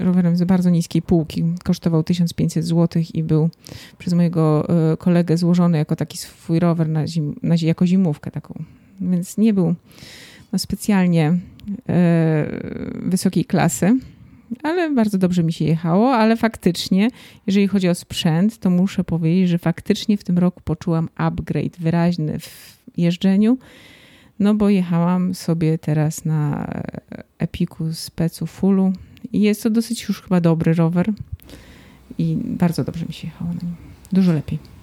rowerem 0.00 0.36
z 0.36 0.44
bardzo 0.44 0.70
niskiej 0.70 1.02
półki. 1.02 1.44
Kosztował 1.64 2.02
1500 2.02 2.64
zł 2.64 3.02
i 3.14 3.22
był 3.22 3.50
przez 3.98 4.14
mojego 4.14 4.68
e, 4.92 4.96
kolegę 4.96 5.36
złożony 5.36 5.78
jako 5.78 5.96
taki 5.96 6.18
swój 6.18 6.58
rower 6.58 6.88
na 6.88 7.06
zim, 7.06 7.34
na, 7.42 7.54
jako 7.62 7.86
zimówkę 7.86 8.30
taką. 8.30 8.64
Więc 9.00 9.38
nie 9.38 9.54
był 9.54 9.74
specjalnie 10.56 11.38
e, 11.88 12.46
wysokiej 12.94 13.44
klasy, 13.44 13.98
ale 14.62 14.90
bardzo 14.90 15.18
dobrze 15.18 15.42
mi 15.42 15.52
się 15.52 15.64
jechało, 15.64 16.14
ale 16.14 16.36
faktycznie, 16.36 17.08
jeżeli 17.46 17.68
chodzi 17.68 17.88
o 17.88 17.94
sprzęt, 17.94 18.58
to 18.58 18.70
muszę 18.70 19.04
powiedzieć, 19.04 19.48
że 19.48 19.58
faktycznie 19.58 20.16
w 20.16 20.24
tym 20.24 20.38
roku 20.38 20.60
poczułam 20.64 21.08
upgrade 21.16 21.78
wyraźny 21.78 22.38
w 22.38 22.78
jeżdżeniu 22.96 23.58
no 24.38 24.54
bo 24.54 24.68
jechałam 24.68 25.34
sobie 25.34 25.78
teraz 25.78 26.24
na 26.24 26.70
Epiku 27.38 27.92
Specu 27.92 28.46
Fullu 28.46 28.92
i 29.32 29.40
jest 29.40 29.62
to 29.62 29.70
dosyć 29.70 30.08
już 30.08 30.22
chyba 30.22 30.40
dobry 30.40 30.74
rower 30.74 31.12
i 32.18 32.36
bardzo 32.44 32.84
dobrze 32.84 33.06
mi 33.06 33.12
się 33.12 33.26
jechało 33.26 33.50
na 33.50 33.60
nim. 33.62 33.76
Dużo 34.12 34.32
lepiej. 34.32 34.77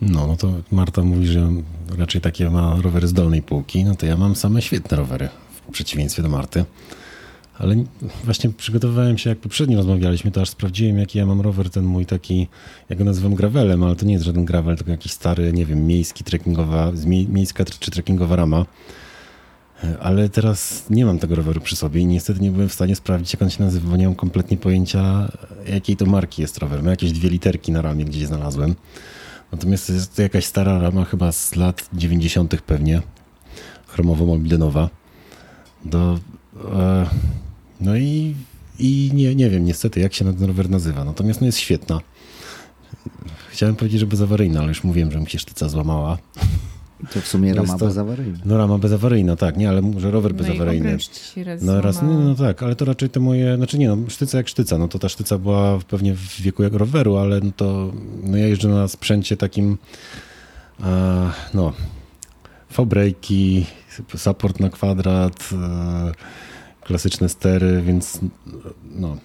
No, 0.00 0.26
no 0.26 0.36
to 0.36 0.52
Marta 0.70 1.02
mówi, 1.02 1.26
że 1.26 1.50
raczej 1.98 2.20
takie 2.20 2.50
ma 2.50 2.76
rowery 2.82 3.08
z 3.08 3.12
dolnej 3.12 3.42
półki, 3.42 3.84
no 3.84 3.94
to 3.94 4.06
ja 4.06 4.16
mam 4.16 4.36
same 4.36 4.62
świetne 4.62 4.96
rowery 4.96 5.28
w 5.68 5.72
przeciwieństwie 5.72 6.22
do 6.22 6.28
Marty. 6.28 6.64
Ale 7.58 7.76
właśnie 8.24 8.50
przygotowywałem 8.50 9.18
się, 9.18 9.30
jak 9.30 9.38
poprzednio 9.38 9.76
rozmawialiśmy, 9.76 10.30
to 10.30 10.40
aż 10.40 10.48
sprawdziłem, 10.48 10.98
jaki 10.98 11.18
ja 11.18 11.26
mam 11.26 11.40
rower, 11.40 11.70
ten 11.70 11.84
mój 11.84 12.06
taki, 12.06 12.48
jak 12.88 12.98
go 12.98 13.04
nazywam 13.04 13.34
gravelem, 13.34 13.82
ale 13.82 13.96
to 13.96 14.04
nie 14.04 14.12
jest 14.12 14.24
żaden 14.24 14.44
gravel, 14.44 14.76
tylko 14.76 14.90
jakiś 14.90 15.12
stary, 15.12 15.52
nie 15.52 15.66
wiem, 15.66 15.86
miejski, 15.86 16.24
trekkingowa, 16.24 16.92
miejska 17.28 17.64
czy 17.64 17.90
trekkingowa 17.90 18.36
rama. 18.36 18.66
Ale 20.00 20.28
teraz 20.28 20.84
nie 20.90 21.04
mam 21.04 21.18
tego 21.18 21.34
roweru 21.34 21.60
przy 21.60 21.76
sobie 21.76 22.00
i 22.00 22.06
niestety 22.06 22.40
nie 22.40 22.50
byłem 22.50 22.68
w 22.68 22.72
stanie 22.72 22.96
sprawdzić, 22.96 23.32
jak 23.32 23.42
on 23.42 23.50
się 23.50 23.64
nazywa, 23.64 23.90
bo 23.90 23.96
nie 23.96 24.06
mam 24.06 24.14
kompletnie 24.14 24.56
pojęcia, 24.56 25.32
jakiej 25.68 25.96
to 25.96 26.06
marki 26.06 26.42
jest 26.42 26.58
rower. 26.58 26.82
Ma 26.82 26.90
jakieś 26.90 27.12
dwie 27.12 27.30
literki 27.30 27.72
na 27.72 27.82
ramie, 27.82 28.04
gdzie 28.04 28.20
je 28.20 28.26
znalazłem. 28.26 28.74
Natomiast 29.54 29.90
jest 29.90 30.16
to 30.16 30.22
jakaś 30.22 30.44
stara 30.44 30.78
rama, 30.78 31.04
chyba 31.04 31.32
z 31.32 31.56
lat 31.56 31.88
90. 31.92 32.62
pewnie, 32.66 33.02
chromowo-mobilenowa. 33.86 34.88
Do... 35.84 36.18
E, 36.72 37.06
no 37.80 37.96
i, 37.96 38.34
i 38.78 39.10
nie, 39.14 39.34
nie 39.34 39.50
wiem 39.50 39.64
niestety, 39.64 40.00
jak 40.00 40.14
się 40.14 40.24
ten 40.34 40.46
rower 40.46 40.70
nazywa. 40.70 41.04
Natomiast 41.04 41.40
no 41.40 41.46
jest 41.46 41.58
świetna. 41.58 42.00
Chciałem 43.50 43.76
powiedzieć, 43.76 44.00
że 44.00 44.06
bezawaryjna, 44.06 44.60
ale 44.60 44.68
już 44.68 44.84
mówiłem, 44.84 45.12
że 45.12 45.20
mi 45.20 45.30
się 45.30 45.38
sztyca 45.38 45.68
złamała. 45.68 46.18
To 47.12 47.20
w 47.20 47.26
sumie 47.26 47.54
rama 47.54 47.78
to, 47.78 47.86
bezawaryjna. 47.86 48.38
No 48.44 48.58
rama 48.58 48.78
bezawaryjna, 48.78 49.36
tak, 49.36 49.56
nie, 49.56 49.68
ale 49.68 49.82
że 49.96 50.10
rower 50.10 50.32
no 50.32 50.38
bezawaryjny. 50.38 50.96
I 51.36 51.44
raz 51.44 51.62
no 51.62 51.80
raz, 51.80 52.02
no, 52.02 52.20
no, 52.20 52.34
tak, 52.34 52.62
ale 52.62 52.76
to 52.76 52.84
raczej 52.84 53.10
te 53.10 53.20
moje, 53.20 53.56
znaczy 53.56 53.78
nie 53.78 53.88
no, 53.88 53.96
sztyca 54.08 54.38
jak 54.38 54.48
sztyca, 54.48 54.78
no 54.78 54.88
to 54.88 54.98
ta 54.98 55.08
sztyca 55.08 55.38
była 55.38 55.78
pewnie 55.78 56.14
w 56.14 56.40
wieku 56.40 56.62
jak 56.62 56.72
roweru, 56.72 57.16
ale 57.16 57.40
no 57.40 57.50
to, 57.56 57.92
no 58.22 58.36
ja 58.36 58.46
jeżdżę 58.46 58.68
na 58.68 58.88
sprzęcie 58.88 59.36
takim, 59.36 59.78
a, 60.80 61.30
no, 61.54 61.72
V-brejki, 62.76 63.66
support 64.16 64.60
na 64.60 64.70
kwadrat, 64.70 65.50
e, 65.52 66.12
klasyczne 66.80 67.28
stery, 67.28 67.82
więc 67.82 68.20
no. 68.84 69.16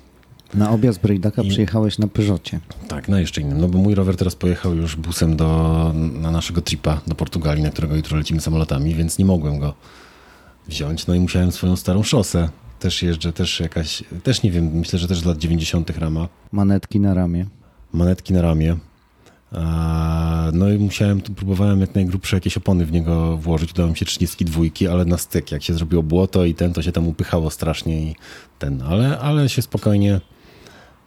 Na 0.53 0.71
objazd 0.71 1.01
Brejdaka 1.01 1.41
I... 1.41 1.49
przyjechałeś 1.49 1.97
na 1.97 2.07
Peugeotie. 2.07 2.59
Tak, 2.87 3.07
na 3.07 3.19
jeszcze 3.19 3.41
innym. 3.41 3.61
No 3.61 3.67
bo 3.67 3.77
mój 3.77 3.95
rower 3.95 4.15
teraz 4.15 4.35
pojechał 4.35 4.75
już 4.75 4.95
busem 4.95 5.35
do, 5.35 5.91
na 6.13 6.31
naszego 6.31 6.61
tripa 6.61 7.01
do 7.07 7.15
Portugalii, 7.15 7.63
na 7.63 7.69
którego 7.69 7.95
jutro 7.95 8.17
lecimy 8.17 8.41
samolotami, 8.41 8.95
więc 8.95 9.17
nie 9.17 9.25
mogłem 9.25 9.59
go 9.59 9.73
wziąć. 10.67 11.07
No 11.07 11.13
i 11.13 11.19
musiałem 11.19 11.51
swoją 11.51 11.75
starą 11.75 12.03
szosę. 12.03 12.49
Też 12.79 13.03
jeżdżę, 13.03 13.33
też 13.33 13.59
jakaś, 13.59 14.03
też 14.23 14.43
nie 14.43 14.51
wiem, 14.51 14.71
myślę, 14.73 14.99
że 14.99 15.07
też 15.07 15.19
z 15.19 15.25
lat 15.25 15.37
90. 15.37 15.89
rama. 15.97 16.27
Manetki 16.51 16.99
na 16.99 17.13
ramię. 17.13 17.45
Manetki 17.93 18.33
na 18.33 18.41
ramię. 18.41 18.77
No 20.53 20.69
i 20.69 20.77
musiałem, 20.77 21.21
próbowałem 21.21 21.81
jak 21.81 21.95
najgrubsze 21.95 22.37
jakieś 22.37 22.57
opony 22.57 22.85
w 22.85 22.91
niego 22.91 23.37
włożyć. 23.37 23.71
Udało 23.71 23.89
mi 23.89 23.97
się 23.97 24.05
32, 24.05 24.61
ale 24.91 25.05
na 25.05 25.17
styk. 25.17 25.51
Jak 25.51 25.63
się 25.63 25.73
zrobiło 25.73 26.03
błoto 26.03 26.45
i 26.45 26.55
ten, 26.55 26.73
to 26.73 26.81
się 26.81 26.91
tam 26.91 27.07
upychało 27.07 27.49
strasznie 27.49 28.01
i 28.01 28.15
ten. 28.59 28.81
Ale, 28.81 29.19
ale 29.19 29.49
się 29.49 29.61
spokojnie 29.61 30.21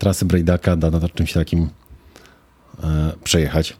trasy 0.02 0.24
Braidaka 0.24 0.76
da 0.76 0.90
na 0.90 1.08
czymś 1.08 1.32
takim 1.32 1.68
e, 2.82 3.12
przejechać. 3.24 3.76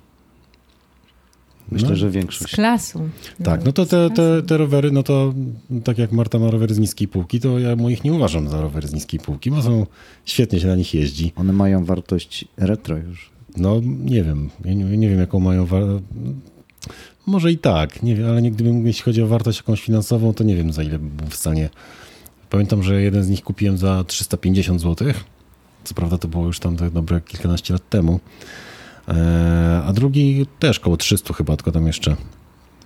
Myślę, 1.70 1.89
no. 1.89 1.97
że 1.97 2.11
większość. 2.11 2.53
Z 2.53 2.55
klasą. 2.55 3.09
Tak, 3.45 3.64
no 3.64 3.73
to 3.73 3.87
te, 3.87 4.11
te, 4.11 4.43
te 4.43 4.57
rowery, 4.57 4.91
no 4.91 5.03
to 5.03 5.35
tak 5.85 5.99
jak 5.99 6.12
Marta 6.12 6.39
ma 6.39 6.51
rowery 6.51 6.75
z 6.75 6.79
niskiej 6.79 7.09
półki, 7.09 7.41
to 7.41 7.59
ja 7.59 7.77
moich 7.77 8.05
nie 8.05 8.12
uważam 8.12 8.49
za 8.49 8.61
rowery 8.61 8.89
z 8.89 8.93
niskiej 8.93 9.20
półki, 9.20 9.51
bo 9.51 9.62
są 9.62 9.87
świetnie 10.25 10.61
się 10.61 10.66
na 10.66 10.77
nich 10.77 10.95
jeździ. 10.95 11.33
One 11.37 11.53
mają 11.53 11.85
wartość 11.85 12.45
retro 12.57 12.97
już. 12.97 13.31
No 13.57 13.81
nie 13.85 14.25
wiem, 14.25 14.51
ja 14.64 14.75
nie, 14.75 14.85
nie 14.85 15.09
wiem 15.09 15.18
jaką 15.18 15.41
mają 15.41 15.66
wartość. 15.66 16.05
Może 17.27 17.53
i 17.53 17.59
tak, 17.59 18.03
nie 18.03 18.16
wiem, 18.16 18.29
ale 18.29 18.43
nie, 18.43 18.51
gdybym, 18.51 18.87
jeśli 18.87 19.03
chodzi 19.03 19.23
o 19.23 19.27
wartość 19.27 19.59
jakąś 19.59 19.83
finansową, 19.83 20.35
to 20.35 20.45
nie 20.45 20.57
wiem 20.57 20.73
za 20.73 20.83
ile 20.83 20.99
bym 20.99 21.31
w 21.31 21.37
stanie. 21.37 21.70
Pamiętam, 22.51 22.83
że 22.83 23.03
jeden 23.03 23.23
z 23.23 23.29
nich 23.29 23.43
kupiłem 23.43 23.79
za 23.79 24.05
350 24.05 24.81
zł. 24.81 25.12
Co 25.85 25.95
prawda 25.95 26.18
to 26.18 26.28
było 26.28 26.47
już 26.47 26.59
tam 26.59 26.76
tak 26.76 26.91
dobre 26.91 27.20
kilkanaście 27.20 27.72
lat 27.72 27.89
temu. 27.89 28.20
E, 29.09 29.83
a 29.87 29.93
drugi 29.93 30.47
też 30.59 30.80
koło 30.80 30.97
300 30.97 31.35
chyba, 31.35 31.57
tylko 31.57 31.72
tam 31.72 31.87
jeszcze 31.87 32.16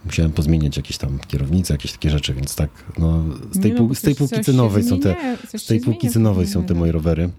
musiałem 0.05 0.33
pozmieniać 0.33 0.77
jakieś 0.77 0.99
tam 0.99 1.19
kierownice, 1.19 1.75
jakieś 1.75 1.93
takie 1.93 2.11
rzeczy, 2.11 2.35
więc 2.35 2.55
tak, 2.55 2.71
no, 2.99 3.25
z 3.53 3.61
tej, 3.61 3.73
pół, 3.73 3.95
z 3.95 4.01
tej 4.01 4.15
półki 4.15 4.41
cenowej 4.41 4.85
są 4.85 5.01
te, 5.01 5.37
z 5.57 5.67
tej 5.67 5.81
półki 5.81 6.11
cenowej 6.11 6.47
są 6.47 6.65
te 6.65 6.75
moje 6.75 6.93
rowery. 6.93 7.31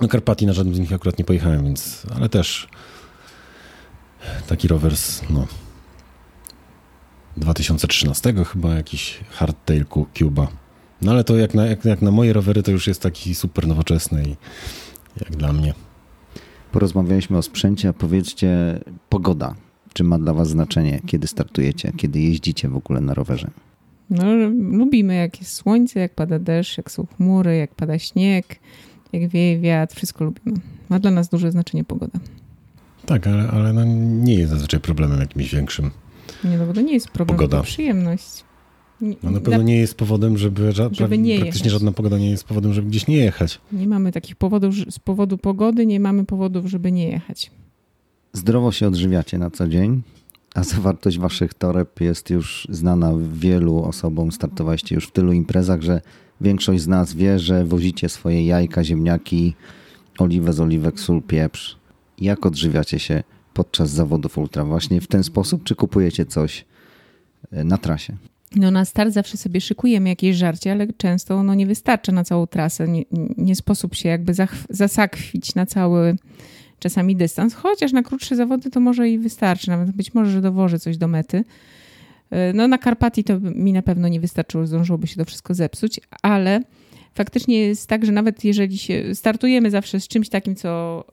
No 0.00 0.08
Karpatii 0.08 0.46
na 0.46 0.52
żadnym 0.52 0.74
z 0.74 0.78
nich 0.78 0.92
akurat 0.92 1.18
nie 1.18 1.24
pojechałem, 1.24 1.64
więc, 1.64 2.06
ale 2.16 2.28
też 2.28 2.68
taki 4.46 4.68
rower 4.68 4.96
z, 4.96 5.22
no, 5.30 5.46
2013 7.36 8.34
chyba 8.44 8.74
jakiś 8.74 9.20
hardtail 9.30 9.86
Cuba. 10.18 10.48
No 11.02 11.12
ale 11.12 11.24
to 11.24 11.36
jak 11.36 11.54
na, 11.54 11.66
jak, 11.66 11.84
jak 11.84 12.02
na 12.02 12.10
moje 12.10 12.32
rowery 12.32 12.62
to 12.62 12.70
już 12.70 12.86
jest 12.86 13.02
taki 13.02 13.34
super 13.34 13.66
nowoczesny 13.66 14.22
i 14.22 14.36
jak 15.20 15.36
dla 15.36 15.52
mnie. 15.52 15.74
Porozmawialiśmy 16.72 17.38
o 17.38 17.42
sprzęcie, 17.42 17.88
a 17.88 17.92
powiedzcie 17.92 18.80
pogoda. 19.08 19.54
Czy 19.92 20.04
ma 20.04 20.18
dla 20.18 20.34
was 20.34 20.48
znaczenie, 20.48 21.00
kiedy 21.06 21.26
startujecie, 21.28 21.92
kiedy 21.96 22.20
jeździcie 22.20 22.68
w 22.68 22.76
ogóle 22.76 23.00
na 23.00 23.14
rowerze? 23.14 23.50
No, 24.10 24.34
lubimy 24.78 25.14
jak 25.14 25.40
jest 25.40 25.52
słońce, 25.52 26.00
jak 26.00 26.14
pada 26.14 26.38
deszcz, 26.38 26.76
jak 26.78 26.90
są 26.90 27.06
chmury, 27.16 27.56
jak 27.56 27.74
pada 27.74 27.98
śnieg, 27.98 28.60
jak 29.12 29.28
wieje 29.28 29.60
wiatr, 29.60 29.96
wszystko 29.96 30.24
lubimy. 30.24 30.56
Ma 30.88 30.98
dla 30.98 31.10
nas 31.10 31.28
duże 31.28 31.52
znaczenie 31.52 31.84
pogoda. 31.84 32.18
Tak, 33.06 33.26
ale, 33.26 33.48
ale 33.48 33.72
no 33.72 33.84
nie 34.24 34.34
jest 34.34 34.50
zazwyczaj 34.50 34.80
problemem 34.80 35.20
jakimś 35.20 35.54
większym. 35.54 35.90
Nie, 36.44 36.58
no 36.58 36.66
bo 36.66 36.72
to 36.72 36.80
nie 36.80 36.92
jest 36.92 37.08
problem, 37.08 37.38
pogoda. 37.38 37.56
to 37.56 37.62
przyjemność. 37.62 38.44
No 39.00 39.30
na 39.30 39.40
pewno 39.40 39.58
na... 39.58 39.64
nie 39.64 39.76
jest 39.76 39.94
powodem, 39.94 40.38
żeby, 40.38 40.70
ża- 40.72 40.94
żeby 40.94 41.18
nie 41.18 41.38
praktycznie 41.38 41.64
jechać. 41.64 41.72
żadna 41.72 41.92
pogoda 41.92 42.18
nie 42.18 42.30
jest 42.30 42.44
powodem, 42.44 42.72
żeby 42.72 42.88
gdzieś 42.88 43.06
nie 43.06 43.16
jechać. 43.16 43.60
Nie 43.72 43.86
mamy 43.86 44.12
takich 44.12 44.36
powodów, 44.36 44.74
z 44.90 44.98
powodu 44.98 45.38
pogody 45.38 45.86
nie 45.86 46.00
mamy 46.00 46.24
powodów, 46.24 46.66
żeby 46.66 46.92
nie 46.92 47.08
jechać. 47.08 47.50
Zdrowo 48.32 48.72
się 48.72 48.88
odżywiacie 48.88 49.38
na 49.38 49.50
co 49.50 49.68
dzień, 49.68 50.02
a 50.54 50.64
zawartość 50.64 51.18
waszych 51.18 51.54
toreb 51.54 52.00
jest 52.00 52.30
już 52.30 52.66
znana 52.70 53.12
wielu 53.32 53.84
osobom. 53.84 54.32
Startowaliście 54.32 54.94
już 54.94 55.06
w 55.06 55.12
tylu 55.12 55.32
imprezach, 55.32 55.82
że 55.82 56.00
większość 56.40 56.82
z 56.82 56.88
nas 56.88 57.14
wie, 57.14 57.38
że 57.38 57.64
wozicie 57.64 58.08
swoje 58.08 58.46
jajka, 58.46 58.84
ziemniaki, 58.84 59.54
oliwę 60.18 60.52
z 60.52 60.60
oliwek, 60.60 61.00
sól, 61.00 61.22
pieprz. 61.22 61.76
Jak 62.18 62.46
odżywiacie 62.46 62.98
się 62.98 63.22
podczas 63.54 63.90
zawodów 63.90 64.38
ultra? 64.38 64.64
Właśnie 64.64 65.00
w 65.00 65.06
ten 65.06 65.24
sposób, 65.24 65.64
czy 65.64 65.74
kupujecie 65.74 66.26
coś 66.26 66.64
e, 67.52 67.64
na 67.64 67.78
trasie? 67.78 68.16
No 68.56 68.70
na 68.70 68.84
start 68.84 69.12
zawsze 69.12 69.36
sobie 69.36 69.60
szykujemy 69.60 70.08
jakieś 70.08 70.36
żarcie, 70.36 70.72
ale 70.72 70.86
często 70.92 71.34
ono 71.34 71.54
nie 71.54 71.66
wystarcza 71.66 72.12
na 72.12 72.24
całą 72.24 72.46
trasę. 72.46 72.88
Nie, 72.88 73.02
nie 73.36 73.56
sposób 73.56 73.94
się 73.94 74.08
jakby 74.08 74.32
zasakwić 74.70 75.54
na 75.54 75.66
cały 75.66 76.16
czasami 76.78 77.16
dystans, 77.16 77.54
chociaż 77.54 77.92
na 77.92 78.02
krótsze 78.02 78.36
zawody 78.36 78.70
to 78.70 78.80
może 78.80 79.08
i 79.08 79.18
wystarczy, 79.18 79.68
nawet 79.68 79.90
być 79.90 80.14
może, 80.14 80.30
że 80.30 80.40
dowożę 80.40 80.78
coś 80.78 80.96
do 80.96 81.08
mety. 81.08 81.44
E, 82.30 82.52
no 82.52 82.68
na 82.68 82.78
Karpatii 82.78 83.24
to 83.24 83.40
mi 83.40 83.72
na 83.72 83.82
pewno 83.82 84.08
nie 84.08 84.20
wystarczyło, 84.20 84.66
zdążyłoby 84.66 85.06
się 85.06 85.16
to 85.16 85.24
wszystko 85.24 85.54
zepsuć, 85.54 86.00
ale 86.22 86.60
faktycznie 87.14 87.58
jest 87.58 87.86
tak, 87.86 88.06
że 88.06 88.12
nawet 88.12 88.44
jeżeli 88.44 88.78
się 88.78 89.14
startujemy 89.14 89.70
zawsze 89.70 90.00
z 90.00 90.08
czymś 90.08 90.28
takim, 90.28 90.56
co 90.56 91.04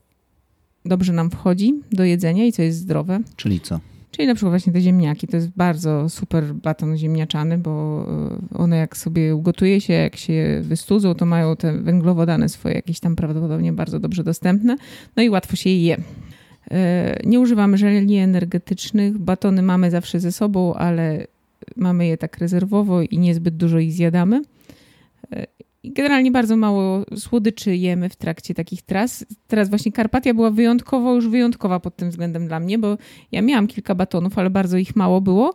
dobrze 0.86 1.14
nam 1.14 1.32
wchodzi 1.32 1.74
do 1.92 2.04
jedzenia 2.04 2.46
i 2.46 2.52
co 2.52 2.62
jest 2.62 2.78
zdrowe. 2.78 3.20
Czyli 3.36 3.60
co? 3.60 3.80
Czyli 4.18 4.28
na 4.28 4.36
przykład 4.36 4.52
właśnie 4.52 4.74
te 4.74 4.82
ziemniaki, 4.82 5.28
to 5.28 5.38
jest 5.38 5.50
bardzo 5.50 6.10
super 6.10 6.54
baton 6.54 6.98
ziemniaczany, 6.98 7.58
bo 7.58 8.06
e, 8.54 8.58
one 8.58 8.78
jak 8.78 8.98
sobie 8.98 9.36
ugotuje 9.36 9.82
się, 9.82 9.94
jak 9.94 10.16
się 10.16 10.60
wystudzą, 10.64 11.16
to 11.16 11.26
mają 11.26 11.56
te 11.56 11.74
węglowodany 11.74 12.50
swoje 12.50 12.76
jakieś 12.76 13.00
tam 13.00 13.16
prawdopodobnie 13.16 13.74
bardzo 13.74 14.00
dobrze 14.00 14.24
dostępne, 14.24 14.78
no 15.16 15.24
i 15.24 15.30
łatwo 15.30 15.56
się 15.56 15.70
je 15.70 15.84
je. 15.84 15.98
E, 16.72 17.20
nie 17.26 17.40
używamy 17.40 17.78
żeli 17.78 18.18
energetycznych, 18.18 19.18
batony 19.18 19.62
mamy 19.62 19.92
zawsze 19.92 20.20
ze 20.20 20.32
sobą, 20.32 20.74
ale 20.74 21.28
mamy 21.76 22.08
je 22.08 22.18
tak 22.18 22.38
rezerwowo 22.38 23.02
i 23.02 23.18
niezbyt 23.18 23.58
dużo 23.58 23.80
ich 23.80 23.94
zjadamy. 23.94 24.42
Generalnie 25.94 26.32
bardzo 26.32 26.58
mało 26.58 27.06
słodyczy 27.16 27.76
jemy 27.76 28.10
w 28.10 28.16
trakcie 28.16 28.54
takich 28.54 28.82
tras. 28.82 29.26
Teraz 29.48 29.70
właśnie 29.70 29.92
Karpatia 29.92 30.34
była 30.34 30.52
wyjątkowo, 30.52 31.16
już 31.16 31.28
wyjątkowa 31.28 31.80
pod 31.80 31.96
tym 31.96 32.10
względem 32.10 32.48
dla 32.48 32.60
mnie, 32.60 32.80
bo 32.80 32.98
ja 33.32 33.42
miałam 33.42 33.68
kilka 33.68 33.96
batonów, 33.96 34.38
ale 34.38 34.50
bardzo 34.50 34.78
ich 34.78 34.96
mało 34.96 35.22
było. 35.22 35.54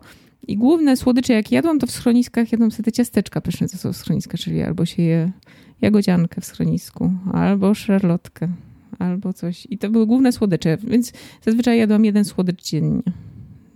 I 0.48 0.56
główne 0.56 0.96
słodycze, 0.96 1.32
jak 1.32 1.52
jadłam, 1.52 1.78
to 1.78 1.86
w 1.86 1.90
schroniskach 1.90 2.52
jadłam 2.52 2.70
sobie 2.70 2.84
te 2.84 2.92
ciasteczka 2.92 3.40
pyszne, 3.40 3.68
co 3.68 3.78
są 3.78 3.92
w 3.92 3.96
schroniskach, 3.96 4.40
czyli 4.40 4.62
albo 4.62 4.86
się 4.86 5.02
je 5.02 5.32
jagodziankę 5.80 6.40
w 6.40 6.44
schronisku, 6.44 7.12
albo 7.32 7.74
szarlotkę, 7.74 8.48
albo 8.98 9.32
coś. 9.32 9.66
I 9.70 9.78
to 9.78 9.90
były 9.90 10.06
główne 10.06 10.32
słodycze, 10.32 10.76
więc 10.84 11.12
zazwyczaj 11.42 11.78
jadłam 11.78 12.04
jeden 12.04 12.24
słodycz 12.24 12.62
dziennie 12.62 13.02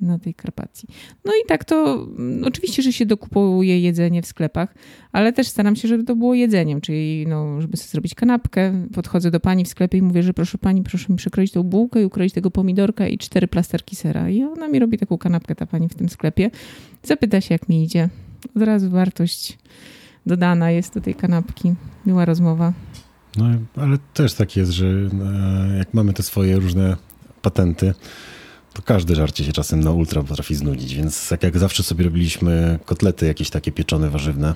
na 0.01 0.19
tej 0.19 0.35
Karpacji. 0.35 0.89
No 1.25 1.33
i 1.33 1.49
tak 1.49 1.65
to 1.65 2.07
oczywiście, 2.45 2.83
że 2.83 2.93
się 2.93 3.07
dokupuje 3.07 3.81
jedzenie 3.81 4.23
w 4.23 4.27
sklepach, 4.27 4.75
ale 5.13 5.33
też 5.33 5.49
staram 5.49 5.77
się, 5.77 5.89
żeby 5.89 6.05
to 6.05 6.17
było 6.17 6.35
jedzeniem, 6.35 6.81
czyli 6.81 7.27
no, 7.29 7.61
żeby 7.61 7.77
sobie 7.77 7.89
zrobić 7.89 8.15
kanapkę. 8.15 8.87
Podchodzę 8.95 9.31
do 9.31 9.41
pani 9.41 9.65
w 9.65 9.69
sklepie 9.69 9.99
i 9.99 10.03
mówię, 10.03 10.23
że 10.23 10.35
proszę 10.35 10.59
pani, 10.59 10.83
proszę 10.83 11.07
mi 11.09 11.17
przekroić 11.17 11.53
tą 11.53 11.63
bułkę 11.63 12.03
i 12.03 12.05
ukroić 12.05 12.33
tego 12.33 12.51
pomidorka 12.51 13.09
i 13.09 13.19
cztery 13.19 13.49
plasterki 13.49 13.97
sera. 13.97 14.31
I 14.31 14.43
ona 14.43 14.69
mi 14.69 14.79
robi 14.79 14.99
taką 14.99 15.19
kanapkę, 15.19 15.55
ta 15.55 15.67
pani 15.67 15.89
w 15.89 15.95
tym 15.95 16.09
sklepie. 16.09 16.51
Zapyta 17.03 17.41
się, 17.41 17.55
jak 17.55 17.69
mi 17.69 17.85
idzie. 17.85 18.09
Od 18.57 18.63
razu 18.63 18.91
wartość 18.91 19.59
dodana 20.27 20.71
jest 20.71 20.95
do 20.95 21.01
tej 21.01 21.15
kanapki. 21.15 21.75
Miła 22.07 22.25
rozmowa. 22.25 22.73
No, 23.37 23.45
ale 23.77 23.99
też 24.15 24.35
tak 24.35 24.57
jest, 24.57 24.71
że 24.71 24.87
e, 24.87 25.79
jak 25.79 25.95
mamy 25.95 26.13
te 26.13 26.23
swoje 26.23 26.57
różne 26.57 26.97
patenty, 27.43 27.95
to 28.77 28.83
każde 28.83 29.15
żarcie 29.15 29.45
się 29.45 29.53
czasem 29.53 29.81
na 29.81 29.91
ultra 29.91 30.23
potrafi 30.23 30.55
znudzić, 30.55 30.95
więc 30.95 31.31
jak, 31.31 31.43
jak 31.43 31.59
zawsze 31.59 31.83
sobie 31.83 32.05
robiliśmy 32.05 32.79
kotlety 32.85 33.27
jakieś 33.27 33.51
takie 33.51 33.73
pieczone, 33.73 34.11
warzywne, 34.11 34.55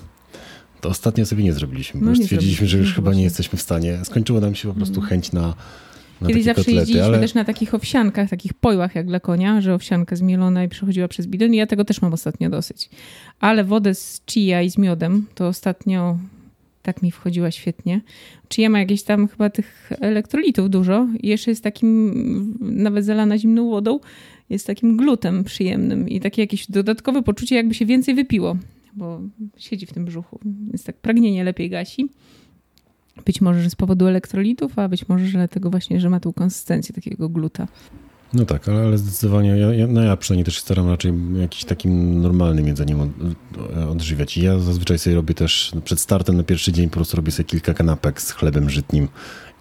to 0.81 0.89
ostatnio 0.89 1.27
sobie 1.27 1.45
nie 1.45 1.53
zrobiliśmy, 1.53 2.01
bo 2.01 2.07
No 2.07 2.13
już 2.13 2.21
stwierdziliśmy, 2.21 2.67
że 2.67 2.79
już 2.79 2.87
zrobiliśmy, 2.87 3.11
chyba 3.11 3.17
nie 3.17 3.23
jesteśmy 3.23 3.59
w 3.59 3.63
stanie. 3.63 3.99
Skończyło 4.05 4.41
nam 4.41 4.55
się 4.55 4.69
po 4.69 4.75
prostu 4.75 5.01
chęć 5.01 5.33
na, 5.33 5.55
na 6.21 6.29
Kiedyś 6.29 6.45
zawsze 6.45 6.61
kotlety, 6.65 6.77
jeździliśmy 6.77 7.05
ale 7.05 7.21
też 7.21 7.35
na 7.35 7.45
takich 7.45 7.75
owsiankach, 7.75 8.31
takich 8.31 8.55
pojłach 8.55 8.95
jak 8.95 9.07
dla 9.07 9.21
konia, 9.21 9.61
że 9.61 9.75
owsianka 9.75 10.17
zmielona 10.17 10.65
i 10.65 10.69
przechodziła 10.69 11.09
przez 11.09 11.27
bidon 11.27 11.55
i 11.55 11.57
ja 11.57 11.67
tego 11.67 11.85
też 11.85 12.03
mam 12.03 12.13
ostatnio 12.13 12.51
dosyć. 12.51 12.91
Ale 13.41 13.65
wodę 13.65 13.95
z 13.95 14.23
chia 14.31 14.63
i 14.63 14.71
z 14.71 14.79
miodem 14.79 15.27
to 15.35 15.49
ostatnio 15.49 16.19
tak 16.83 17.03
mi 17.03 17.11
wchodziła 17.11 17.51
świetnie. 17.51 18.01
Chia 18.55 18.69
ma 18.69 18.79
jakieś 18.79 19.03
tam 19.03 19.29
chyba 19.29 19.51
tych 19.51 19.91
elektrolitów 20.01 20.71
dużo 20.71 21.07
jeszcze 21.23 21.51
jest 21.51 21.65
takim, 21.65 22.59
nawet 22.61 23.05
zalana 23.05 23.39
zimną 23.39 23.71
wodą, 23.71 24.01
jest 24.51 24.67
takim 24.67 24.97
glutem 24.97 25.45
przyjemnym 25.45 26.09
i 26.09 26.21
takie 26.21 26.43
jakieś 26.43 26.71
dodatkowe 26.71 27.23
poczucie 27.23 27.57
jakby 27.57 27.75
się 27.75 27.87
więcej 27.87 28.15
wypiło, 28.15 28.57
bo 28.93 29.21
siedzi 29.57 29.87
w 29.87 29.93
tym 29.93 30.05
brzuchu, 30.05 30.41
więc 30.45 30.85
tak 30.85 30.97
pragnienie 30.97 31.45
lepiej 31.45 31.71
gasi. 31.71 32.09
Być 33.25 33.41
może, 33.41 33.63
że 33.63 33.71
z 33.71 33.75
powodu 33.75 34.07
elektrolitów, 34.07 34.79
a 34.79 34.89
być 34.89 35.09
może, 35.09 35.27
że 35.27 35.39
dlatego 35.39 35.71
właśnie, 35.71 36.01
że 36.01 36.11
ma 36.11 36.21
tą 36.21 36.33
konsystencję 36.33 36.95
takiego 36.95 37.29
gluta. 37.29 37.69
No 38.33 38.45
tak, 38.45 38.69
ale, 38.69 38.81
ale 38.81 38.99
zdecydowanie, 38.99 39.49
ja, 39.49 39.75
ja, 39.75 39.87
no 39.87 40.03
ja 40.03 40.17
przynajmniej 40.17 40.45
też 40.45 40.59
staram 40.59 40.89
raczej 40.89 41.13
jakimś 41.37 41.65
takim 41.65 42.21
normalnym 42.23 42.67
jedzeniem 42.67 43.01
od, 43.01 43.11
odżywiać. 43.91 44.37
I 44.37 44.43
ja 44.43 44.59
zazwyczaj 44.59 44.99
sobie 44.99 45.17
robię 45.17 45.35
też 45.35 45.73
no, 45.75 45.81
przed 45.81 46.01
startem 46.01 46.37
na 46.37 46.43
pierwszy 46.43 46.73
dzień 46.73 46.89
po 46.89 46.95
prostu 46.95 47.17
robię 47.17 47.33
sobie 47.33 47.45
kilka 47.45 47.75
kanapek 47.75 48.23
z 48.23 48.33
chlebem 48.33 48.71
żytnim. 48.71 49.09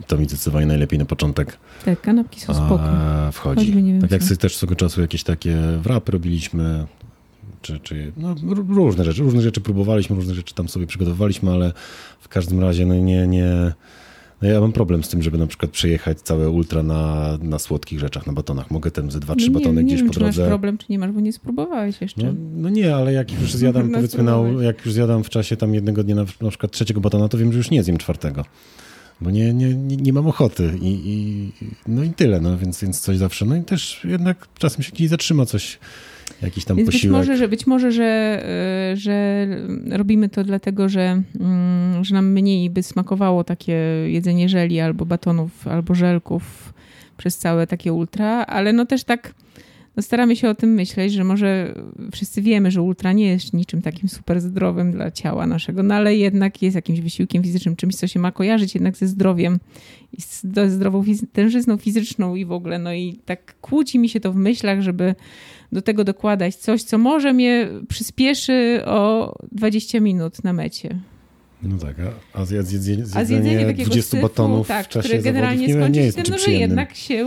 I 0.01 0.03
to 0.03 0.17
mi 0.17 0.25
zdecydowanie 0.25 0.65
najlepiej 0.65 0.99
na 0.99 1.05
początek 1.05 1.57
Te 1.85 1.95
kanapki 1.95 2.39
są 2.39 2.53
spoko. 2.53 2.79
a, 2.81 3.31
wchodzi. 3.31 3.73
Wiem 3.73 4.01
tak 4.01 4.11
jak 4.11 4.23
sobie 4.23 4.37
też 4.37 4.55
swego 4.55 4.75
czasu 4.75 5.01
jakieś 5.01 5.23
takie 5.23 5.57
wrapy 5.81 6.11
robiliśmy, 6.11 6.85
czy, 7.61 7.79
czy 7.79 8.11
no, 8.17 8.35
różne 8.67 9.05
rzeczy. 9.05 9.23
Różne 9.23 9.41
rzeczy 9.41 9.61
próbowaliśmy, 9.61 10.15
różne 10.15 10.33
rzeczy 10.33 10.55
tam 10.55 10.69
sobie 10.69 10.87
przygotowywaliśmy, 10.87 11.51
ale 11.51 11.73
w 12.19 12.27
każdym 12.27 12.59
razie 12.59 12.85
no 12.85 12.95
nie, 12.95 13.27
nie, 13.27 13.73
no 14.41 14.49
ja 14.49 14.61
mam 14.61 14.71
problem 14.71 15.03
z 15.03 15.09
tym, 15.09 15.23
żeby 15.23 15.37
na 15.37 15.47
przykład 15.47 15.71
przejechać 15.71 16.21
całe 16.21 16.49
ultra 16.49 16.83
na, 16.83 17.37
na 17.41 17.59
słodkich 17.59 17.99
rzeczach, 17.99 18.27
na 18.27 18.33
batonach. 18.33 18.71
Mogę 18.71 18.91
tam 18.91 19.11
ze 19.11 19.19
dwa, 19.19 19.35
trzy 19.35 19.51
No 19.51 19.59
batony 19.59 19.83
nie 19.83 19.87
gdzieś 19.87 19.99
wiem, 19.99 20.07
po 20.07 20.13
czy 20.13 20.19
masz 20.19 20.35
drodze. 20.35 20.49
problem, 20.49 20.77
czy 20.77 20.85
nie 20.89 20.99
masz, 20.99 21.11
bo 21.11 21.19
nie 21.19 21.33
spróbowałeś 21.33 22.01
jeszcze. 22.01 22.23
No, 22.23 22.33
no 22.55 22.69
nie, 22.69 22.95
ale 22.95 23.13
jak 23.13 23.41
już 23.41 23.53
zjadam, 23.53 23.89
powiedzmy, 23.89 24.23
na, 24.23 24.37
jak 24.61 24.85
już 24.85 24.93
zjadam 24.93 25.23
w 25.23 25.29
czasie 25.29 25.57
tam 25.57 25.73
jednego 25.73 26.03
dnia 26.03 26.15
na, 26.15 26.25
na 26.41 26.49
przykład 26.49 26.71
trzeciego 26.71 27.01
batona, 27.01 27.27
to 27.27 27.37
wiem, 27.37 27.51
że 27.51 27.57
już 27.57 27.71
nie 27.71 27.83
zjem 27.83 27.97
czwartego. 27.97 28.45
Bo 29.21 29.31
nie, 29.31 29.53
nie, 29.53 29.75
nie, 29.75 29.97
nie 29.97 30.13
mam 30.13 30.27
ochoty 30.27 30.71
i, 30.81 31.01
i 31.05 31.51
no 31.87 32.03
i 32.03 32.09
tyle, 32.09 32.41
no 32.41 32.57
więc, 32.57 32.81
więc 32.81 32.99
coś 32.99 33.17
zawsze. 33.17 33.45
No 33.45 33.55
i 33.55 33.63
też 33.63 34.01
jednak 34.03 34.47
czasem 34.57 34.83
się 34.83 34.91
gdzieś 34.91 35.09
zatrzyma 35.09 35.45
coś, 35.45 35.79
jakiś 36.41 36.65
tam 36.65 36.77
Więc 36.77 36.89
być 36.89 36.95
posiłek. 36.95 37.17
może, 37.17 37.37
że, 37.37 37.47
być 37.47 37.67
może 37.67 37.91
że, 37.91 38.43
y, 38.93 38.97
że 38.97 39.47
robimy 39.89 40.29
to 40.29 40.43
dlatego, 40.43 40.89
że, 40.89 41.21
mm, 41.39 42.03
że 42.03 42.15
nam 42.15 42.31
mniej 42.31 42.69
by 42.69 42.83
smakowało 42.83 43.43
takie 43.43 43.73
jedzenie 44.07 44.49
żeli 44.49 44.79
albo 44.79 45.05
batonów, 45.05 45.67
albo 45.67 45.95
żelków 45.95 46.73
przez 47.17 47.37
całe 47.37 47.67
takie 47.67 47.93
ultra, 47.93 48.45
ale 48.45 48.73
no 48.73 48.85
też 48.85 49.03
tak 49.03 49.33
no 49.95 50.03
staramy 50.03 50.35
się 50.35 50.49
o 50.49 50.55
tym 50.55 50.73
myśleć, 50.73 51.13
że 51.13 51.23
może 51.23 51.73
wszyscy 52.11 52.41
wiemy, 52.41 52.71
że 52.71 52.81
ultra 52.81 53.13
nie 53.13 53.27
jest 53.27 53.53
niczym 53.53 53.81
takim 53.81 54.09
super 54.09 54.41
zdrowym 54.41 54.91
dla 54.91 55.11
ciała 55.11 55.47
naszego, 55.47 55.83
no 55.83 55.95
ale 55.95 56.15
jednak 56.15 56.61
jest 56.61 56.75
jakimś 56.75 57.01
wysiłkiem 57.01 57.43
fizycznym, 57.43 57.75
czymś, 57.75 57.95
co 57.95 58.07
się 58.07 58.19
ma 58.19 58.31
kojarzyć 58.31 58.75
jednak 58.75 58.97
ze 58.97 59.07
zdrowiem 59.07 59.59
i 60.13 60.21
ze 60.21 60.69
zdrową 60.69 61.03
tężyzną 61.33 61.77
fizyczną 61.77 62.35
i 62.35 62.45
w 62.45 62.51
ogóle. 62.51 62.79
No 62.79 62.93
i 62.93 63.19
tak 63.25 63.55
kłóci 63.61 63.99
mi 63.99 64.09
się 64.09 64.19
to 64.19 64.31
w 64.31 64.35
myślach, 64.35 64.81
żeby 64.81 65.15
do 65.71 65.81
tego 65.81 66.03
dokładać 66.03 66.55
coś, 66.55 66.83
co 66.83 66.97
może 66.97 67.33
mnie 67.33 67.67
przyspieszy 67.87 68.81
o 68.85 69.35
20 69.51 69.99
minut 69.99 70.43
na 70.43 70.53
mecie. 70.53 70.99
No 71.63 71.77
tak, 71.77 71.95
a, 71.99 72.39
a 72.39 72.41
A 72.41 72.45
zjedzenie 73.25 73.65
takiego 73.65 73.89
20 73.89 74.01
syfu, 74.11 74.23
batonów 74.23 74.67
tak, 74.67 74.85
w 74.85 74.89
czasie 74.89 75.07
które 75.09 75.21
generalnie 75.23 75.67
nie, 75.67 75.73
skończy 75.73 75.89
nie 75.91 75.95
się 75.99 76.05
jest 76.05 76.17
tym, 76.17 76.25
czym 76.25 76.31
no, 76.31 76.37
że 76.37 76.41
przyjemnym. 76.43 76.69
jednak 76.69 76.95
się, 76.95 77.25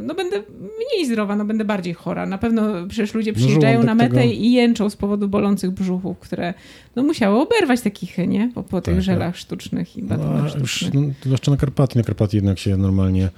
no 0.00 0.14
będę 0.14 0.36
mniej 0.58 1.06
zdrowa, 1.06 1.36
no 1.36 1.44
będę 1.44 1.64
bardziej 1.64 1.94
chora. 1.94 2.26
Na 2.26 2.38
pewno 2.38 2.62
przecież 2.88 3.14
ludzie 3.14 3.32
No, 3.32 3.36
przyjeżdżają 3.38 3.78
na 3.78 3.82
żołądek 3.82 4.08
metę 4.12 4.20
tego- 4.28 4.32
i 4.42 4.52
jęczą 4.52 4.90
z 4.90 4.96
powodu 4.96 5.28
bolących 5.28 5.70
brzuchów, 5.70 6.18
które 6.18 6.54
no 6.96 7.02
musiały 7.02 7.40
oberwać 7.40 7.80
te 7.80 7.90
kichy, 7.90 8.26
nie? 8.26 8.50
Po, 8.54 8.62
po 8.62 8.80
tych 8.80 8.94
Tak, 8.94 9.02
żelach 9.02 9.36
sztucznych 9.36 9.96
i 9.96 10.02
No, 10.02 10.08
batonach 10.08 10.40
a 10.54 10.58
już, 10.58 10.70
sztucznych. 10.72 10.94
no, 10.94 11.02
zwłaszcza 11.24 11.50
na 11.50 11.56
Karpaty. 11.56 11.98
Na 11.98 12.04
Karpaty 12.04 12.36
jednak 12.36 12.58
się 12.58 12.76
normalnie 12.76 13.28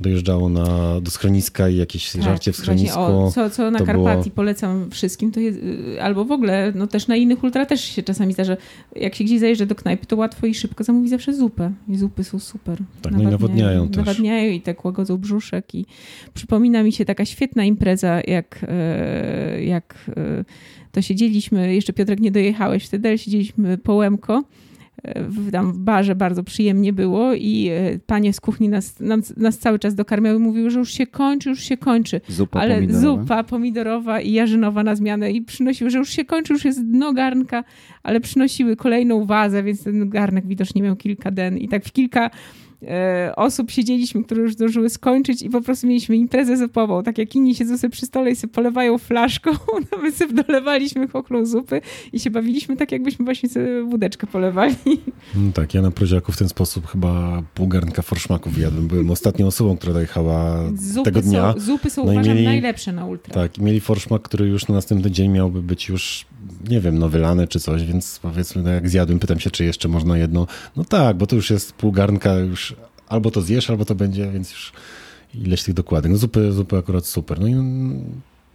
dojeżdżało 0.00 0.48
na, 0.48 1.00
do 1.00 1.10
schroniska 1.10 1.68
i 1.68 1.76
jakieś 1.76 2.12
żarcie 2.12 2.52
w 2.52 2.56
Tak, 2.56 2.64
schronisku. 2.64 2.98
O, 3.00 3.30
co, 3.34 3.50
co 3.50 3.70
na 3.70 3.78
Karpatii 3.78 4.22
było- 4.30 4.34
polecam 4.36 4.90
wszystkim, 4.90 5.32
to 5.32 5.40
jest, 5.40 5.58
y, 5.58 6.02
albo 6.02 6.24
w 6.24 6.32
ogóle, 6.32 6.72
no 6.74 6.86
też 6.86 7.06
na 7.08 7.16
innych 7.16 7.44
ultra 7.44 7.66
też 7.66 7.84
się 7.84 8.02
czasami 8.02 8.32
zdarza. 8.32 8.56
Jak 8.96 9.14
się 9.14 9.24
gdzieś 9.24 9.40
zajeżdża 9.40 9.66
do 9.66 9.74
knajpy, 9.74 10.06
to 10.06 10.16
łatwo 10.16 10.46
i 10.46 10.54
szybko 10.54 10.84
zamówi 10.84 11.08
zawsze 11.08 11.34
zupę. 11.34 11.72
I 11.88 11.96
zupy 11.96 12.24
są 12.24 12.38
super. 12.38 12.78
Tak, 13.02 13.12
no 13.12 13.22
i 13.22 13.26
nawadniają 13.26 13.88
też. 13.88 13.96
Nawadniają 13.96 14.52
i 14.52 14.60
tak 14.60 14.84
łagodzą 14.84 15.18
brzuszek. 15.18 15.74
I 15.74 15.86
przypomina 16.34 16.82
mi 16.82 16.92
się 16.92 17.04
taka 17.04 17.24
świetna 17.24 17.64
impreza, 17.64 18.20
jak, 18.26 18.60
e, 18.68 19.64
jak 19.64 19.94
e, 20.16 20.44
to 20.92 21.02
siedzieliśmy, 21.02 21.74
jeszcze 21.74 21.92
Piotrek 21.92 22.20
nie 22.20 22.30
dojechałeś 22.30 22.84
wtedy, 22.84 23.08
ale 23.08 23.18
siedzieliśmy 23.18 23.78
po 23.78 23.94
Łemko 23.94 24.44
w, 25.28 25.50
tam 25.50 25.72
w 25.72 25.78
barze 25.78 26.14
bardzo 26.14 26.44
przyjemnie 26.44 26.92
było 26.92 27.34
i 27.34 27.68
e, 27.72 27.98
panie 28.06 28.32
z 28.32 28.40
kuchni 28.40 28.68
nas, 28.68 29.00
nas, 29.00 29.36
nas 29.36 29.58
cały 29.58 29.78
czas 29.78 29.94
dokarmiały. 29.94 30.38
Mówiły, 30.38 30.70
że 30.70 30.78
już 30.78 30.90
się 30.92 31.06
kończy, 31.06 31.48
już 31.48 31.60
się 31.60 31.76
kończy. 31.76 32.20
Zupa 32.28 32.60
Ale 32.60 32.74
pomidorowa. 32.74 33.00
zupa 33.00 33.44
pomidorowa 33.44 34.20
i 34.20 34.32
jarzynowa 34.32 34.82
na 34.82 34.94
zmianę 34.94 35.32
i 35.32 35.42
przynosiły, 35.42 35.90
że 35.90 35.98
już 35.98 36.10
się 36.10 36.24
kończy, 36.24 36.52
już 36.52 36.64
jest 36.64 36.86
dno 36.86 37.12
garnka, 37.12 37.64
ale 38.02 38.20
przynosiły 38.20 38.76
kolejną 38.76 39.24
wazę, 39.26 39.62
więc 39.62 39.84
ten 39.84 40.10
garnek 40.10 40.46
widocznie 40.46 40.82
miał 40.82 40.96
kilka 40.96 41.30
den 41.30 41.58
i 41.58 41.68
tak 41.68 41.84
w 41.84 41.92
kilka 41.92 42.30
osób 43.36 43.70
siedzieliśmy, 43.70 44.24
które 44.24 44.42
już 44.42 44.52
zdążyły 44.52 44.90
skończyć 44.90 45.42
i 45.42 45.50
po 45.50 45.60
prostu 45.60 45.86
mieliśmy 45.86 46.16
imprezę 46.16 46.56
zupową. 46.56 47.02
Tak 47.02 47.18
jak 47.18 47.34
inni 47.34 47.54
siedzą 47.54 47.78
sobie 47.78 47.90
przy 47.90 48.06
stole 48.06 48.30
i 48.30 48.36
sobie 48.36 48.52
polewają 48.52 48.98
flaszką, 48.98 49.50
no 49.92 49.98
my 50.02 50.12
sobie 50.12 50.42
dolewaliśmy 50.42 51.08
chochlą 51.08 51.46
zupy 51.46 51.80
i 52.12 52.20
się 52.20 52.30
bawiliśmy 52.30 52.76
tak, 52.76 52.92
jakbyśmy 52.92 53.24
właśnie 53.24 53.48
sobie 53.48 53.82
wódeczkę 53.84 54.26
polewali. 54.26 54.74
No 55.34 55.52
tak, 55.52 55.74
ja 55.74 55.82
na 55.82 55.90
proziaku 55.90 56.32
w 56.32 56.36
ten 56.36 56.48
sposób 56.48 56.86
chyba 56.86 57.42
pół 57.54 57.68
garnka 57.68 58.02
forszmaków 58.02 58.58
jadłem. 58.58 58.86
Byłem 58.88 59.10
ostatnią 59.10 59.46
osobą, 59.46 59.76
która 59.76 59.92
dojechała 59.92 60.60
Zupy 60.76 61.04
tego 61.04 61.22
dnia. 61.22 61.52
są, 61.52 61.60
zupy 61.60 61.90
są 61.90 62.04
No 62.04 62.12
uważam 62.12 62.34
mieli- 62.34 62.44
najlepsze 62.44 62.92
na 62.92 63.06
ultra. 63.06 63.34
Tak, 63.34 63.58
mieli 63.58 63.80
forszmak, 63.80 64.22
który 64.22 64.46
już 64.48 64.68
na 64.68 64.74
następny 64.74 65.10
dzień 65.10 65.30
miałby 65.30 65.62
być 65.62 65.88
już, 65.88 66.26
nie 66.68 66.80
wiem, 66.80 66.98
no 66.98 67.08
wylany 67.08 67.48
czy 67.48 67.60
coś, 67.60 67.84
więc 67.84 68.18
powiedzmy, 68.22 68.62
no 68.62 68.70
jak 68.70 68.88
zjadłem, 68.88 69.18
pytam 69.18 69.40
się, 69.40 69.50
czy 69.50 69.64
jeszcze 69.64 69.88
można 69.88 70.18
jedno. 70.18 70.46
No 70.76 70.84
tak, 70.84 71.16
bo 71.16 71.26
to 71.26 71.36
już 71.36 71.50
jest 71.50 71.72
pół 71.72 71.92
garnka, 71.92 72.34
już 72.34 72.76
albo 73.08 73.30
to 73.30 73.42
zjesz, 73.42 73.70
albo 73.70 73.84
to 73.84 73.94
będzie, 73.94 74.30
więc 74.30 74.50
już 74.50 74.72
ileś 75.34 75.62
tych 75.62 75.74
dokładek. 75.74 76.12
No 76.12 76.18
zupy, 76.18 76.52
zupy 76.52 76.76
akurat 76.76 77.06
super. 77.06 77.40
No 77.40 77.46
i 77.46 77.54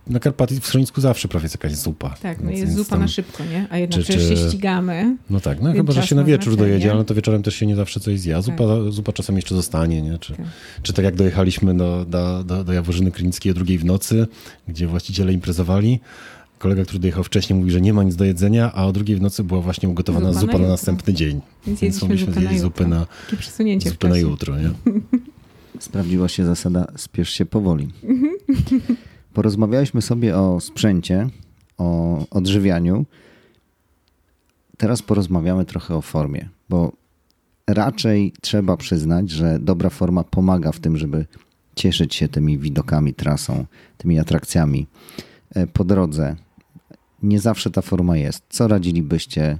na 0.09 0.19
Karpaty 0.19 0.59
w 0.59 0.65
schronisku 0.65 1.01
zawsze 1.01 1.27
prawie 1.27 1.45
jest 1.45 1.55
jakaś 1.55 1.75
zupa. 1.75 2.15
Tak, 2.21 2.43
no 2.43 2.51
jest 2.51 2.75
zupa 2.75 2.89
tam, 2.89 2.99
na 2.99 3.07
szybko, 3.07 3.43
nie? 3.45 3.67
A 3.69 3.77
jednak 3.77 4.05
czy, 4.05 4.13
czy... 4.13 4.19
się 4.19 4.37
ścigamy. 4.47 5.17
No 5.29 5.39
tak, 5.39 5.61
no 5.61 5.73
chyba, 5.73 5.93
że 5.93 6.07
się 6.07 6.15
na 6.15 6.23
wieczór 6.23 6.55
dojedzie, 6.55 6.91
ale 6.91 7.05
to 7.05 7.15
wieczorem 7.15 7.43
też 7.43 7.55
się 7.55 7.65
nie 7.65 7.75
zawsze 7.75 7.99
coś 7.99 8.19
zje. 8.19 8.35
A 8.35 8.41
zupa, 8.41 8.63
tak. 8.63 8.91
zupa 8.91 9.13
czasem 9.13 9.35
jeszcze 9.35 9.55
zostanie, 9.55 10.01
nie? 10.01 10.17
Czy 10.17 10.33
tak. 10.33 10.45
czy 10.81 10.93
tak 10.93 11.05
jak 11.05 11.15
dojechaliśmy 11.15 11.77
do, 11.77 12.05
do, 12.05 12.43
do, 12.43 12.63
do 12.63 12.73
Jaworzyny 12.73 13.11
Krynickiej 13.11 13.51
o 13.51 13.55
drugiej 13.55 13.77
w 13.77 13.85
nocy, 13.85 14.27
gdzie 14.67 14.87
właściciele 14.87 15.33
imprezowali, 15.33 15.99
kolega, 16.59 16.83
który 16.83 16.99
dojechał 16.99 17.23
wcześniej, 17.23 17.59
mówi, 17.59 17.71
że 17.71 17.81
nie 17.81 17.93
ma 17.93 18.03
nic 18.03 18.15
do 18.15 18.25
jedzenia, 18.25 18.71
a 18.73 18.85
o 18.85 18.91
drugiej 18.91 19.17
w 19.17 19.21
nocy 19.21 19.43
była 19.43 19.61
właśnie 19.61 19.89
ugotowana 19.89 20.33
zupa, 20.33 20.39
zupa 20.41 20.53
na, 20.53 20.63
na, 20.63 20.67
następny 20.67 21.13
dzień. 21.13 21.41
Więc, 21.67 21.79
Więc 21.79 22.01
mogliśmy 22.01 22.33
zjeść 22.33 22.59
zupę 22.59 22.87
na, 22.87 23.07
zupę 23.85 24.09
na 24.09 24.17
jutro. 24.17 24.57
Nie? 24.57 24.69
Sprawdziła 25.79 26.27
się 26.27 26.45
zasada 26.45 26.87
spiesz 26.97 27.29
się 27.29 27.45
powoli. 27.45 27.87
Porozmawialiśmy 29.33 30.01
sobie 30.01 30.37
o 30.37 30.59
sprzęcie, 30.59 31.29
o 31.77 32.19
odżywianiu. 32.29 33.05
Teraz 34.77 35.01
porozmawiamy 35.01 35.65
trochę 35.65 35.95
o 35.95 36.01
formie, 36.01 36.49
bo 36.69 36.91
raczej 37.67 38.33
trzeba 38.41 38.77
przyznać, 38.77 39.29
że 39.29 39.59
dobra 39.59 39.89
forma 39.89 40.23
pomaga 40.23 40.71
w 40.71 40.79
tym, 40.79 40.97
żeby 40.97 41.25
cieszyć 41.75 42.15
się 42.15 42.27
tymi 42.27 42.57
widokami, 42.57 43.13
trasą, 43.13 43.65
tymi 43.97 44.19
atrakcjami 44.19 44.87
e, 45.55 45.67
po 45.67 45.83
drodze. 45.83 46.35
Nie 47.23 47.39
zawsze 47.39 47.69
ta 47.71 47.81
forma 47.81 48.17
jest. 48.17 48.43
Co 48.49 48.67
radzilibyście 48.67 49.57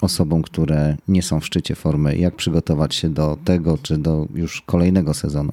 osobom, 0.00 0.42
które 0.42 0.96
nie 1.08 1.22
są 1.22 1.40
w 1.40 1.46
szczycie 1.46 1.74
formy? 1.74 2.16
Jak 2.16 2.36
przygotować 2.36 2.94
się 2.94 3.08
do 3.08 3.38
tego, 3.44 3.78
czy 3.78 3.98
do 3.98 4.26
już 4.34 4.60
kolejnego 4.60 5.14
sezonu? 5.14 5.52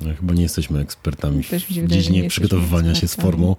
No, 0.00 0.10
chyba 0.20 0.34
nie 0.34 0.42
jesteśmy 0.42 0.80
ekspertami 0.80 1.42
w 1.42 1.86
dziedzinie 1.86 2.28
przygotowywania 2.28 2.94
się 2.94 3.08
z 3.08 3.14
formą, 3.14 3.56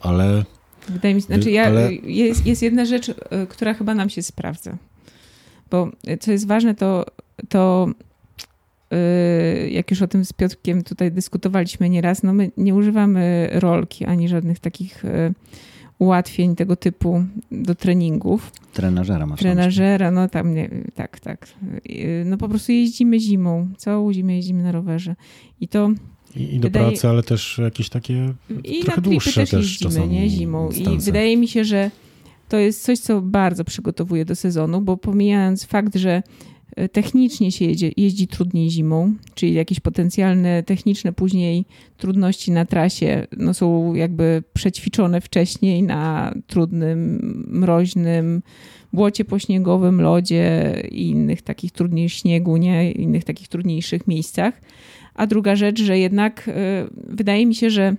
ale. 0.00 0.44
Wydaje 0.88 1.14
mi 1.14 1.20
się, 1.20 1.26
znaczy 1.26 1.50
ja, 1.50 1.64
ale... 1.64 1.92
jest, 1.92 2.46
jest 2.46 2.62
jedna 2.62 2.84
rzecz, 2.84 3.08
y, 3.08 3.14
która 3.48 3.74
chyba 3.74 3.94
nam 3.94 4.10
się 4.10 4.22
sprawdza. 4.22 4.76
Bo 5.70 5.90
y, 6.08 6.18
co 6.18 6.32
jest 6.32 6.46
ważne, 6.46 6.74
to, 6.74 7.06
to 7.48 7.88
y, 8.92 9.70
jak 9.70 9.90
już 9.90 10.02
o 10.02 10.08
tym 10.08 10.24
z 10.24 10.32
Piotrkiem 10.32 10.84
tutaj 10.84 11.12
dyskutowaliśmy 11.12 11.90
nieraz, 11.90 12.22
no 12.22 12.32
my 12.32 12.50
nie 12.56 12.74
używamy 12.74 13.50
rolki 13.52 14.04
ani 14.04 14.28
żadnych 14.28 14.58
takich 14.58 15.04
ułatwień 16.00 16.56
tego 16.56 16.76
typu 16.76 17.24
do 17.52 17.74
treningów. 17.74 18.52
Trenażera 18.72 19.26
masz 19.26 19.40
Trenażera, 19.40 20.10
no 20.10 20.28
tam 20.28 20.54
nie, 20.54 20.70
tak, 20.94 21.20
tak. 21.20 21.48
No 22.24 22.36
po 22.36 22.48
prostu 22.48 22.72
jeździmy 22.72 23.20
zimą, 23.20 23.68
całą 23.76 24.12
zimę 24.12 24.36
jeździmy 24.36 24.62
na 24.62 24.72
rowerze. 24.72 25.16
I 25.60 25.68
to 25.68 25.90
i, 26.36 26.42
i 26.54 26.60
do 26.60 26.68
wydaje... 26.68 26.88
pracy, 26.88 27.08
ale 27.08 27.22
też 27.22 27.58
jakieś 27.58 27.88
takie 27.88 28.32
I 28.64 28.80
trochę 28.80 29.00
dłuższe 29.00 29.40
też, 29.40 29.50
też 29.50 29.82
jeździmy, 29.82 30.08
nie? 30.08 30.28
Zimą. 30.28 30.68
Dystanse. 30.68 30.92
I 30.92 30.98
wydaje 30.98 31.36
mi 31.36 31.48
się, 31.48 31.64
że 31.64 31.90
to 32.48 32.56
jest 32.56 32.82
coś, 32.82 32.98
co 32.98 33.20
bardzo 33.22 33.64
przygotowuje 33.64 34.24
do 34.24 34.36
sezonu, 34.36 34.80
bo 34.80 34.96
pomijając 34.96 35.64
fakt, 35.64 35.96
że 35.96 36.22
technicznie 36.92 37.52
się 37.52 37.64
jedzie, 37.64 37.90
jeździ 37.96 38.28
trudniej 38.28 38.70
zimą, 38.70 39.14
czyli 39.34 39.54
jakieś 39.54 39.80
potencjalne 39.80 40.62
techniczne 40.62 41.12
później 41.12 41.64
trudności 41.96 42.52
na 42.52 42.64
trasie 42.64 43.26
no 43.36 43.54
są 43.54 43.94
jakby 43.94 44.42
przećwiczone 44.52 45.20
wcześniej 45.20 45.82
na 45.82 46.34
trudnym, 46.46 47.20
mroźnym 47.48 48.42
błocie 48.92 49.24
pośniegowym, 49.24 50.00
lodzie 50.00 50.74
i 50.90 51.10
innych 51.10 51.42
takich 51.42 51.72
trudniejszych 51.72 52.20
śniegu, 52.20 52.56
nie? 52.56 52.92
innych 52.92 53.24
takich 53.24 53.48
trudniejszych 53.48 54.06
miejscach. 54.06 54.60
A 55.14 55.26
druga 55.26 55.56
rzecz, 55.56 55.82
że 55.82 55.98
jednak 55.98 56.48
e, 56.48 56.86
wydaje 56.94 57.46
mi 57.46 57.54
się, 57.54 57.70
że 57.70 57.96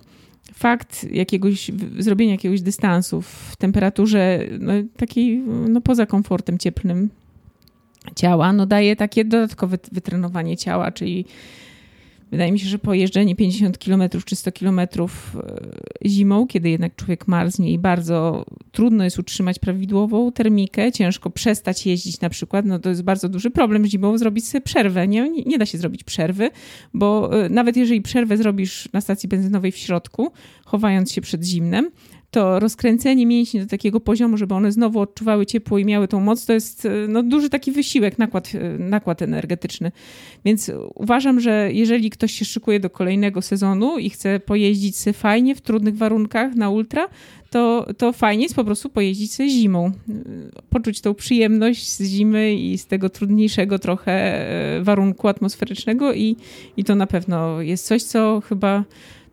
fakt 0.54 1.14
jakiegoś, 1.14 1.72
zrobienia 2.00 2.32
jakiegoś 2.32 2.62
dystansu 2.62 3.22
w 3.22 3.56
temperaturze 3.58 4.40
no, 4.60 4.74
takiej 4.98 5.38
no, 5.70 5.82
poza 5.82 6.06
komfortem 6.06 6.58
cieplnym 6.58 7.10
ciała, 8.16 8.54
no 8.54 8.66
daje 8.66 8.96
takie 8.96 9.26
dodatkowe 9.26 9.78
wytrenowanie 9.92 10.58
ciała, 10.58 10.92
czyli 10.92 11.26
wydaje 12.32 12.52
mi 12.52 12.60
się, 12.60 12.70
że 12.70 12.80
pojeżdżenie 12.80 13.36
50 13.36 13.78
km 13.78 14.04
czy 14.26 14.36
100 14.36 14.52
km 14.52 14.80
e, 14.80 14.88
zimą, 16.06 16.48
kiedy 16.48 16.70
jednak 16.70 16.96
człowiek 16.96 17.28
marznie 17.28 17.72
i 17.72 17.80
bardzo 17.80 18.46
trudno 18.72 19.04
jest 19.04 19.20
utrzymać 19.20 19.60
prawidłową 19.60 20.32
termikę, 20.32 20.92
ciężko 20.92 21.30
przestać 21.30 21.86
jeździć 21.86 22.22
na 22.22 22.30
przykład, 22.30 22.66
no 22.66 22.80
to 22.80 22.90
jest 22.90 23.04
bardzo 23.04 23.30
duży 23.30 23.50
problem 23.50 23.86
zimą 23.86 24.18
zrobić 24.18 24.48
sobie 24.48 24.62
przerwę. 24.62 25.08
Nie, 25.08 25.30
nie 25.30 25.58
da 25.58 25.66
się 25.66 25.78
zrobić 25.78 26.04
przerwy, 26.04 26.50
bo 26.94 27.40
e, 27.46 27.50
nawet 27.50 27.78
jeżeli 27.78 28.02
przerwę 28.02 28.38
zrobisz 28.38 28.90
na 28.94 29.02
stacji 29.02 29.30
benzynowej 29.30 29.72
w 29.72 29.78
środku, 29.78 30.32
chowając 30.66 31.12
się 31.12 31.22
przed 31.22 31.44
zimnem, 31.44 31.90
to 32.32 32.60
rozkręcenie 32.60 33.26
mięśni 33.26 33.60
do 33.60 33.66
takiego 33.66 34.00
poziomu, 34.00 34.38
żeby 34.38 34.54
one 34.54 34.72
znowu 34.72 35.00
odczuwały 35.00 35.46
ciepło 35.46 35.78
i 35.78 35.86
miały 35.86 36.08
tą 36.08 36.20
moc, 36.20 36.46
to 36.46 36.54
jest 36.54 36.88
no, 37.08 37.24
duży 37.24 37.50
taki 37.50 37.72
wysiłek, 37.72 38.18
nakład, 38.18 38.52
nakład 38.80 39.22
energetyczny. 39.22 39.92
Więc 40.46 40.72
uważam, 40.96 41.40
że 41.40 41.70
jeżeli 41.74 42.10
ktoś 42.10 42.32
się 42.32 42.46
szykuje 42.46 42.80
do 42.80 42.90
kolejnego 42.90 43.42
sezonu 43.42 43.98
i 43.98 44.10
chce 44.10 44.40
pojeździć 44.40 44.98
sobie 44.98 45.14
fajnie 45.14 45.56
w 45.56 45.62
trudnych 45.62 45.98
warunkach 45.98 46.56
na 46.56 46.70
ultra, 46.70 47.08
to, 47.50 47.88
to 47.98 48.14
fajnie 48.14 48.44
jest 48.44 48.56
po 48.56 48.64
prostu 48.64 48.90
pojeździć 48.90 49.34
sobie 49.34 49.50
zimą. 49.50 49.92
Poczuć 50.70 51.02
tą 51.02 51.14
przyjemność 51.14 51.90
z 51.90 52.04
zimy 52.04 52.56
i 52.56 52.78
z 52.78 52.86
tego 52.86 53.10
trudniejszego 53.10 53.80
trochę 53.80 54.12
e, 54.12 54.82
warunku 54.82 55.28
atmosferycznego 55.28 56.14
i, 56.14 56.36
i 56.78 56.84
to 56.84 56.96
na 56.96 57.08
pewno 57.08 57.62
jest 57.62 57.86
coś, 57.86 58.04
co 58.04 58.42
chyba 58.50 58.84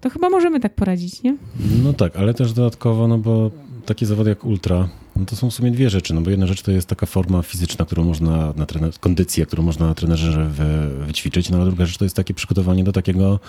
to 0.00 0.10
chyba 0.10 0.30
możemy 0.30 0.60
tak 0.60 0.74
poradzić, 0.74 1.22
nie? 1.22 1.36
No 1.82 1.92
tak, 1.92 2.16
ale 2.16 2.34
też 2.34 2.52
dodatkowo, 2.52 3.08
no 3.08 3.18
bo 3.18 3.50
takie 3.86 4.06
zawody 4.06 4.30
jak 4.30 4.44
ultra, 4.44 4.88
no 5.16 5.24
to 5.24 5.36
są 5.36 5.50
w 5.50 5.54
sumie 5.54 5.70
dwie 5.70 5.90
rzeczy. 5.90 6.14
No 6.14 6.20
bo 6.20 6.30
jedna 6.30 6.46
rzecz 6.46 6.62
to 6.62 6.70
jest 6.70 6.88
taka 6.88 7.06
forma 7.06 7.42
fizyczna, 7.42 7.84
którą 7.84 8.04
można 8.04 8.52
na 8.56 8.66
trener, 8.66 8.92
kondycja, 9.00 9.46
którą 9.46 9.62
można 9.62 9.86
na 9.86 9.94
trenerze 9.94 10.44
wy, 10.44 11.04
wyćwiczyć, 11.06 11.50
no 11.50 11.62
a 11.62 11.64
druga 11.64 11.86
rzecz 11.86 11.98
to 11.98 12.04
jest 12.04 12.16
takie 12.16 12.34
przygotowanie 12.34 12.84
do 12.84 12.92
takiego 12.92 13.40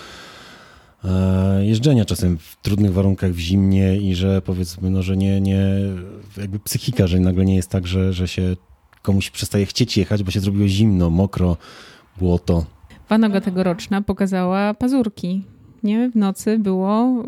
e, 1.03 1.65
jeżdżenia 1.65 2.05
czasem 2.05 2.37
w 2.37 2.55
trudnych 2.61 2.93
warunkach 2.93 3.31
w 3.31 3.39
zimnie 3.39 3.97
i 3.97 4.15
że 4.15 4.41
powiedzmy, 4.41 4.89
no 4.89 5.03
że 5.03 5.17
nie, 5.17 5.41
nie 5.41 5.65
jakby 6.37 6.59
psychika, 6.59 7.07
że 7.07 7.19
nagle 7.19 7.45
nie 7.45 7.55
jest 7.55 7.69
tak, 7.69 7.87
że, 7.87 8.13
że 8.13 8.27
się 8.27 8.55
komuś 9.01 9.29
przestaje 9.29 9.65
chcieć 9.65 9.97
jechać, 9.97 10.23
bo 10.23 10.31
się 10.31 10.39
zrobiło 10.39 10.67
zimno, 10.67 11.09
mokro, 11.09 11.57
błoto. 12.17 12.65
Wanoga 13.09 13.41
tegoroczna 13.41 14.01
pokazała 14.01 14.73
pazurki 14.73 15.43
nie? 15.83 16.09
W 16.09 16.15
nocy 16.15 16.59
było 16.59 17.23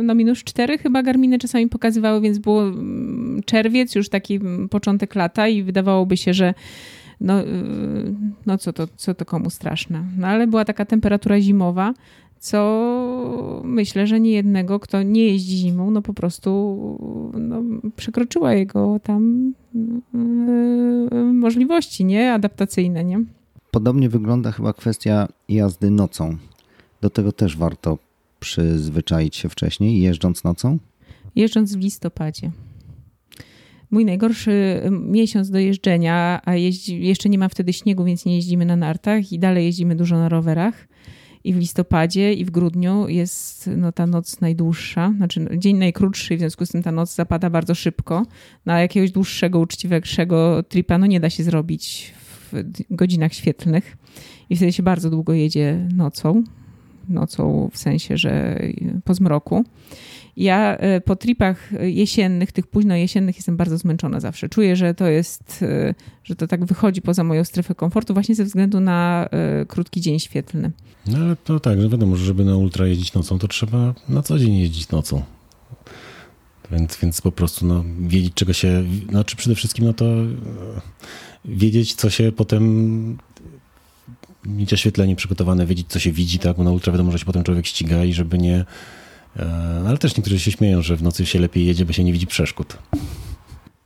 y, 0.00 0.02
no 0.02 0.14
minus 0.14 0.38
4 0.38 0.78
chyba 0.78 1.02
Garminy 1.02 1.38
czasami 1.38 1.68
pokazywały, 1.68 2.20
więc 2.20 2.38
było 2.38 2.62
mm, 2.62 3.42
czerwiec, 3.44 3.94
już 3.94 4.08
taki 4.08 4.34
mm, 4.34 4.68
początek 4.68 5.14
lata 5.14 5.48
i 5.48 5.62
wydawałoby 5.62 6.16
się, 6.16 6.34
że 6.34 6.54
no, 7.20 7.40
y, 7.40 7.44
no 8.46 8.58
co, 8.58 8.72
to, 8.72 8.86
co 8.96 9.14
to 9.14 9.24
komu 9.24 9.50
straszne. 9.50 10.04
No 10.18 10.26
ale 10.26 10.46
była 10.46 10.64
taka 10.64 10.84
temperatura 10.84 11.40
zimowa, 11.40 11.94
co 12.38 13.62
myślę, 13.64 14.06
że 14.06 14.20
nie 14.20 14.30
jednego, 14.30 14.80
kto 14.80 15.02
nie 15.02 15.24
jeździ 15.24 15.56
zimą, 15.56 15.90
no 15.90 16.02
po 16.02 16.14
prostu 16.14 16.78
no, 17.38 17.62
przekroczyła 17.96 18.54
jego 18.54 19.00
tam 19.02 19.52
yy, 21.14 21.24
możliwości, 21.32 22.04
nie? 22.04 22.32
Adaptacyjne, 22.32 23.04
nie? 23.04 23.20
Podobnie 23.70 24.08
wygląda 24.08 24.52
chyba 24.52 24.72
kwestia 24.72 25.28
jazdy 25.48 25.90
nocą. 25.90 26.36
Do 27.00 27.10
tego 27.10 27.32
też 27.32 27.56
warto 27.56 27.98
przyzwyczaić 28.40 29.36
się 29.36 29.48
wcześniej, 29.48 30.00
jeżdżąc 30.00 30.44
nocą? 30.44 30.78
Jeżdżąc 31.36 31.76
w 31.76 31.80
listopadzie. 31.80 32.50
Mój 33.90 34.04
najgorszy 34.04 34.82
miesiąc 34.90 35.50
do 35.50 35.58
jeżdżenia, 35.58 36.40
a 36.44 36.54
jeździ, 36.54 37.06
jeszcze 37.06 37.28
nie 37.28 37.38
ma 37.38 37.48
wtedy 37.48 37.72
śniegu, 37.72 38.04
więc 38.04 38.24
nie 38.24 38.36
jeździmy 38.36 38.64
na 38.64 38.76
nartach 38.76 39.32
i 39.32 39.38
dalej 39.38 39.64
jeździmy 39.64 39.96
dużo 39.96 40.16
na 40.16 40.28
rowerach. 40.28 40.88
I 41.44 41.54
w 41.54 41.58
listopadzie 41.58 42.32
i 42.32 42.44
w 42.44 42.50
grudniu 42.50 43.08
jest 43.08 43.70
no, 43.76 43.92
ta 43.92 44.06
noc 44.06 44.40
najdłuższa, 44.40 45.12
znaczy 45.16 45.48
dzień 45.56 45.76
najkrótszy, 45.76 46.36
w 46.36 46.38
związku 46.38 46.66
z 46.66 46.68
tym 46.68 46.82
ta 46.82 46.92
noc 46.92 47.14
zapada 47.14 47.50
bardzo 47.50 47.74
szybko. 47.74 48.26
Na 48.64 48.80
jakiegoś 48.80 49.12
dłuższego, 49.12 49.60
uczciwego 49.60 50.62
tripa 50.62 50.98
no, 50.98 51.06
nie 51.06 51.20
da 51.20 51.30
się 51.30 51.42
zrobić 51.42 52.12
w 52.52 52.62
godzinach 52.90 53.34
świetlnych 53.34 53.96
i 54.50 54.56
wtedy 54.56 54.72
się 54.72 54.82
bardzo 54.82 55.10
długo 55.10 55.32
jedzie 55.32 55.88
nocą 55.94 56.44
nocą, 57.08 57.70
w 57.72 57.78
sensie, 57.78 58.16
że 58.16 58.60
po 59.04 59.14
zmroku. 59.14 59.64
Ja 60.36 60.76
e, 60.76 61.00
po 61.00 61.16
tripach 61.16 61.70
jesiennych, 61.80 62.52
tych 62.52 62.66
późno 62.66 62.96
jesiennych 62.96 63.36
jestem 63.36 63.56
bardzo 63.56 63.78
zmęczona 63.78 64.20
zawsze. 64.20 64.48
Czuję, 64.48 64.76
że 64.76 64.94
to 64.94 65.06
jest, 65.06 65.62
e, 65.62 65.94
że 66.24 66.36
to 66.36 66.46
tak 66.46 66.64
wychodzi 66.64 67.02
poza 67.02 67.24
moją 67.24 67.44
strefę 67.44 67.74
komfortu 67.74 68.14
właśnie 68.14 68.34
ze 68.34 68.44
względu 68.44 68.80
na 68.80 69.28
e, 69.30 69.66
krótki 69.66 70.00
dzień 70.00 70.20
świetlny. 70.20 70.70
No 71.06 71.18
ale 71.18 71.36
to 71.36 71.60
tak, 71.60 71.80
że 71.80 71.88
wiadomo, 71.88 72.16
że 72.16 72.24
żeby 72.24 72.44
na 72.44 72.56
ultra 72.56 72.86
jeździć 72.86 73.14
nocą, 73.14 73.38
to 73.38 73.48
trzeba 73.48 73.94
na 74.08 74.22
co 74.22 74.38
dzień 74.38 74.56
jeździć 74.56 74.88
nocą. 74.88 75.22
Więc, 76.70 76.98
więc 77.02 77.20
po 77.20 77.32
prostu 77.32 77.66
no, 77.66 77.84
wiedzieć, 78.00 78.34
czego 78.34 78.52
się, 78.52 78.84
znaczy 79.08 79.36
przede 79.36 79.54
wszystkim 79.54 79.84
no 79.84 79.92
to 79.92 80.06
wiedzieć, 81.44 81.94
co 81.94 82.10
się 82.10 82.32
potem 82.32 83.18
mieć 84.46 84.72
oświetlenie 84.72 85.16
przygotowane, 85.16 85.66
wiedzieć, 85.66 85.86
co 85.88 85.98
się 85.98 86.12
widzi, 86.12 86.38
tak? 86.38 86.56
Bo 86.56 86.64
na 86.64 86.70
ultra 86.70 86.92
wiadomo, 86.92 87.12
że 87.12 87.18
się 87.18 87.24
potem 87.24 87.44
człowiek 87.44 87.66
ściga 87.66 88.04
i 88.04 88.12
żeby 88.12 88.38
nie, 88.38 88.64
E, 89.38 89.82
ale 89.86 89.98
też 89.98 90.16
niektórzy 90.16 90.40
się 90.40 90.52
śmieją, 90.52 90.82
że 90.82 90.96
w 90.96 91.02
nocy 91.02 91.26
się 91.26 91.38
lepiej 91.38 91.66
jedzie, 91.66 91.84
bo 91.84 91.92
się 91.92 92.04
nie 92.04 92.12
widzi 92.12 92.26
przeszkód. 92.26 92.78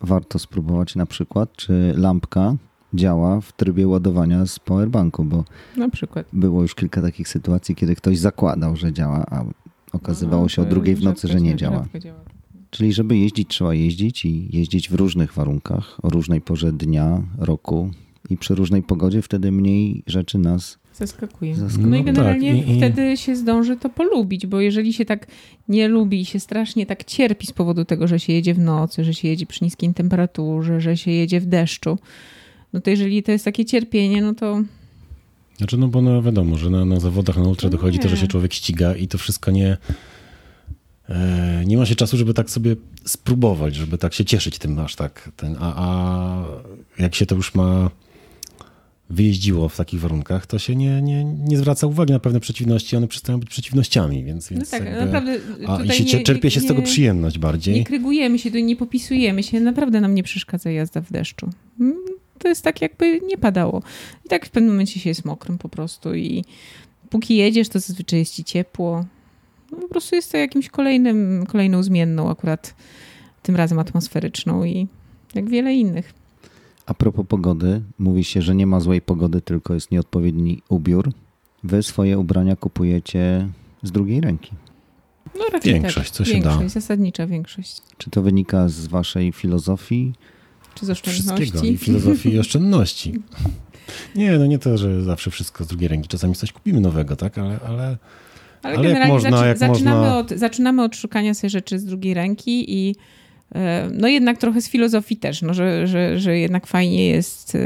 Warto 0.01 0.39
spróbować 0.39 0.97
na 0.97 1.07
przykład, 1.07 1.53
czy 1.57 1.95
lampka 1.97 2.57
działa 2.95 3.41
w 3.41 3.53
trybie 3.53 3.89
ładowania 3.89 4.47
z 4.47 4.59
powerbanku, 4.59 5.25
bo 5.25 5.45
na 5.77 5.89
przykład. 5.89 6.27
było 6.33 6.63
już 6.63 6.75
kilka 6.75 7.03
takich 7.03 7.29
sytuacji, 7.29 7.75
kiedy 7.75 7.95
ktoś 7.95 8.19
zakładał, 8.19 8.77
że 8.77 8.93
działa, 8.93 9.27
a 9.31 9.45
okazywało 9.93 10.49
się 10.49 10.63
o 10.63 10.65
No, 10.65 10.71
drugiej 10.71 10.95
w 10.97 11.03
nocy, 11.03 11.29
że 11.29 11.41
nie 11.41 11.59
rzadko 11.59 11.99
działa. 11.99 12.25
Czyli 12.71 12.93
żeby 12.93 13.17
jeździć, 13.17 13.49
trzeba 13.49 13.75
jeździć 13.75 14.25
i 14.25 14.57
jeździć 14.57 14.91
w 14.91 14.95
różnych 14.95 15.33
warunkach, 15.33 15.99
o 16.03 16.09
różnej 16.09 16.41
porze 16.41 16.73
dnia, 16.73 17.23
roku 17.39 17.91
i 18.31 18.37
przy 18.37 18.55
różnej 18.55 18.83
pogodzie, 18.83 19.23
wtedy 19.23 19.53
mniej 19.53 20.03
rzeczy 20.07 20.39
nas 20.39 20.79
Zaskakuje. 20.95 21.57
zaskakuje. 21.57 21.87
No 21.91 21.97
i 21.97 21.99
No 22.01 22.05
generalnie 22.05 22.57
tak, 22.59 22.69
i- 22.69 22.73
i- 22.73 22.77
wtedy 22.77 23.17
się 23.17 23.37
zdąży 23.37 23.77
to 23.77 23.89
polubić, 23.91 24.47
bo 24.47 24.61
jeżeli 24.61 24.93
się 24.93 25.05
tak 25.05 25.27
nie 25.69 25.89
lubi 25.89 26.21
i 26.21 26.25
się 26.25 26.41
strasznie 26.41 26.87
tak 26.87 27.05
cierpi 27.05 27.47
z 27.47 27.53
powodu 27.53 27.85
tego, 27.85 28.07
że 28.09 28.21
się 28.21 28.33
jedzie 28.33 28.55
w 28.55 28.59
nocy, 28.59 29.05
że 29.05 29.15
się 29.15 29.29
jedzie 29.29 29.47
przy 29.47 29.65
niskiej 29.65 29.95
temperaturze, 29.95 30.81
że 30.81 30.97
się 30.97 31.11
jedzie 31.11 31.41
w 31.41 31.47
deszczu, 31.47 31.99
no 32.73 32.81
to 32.81 32.91
jeżeli 32.91 33.23
to 33.23 33.33
jest 33.33 33.45
takie 33.45 33.65
cierpienie, 33.65 34.23
no 34.23 34.35
to 34.35 34.63
Znaczy, 35.57 35.77
no 35.77 35.89
bo 35.89 36.03
no 36.03 36.23
wiadomo, 36.23 36.59
że 36.59 36.71
na, 36.71 36.85
na 36.85 37.01
zawodach 37.01 37.37
na 37.37 37.43
ultra 37.43 37.67
No 37.69 37.77
dochodzi 37.77 37.99
to, 37.99 38.09
że 38.09 38.15
nie. 38.15 38.21
się 38.21 38.27
człowiek 38.27 38.53
ściga 38.55 38.95
i 38.97 39.09
to 39.09 39.19
wszystko 39.19 39.51
nie... 39.51 39.77
E, 41.09 41.63
nie 41.67 41.77
ma 41.77 41.87
się 41.87 41.95
czasu, 41.95 42.17
żeby 42.17 42.35
tak 42.35 42.51
sobie 42.51 42.77
spróbować, 43.05 43.75
żeby 43.75 43.99
tak 43.99 44.15
się 44.15 44.25
cieszyć 44.25 44.59
tym 44.59 44.79
aż 44.79 44.97
tak. 44.97 45.31
Ten, 45.37 45.57
a, 45.61 45.75
a 45.77 46.45
jak 46.99 47.15
się 47.15 47.27
to 47.27 47.35
już 47.35 47.55
ma 47.55 47.91
wyjeździło 49.11 49.69
w 49.69 49.77
takich 49.77 50.01
warunkach, 50.01 50.47
to 50.47 50.59
się 50.59 50.77
nie, 50.77 51.03
nie, 51.03 51.25
nie 51.25 51.59
zwraca 51.59 51.87
uwagi 51.87 52.13
na 52.13 52.19
pewne 52.21 52.41
przeciwności, 52.41 52.97
one 52.97 53.09
przestają 53.09 53.41
być 53.41 53.49
przeciwnościami, 53.49 54.25
więc, 54.25 54.51
no 54.51 54.57
więc 54.57 54.71
tak, 54.71 54.85
jakby- 54.85 55.01
naprawdę 55.05 55.39
A 55.69 55.85
i 55.85 55.91
się 55.91 56.05
nie, 56.19 56.23
czerpie 56.25 56.51
się 56.51 56.61
z 56.61 56.63
nie- 56.63 56.69
tego 56.69 56.83
przyjemność 56.83 57.37
Nie 57.37 57.41
bardziej. 57.41 57.85
krygujemy 57.85 58.39
się, 58.39 58.51
tu 58.51 58.59
nie 58.59 58.77
popisujemy 58.77 59.43
się, 59.43 59.61
naprawdę 59.61 60.01
nam 60.01 60.15
nie 60.15 60.23
przeszkadza 60.23 60.71
jazda 60.71 61.01
w 61.01 61.13
deszczu. 61.13 61.51
Mm, 61.81 61.95
To 62.39 62.49
jest 62.49 62.63
tak, 62.65 62.83
jakby 62.83 63.21
nie 63.21 63.39
padało. 63.39 63.83
I 64.27 64.29
tak 64.29 64.47
w 64.47 64.51
pewnym 64.51 64.73
momencie 64.73 65.01
się 65.01 65.11
jest 65.11 65.25
mokrym 65.25 65.59
po 65.59 65.69
prostu 65.69 66.15
i 66.15 66.45
póki 67.11 67.37
jedziesz, 67.37 67.69
to 67.69 67.81
zazwyczaj 67.81 68.19
jest 68.19 68.35
ci 68.35 68.45
ciepło. 68.45 69.05
No 69.73 69.79
po 69.79 69.89
prostu 69.89 70.17
jest 70.17 70.33
to 70.33 70.39
jakimś 70.39 70.69
kolejnym, 70.69 71.47
kolejną 71.49 71.83
zmienną 71.83 72.31
akurat 72.31 72.75
tym 73.43 73.57
razem 73.57 73.79
atmosferyczną 73.79 74.65
i 74.65 74.87
jak 75.35 75.51
wiele 75.51 75.75
innych. 75.75 76.13
A 76.87 76.95
propos 76.95 77.27
pogody, 77.29 77.83
mówi 77.99 78.25
się, 78.25 78.43
że 78.43 78.55
nie 78.55 78.67
ma 78.67 78.81
złej 78.81 79.03
pogody, 79.03 79.41
tylko 79.41 79.75
jest 79.75 79.91
nieodpowiedni 79.91 80.63
ubiór. 80.69 81.13
Wy 81.65 81.83
swoje 81.83 82.19
ubrania 82.19 82.57
kupujecie 82.57 83.49
z 83.83 83.93
drugiej 83.93 84.21
ręki. 84.21 84.51
No 85.39 85.45
raczej 85.53 85.73
Większość, 85.73 86.11
tak. 86.11 86.17
co 86.17 86.25
się 86.25 86.33
większość, 86.33 86.59
da. 86.59 86.69
zasadnicza 86.69 87.27
większość. 87.27 87.77
Czy 87.99 88.11
to 88.11 88.23
wynika 88.23 88.69
z 88.69 88.87
waszej 88.87 89.33
filozofii? 89.33 90.13
Czy 90.75 90.87
z 90.87 90.91
Wszystkiego 90.91 91.35
oszczędności? 91.35 91.73
i 91.73 91.77
filozofii 91.79 92.33
i 92.35 92.39
oszczędności. 92.39 93.13
Nie, 94.17 94.39
no 94.39 94.47
nie 94.47 94.59
to, 94.59 94.79
że 94.79 95.03
zawsze 95.03 95.31
wszystko 95.31 95.65
z 95.65 95.67
drugiej 95.67 95.89
ręki. 95.89 96.09
Czasami 96.09 96.35
coś 96.35 96.53
kupimy 96.53 96.81
nowego, 96.81 97.17
tak? 97.17 97.39
Ale, 97.39 97.59
ale 97.69 97.83
Ale, 97.83 97.99
Ale 98.63 98.75
jak 98.75 98.83
generalnie 98.83 99.15
można, 99.15 99.31
zaczy- 99.31 99.47
jak 99.49 99.59
zaczynamy, 99.59 99.97
można- 100.01 100.19
Od, 100.19 100.31
zaczynamy 100.31 100.83
od 100.85 100.97
szukania 100.97 101.35
sobie 101.35 101.51
rzeczy 101.51 101.79
z 101.79 101.85
drugiej 101.85 102.15
ręki 102.15 102.75
i 102.79 102.97
no 103.93 104.09
jednak 104.09 104.39
trochę 104.39 104.63
z 104.63 104.69
filozofii 104.69 105.17
też, 105.17 105.43
no, 105.43 105.55
że, 105.55 105.87
że, 105.87 106.19
że 106.19 106.39
jednak 106.39 106.67
fajnie 106.67 107.09
jest 107.09 107.55
e, 107.55 107.59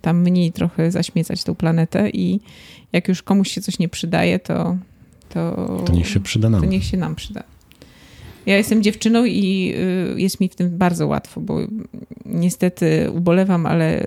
tam 0.00 0.22
mniej 0.22 0.52
trochę 0.52 0.90
zaśmiecać 0.90 1.44
tą 1.44 1.54
planetę 1.54 2.10
i 2.10 2.40
jak 2.92 3.08
już 3.08 3.22
komuś 3.22 3.50
się 3.50 3.60
coś 3.60 3.78
nie 3.78 3.88
przydaje, 3.88 4.38
to 4.38 4.76
to, 5.28 5.82
to 5.86 5.92
niech 5.92 6.08
się 6.08 6.20
przyda 6.20 6.50
nam. 6.50 6.60
to 6.60 6.66
niech 6.66 6.84
się 6.84 6.96
nam 6.96 7.14
przyda. 7.14 7.42
Ja 8.46 8.56
jestem 8.56 8.82
dziewczyną 8.82 9.24
i 9.24 9.74
y, 10.16 10.20
jest 10.20 10.40
mi 10.40 10.48
w 10.48 10.54
tym 10.54 10.78
bardzo 10.78 11.06
łatwo, 11.06 11.40
bo 11.40 11.58
niestety 12.26 13.10
ubolewam, 13.14 13.66
ale 13.66 14.06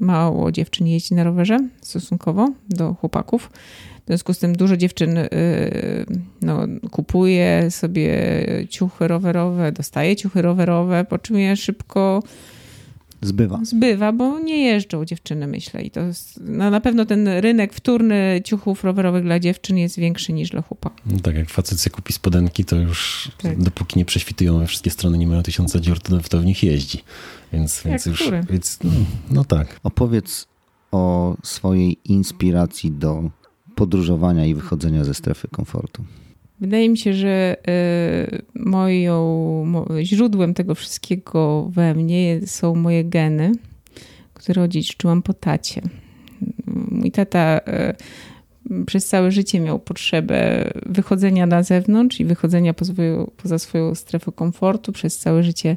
mało 0.00 0.52
dziewczyn 0.52 0.86
jeździ 0.86 1.14
na 1.14 1.24
rowerze 1.24 1.68
stosunkowo 1.80 2.52
do 2.68 2.94
chłopaków. 2.94 3.50
W 4.04 4.06
związku 4.06 4.34
z 4.34 4.38
tym 4.38 4.56
dużo 4.56 4.76
dziewczyn 4.76 5.18
no, 6.48 6.88
kupuje 6.90 7.70
sobie 7.70 8.12
ciuchy 8.70 9.08
rowerowe, 9.08 9.72
dostaje 9.72 10.16
ciuchy 10.16 10.42
rowerowe, 10.42 11.04
po 11.04 11.18
czym 11.18 11.38
je 11.38 11.56
szybko 11.56 12.22
Zbywa. 13.22 13.60
zbywa, 13.62 14.12
bo 14.12 14.38
nie 14.38 14.64
jeżdżą 14.64 15.04
dziewczyny, 15.04 15.46
myślę. 15.46 15.82
I 15.82 15.90
to 15.90 16.00
jest, 16.00 16.40
no, 16.44 16.70
na 16.70 16.80
pewno 16.80 17.04
ten 17.06 17.28
rynek 17.28 17.72
wtórny 17.72 18.40
ciuchów 18.44 18.84
rowerowych 18.84 19.22
dla 19.24 19.38
dziewczyn 19.40 19.76
jest 19.78 19.98
większy 19.98 20.32
niż 20.32 20.50
dla 20.50 20.62
chłopaków. 20.62 21.00
No 21.12 21.18
tak, 21.20 21.34
jak 21.36 21.50
facet 21.50 21.92
kupi 21.92 22.12
spodenki, 22.12 22.64
to 22.64 22.76
już 22.76 23.30
Tak. 23.42 23.62
dopóki 23.62 23.98
nie 23.98 24.04
prześwitują 24.04 24.58
we 24.58 24.66
wszystkie 24.66 24.90
strony, 24.90 25.18
nie 25.18 25.26
mają 25.26 25.42
tysiąca 25.42 25.80
dziur, 25.80 26.00
to, 26.00 26.18
to 26.18 26.40
w 26.40 26.44
nich 26.44 26.62
jeździ. 26.62 26.98
Więc, 27.52 27.82
więc 27.84 28.06
już. 28.06 28.20
który? 28.22 28.42
Więc, 28.50 28.78
no, 28.84 28.90
no 29.30 29.44
tak. 29.44 29.80
Opowiedz 29.82 30.46
o 30.92 31.36
swojej 31.42 31.98
inspiracji 32.04 32.92
do 32.92 33.30
podróżowania 33.74 34.46
i 34.46 34.54
wychodzenia 34.54 35.04
ze 35.04 35.14
strefy 35.14 35.48
komfortu. 35.48 36.04
Wydaje 36.60 36.88
mi 36.88 36.98
się, 36.98 37.14
że 37.14 37.56
y, 37.68 38.42
moją, 38.54 39.24
mo, 39.64 39.86
źródłem 40.02 40.54
tego 40.54 40.74
wszystkiego 40.74 41.70
we 41.72 41.94
mnie 41.94 42.40
są 42.46 42.74
moje 42.74 43.04
geny, 43.04 43.52
które 44.34 44.62
odziedziczyłam 44.62 45.22
po 45.22 45.34
tacie. 45.34 45.82
Mój 46.90 47.10
tata 47.10 47.60
y, 48.70 48.84
przez 48.86 49.06
całe 49.06 49.32
życie 49.32 49.60
miał 49.60 49.78
potrzebę 49.78 50.70
wychodzenia 50.86 51.46
na 51.46 51.62
zewnątrz 51.62 52.20
i 52.20 52.24
wychodzenia 52.24 52.74
poza 53.36 53.58
swoją 53.58 53.94
strefę 53.94 54.32
komfortu. 54.32 54.92
Przez 54.92 55.18
całe 55.18 55.42
życie 55.42 55.74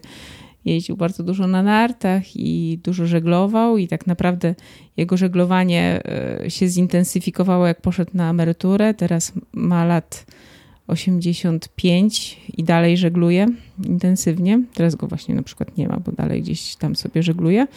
jeździł 0.66 0.98
bardzo 0.98 1.24
dużo 1.24 1.48
na 1.48 1.64
nartach 1.64 2.36
i 2.36 2.80
dużo 2.84 3.06
żeglował 3.06 3.78
i 3.78 3.88
tak 3.88 4.08
naprawdę 4.08 4.56
jego 4.98 5.18
żeglowanie 5.18 6.02
y, 6.46 6.52
się 6.52 6.68
zintensyfikowało 6.68 7.68
jak 7.68 7.82
poszedł 7.82 8.12
na 8.14 8.30
emeryturę. 8.30 8.94
Teraz 8.94 9.34
ma 9.54 9.86
lat 9.86 10.26
85 10.92 12.38
i 12.58 12.64
dalej 12.64 12.98
żegluje 12.98 13.48
intensywnie. 13.86 14.64
Teraz 14.74 14.96
go 14.96 15.08
właśnie 15.08 15.36
na 15.36 15.44
przykład 15.44 15.78
nie 15.78 15.88
ma, 15.88 16.00
bo 16.00 16.12
dalej 16.12 16.42
gdzieś 16.42 16.76
tam 16.76 16.96
sobie 16.96 17.24
żegluje. 17.24 17.68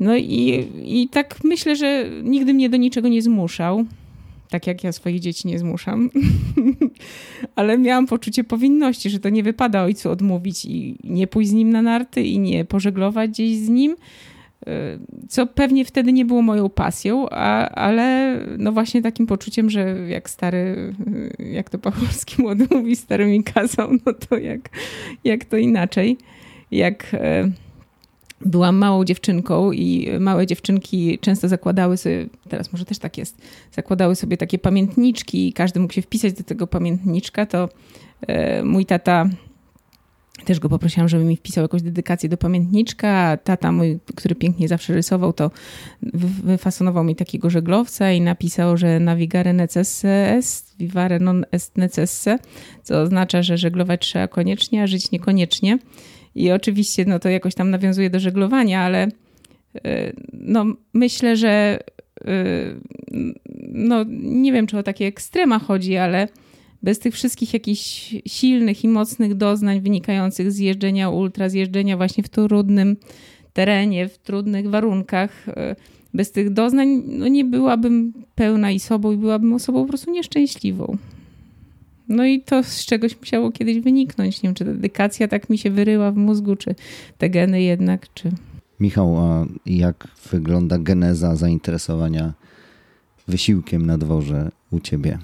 No 0.00 0.16
i, 0.16 0.68
i 0.84 1.08
tak 1.08 1.44
myślę, 1.44 1.76
że 1.76 2.10
nigdy 2.22 2.54
mnie 2.54 2.68
do 2.68 2.76
niczego 2.76 3.08
nie 3.08 3.22
zmuszał. 3.22 3.84
Tak 4.48 4.66
jak 4.66 4.84
ja 4.84 4.92
swoich 4.92 5.20
dzieci 5.20 5.48
nie 5.48 5.58
zmuszam. 5.58 6.10
Ale 7.56 7.78
miałam 7.78 8.06
poczucie 8.06 8.44
powinności, 8.44 9.10
że 9.10 9.20
to 9.20 9.28
nie 9.28 9.42
wypada 9.42 9.82
ojcu 9.82 10.10
odmówić 10.10 10.64
i 10.64 10.96
nie 11.04 11.26
pójść 11.26 11.50
z 11.50 11.52
nim 11.52 11.70
na 11.70 11.82
narty 11.82 12.22
i 12.22 12.38
nie 12.38 12.64
pożeglować 12.64 13.30
gdzieś 13.30 13.56
z 13.56 13.68
nim 13.68 13.96
co 15.28 15.46
pewnie 15.46 15.84
wtedy 15.84 16.12
nie 16.12 16.24
było 16.24 16.42
moją 16.42 16.68
pasją, 16.68 17.26
a, 17.30 17.68
ale 17.68 18.38
no 18.58 18.72
właśnie 18.72 19.02
takim 19.02 19.26
poczuciem, 19.26 19.70
że 19.70 19.80
jak 20.08 20.30
stary, 20.30 20.94
jak 21.38 21.70
to 21.70 21.78
Pawłowski 21.78 22.42
młody 22.42 22.66
mówi, 22.70 22.96
stary 22.96 23.26
mi 23.26 23.44
kazał, 23.44 23.90
no 24.06 24.12
to 24.12 24.38
jak, 24.38 24.70
jak 25.24 25.44
to 25.44 25.56
inaczej. 25.56 26.18
Jak 26.70 27.14
e, 27.14 27.50
byłam 28.40 28.76
małą 28.76 29.04
dziewczynką 29.04 29.72
i 29.72 30.10
małe 30.20 30.46
dziewczynki 30.46 31.18
często 31.18 31.48
zakładały 31.48 31.96
sobie, 31.96 32.26
teraz 32.48 32.72
może 32.72 32.84
też 32.84 32.98
tak 32.98 33.18
jest, 33.18 33.42
zakładały 33.72 34.16
sobie 34.16 34.36
takie 34.36 34.58
pamiętniczki 34.58 35.48
i 35.48 35.52
każdy 35.52 35.80
mógł 35.80 35.94
się 35.94 36.02
wpisać 36.02 36.32
do 36.32 36.44
tego 36.44 36.66
pamiętniczka, 36.66 37.46
to 37.46 37.68
e, 38.26 38.62
mój 38.64 38.86
tata 38.86 39.28
też 40.44 40.60
go 40.60 40.68
poprosiłam, 40.68 41.08
żeby 41.08 41.24
mi 41.24 41.36
wpisał 41.36 41.62
jakąś 41.62 41.82
dedykację 41.82 42.28
do 42.28 42.36
pamiętniczka. 42.36 43.36
Tata 43.44 43.72
mój, 43.72 43.98
który 44.16 44.34
pięknie 44.34 44.68
zawsze 44.68 44.94
rysował, 44.94 45.32
to 45.32 45.50
wy- 46.02 46.42
wyfasonował 46.52 47.04
mi 47.04 47.16
takiego 47.16 47.50
żeglowca 47.50 48.12
i 48.12 48.20
napisał, 48.20 48.76
że 48.76 49.00
navigare 49.00 49.52
necesse 49.52 50.36
est, 50.36 50.76
vivare 50.78 51.18
non 51.20 51.44
est 51.52 51.76
necesse, 51.76 52.38
co 52.82 53.00
oznacza, 53.00 53.42
że 53.42 53.58
żeglować 53.58 54.00
trzeba 54.00 54.28
koniecznie, 54.28 54.82
a 54.82 54.86
żyć 54.86 55.10
niekoniecznie. 55.10 55.78
I 56.34 56.50
oczywiście 56.50 57.04
no 57.04 57.18
to 57.18 57.28
jakoś 57.28 57.54
tam 57.54 57.70
nawiązuje 57.70 58.10
do 58.10 58.20
żeglowania, 58.20 58.80
ale 58.80 59.06
y, 59.06 59.10
no 60.32 60.64
myślę, 60.94 61.36
że 61.36 61.78
y, 62.28 62.80
no 63.68 64.04
nie 64.22 64.52
wiem, 64.52 64.66
czy 64.66 64.78
o 64.78 64.82
takie 64.82 65.06
ekstrema 65.06 65.58
chodzi, 65.58 65.96
ale 65.96 66.28
bez 66.82 66.98
tych 66.98 67.14
wszystkich 67.14 67.54
jakichś 67.54 68.14
silnych 68.26 68.84
i 68.84 68.88
mocnych 68.88 69.34
doznań 69.34 69.80
wynikających 69.80 70.52
z 70.52 70.58
jeżdżenia 70.58 71.10
ultra, 71.10 71.48
z 71.48 71.54
jeżdżenia 71.54 71.96
właśnie 71.96 72.24
w 72.24 72.28
trudnym 72.28 72.96
terenie, 73.52 74.08
w 74.08 74.18
trudnych 74.18 74.70
warunkach, 74.70 75.48
e, 75.48 75.76
bez 76.14 76.32
tych 76.32 76.50
doznań 76.50 77.02
no 77.06 77.28
nie 77.28 77.44
byłabym 77.44 78.12
pełna 78.34 78.70
i 78.70 78.80
sobą 78.80 79.12
i 79.12 79.16
byłabym 79.16 79.52
osobą 79.52 79.82
po 79.82 79.88
prostu 79.88 80.10
nieszczęśliwą. 80.10 80.96
No 82.08 82.24
i 82.24 82.40
to 82.40 82.62
z 82.62 82.84
czegoś 82.84 83.20
musiało 83.20 83.52
kiedyś 83.52 83.80
wyniknąć. 83.80 84.42
Nie 84.42 84.48
wiem, 84.48 84.54
czy 84.54 84.64
dedykacja 84.64 85.28
tak 85.28 85.50
mi 85.50 85.58
się 85.58 85.70
wyryła 85.70 86.12
w 86.12 86.16
mózgu, 86.16 86.56
czy 86.56 86.74
te 87.18 87.30
geny 87.30 87.62
jednak, 87.62 88.06
czy... 88.14 88.30
Michał, 88.80 89.18
a 89.18 89.46
jak 89.66 90.08
wygląda 90.30 90.78
geneza 90.78 91.36
zainteresowania 91.36 92.32
wysiłkiem 93.28 93.86
na 93.86 93.98
dworze 93.98 94.50
u 94.70 94.80
ciebie? 94.80 95.18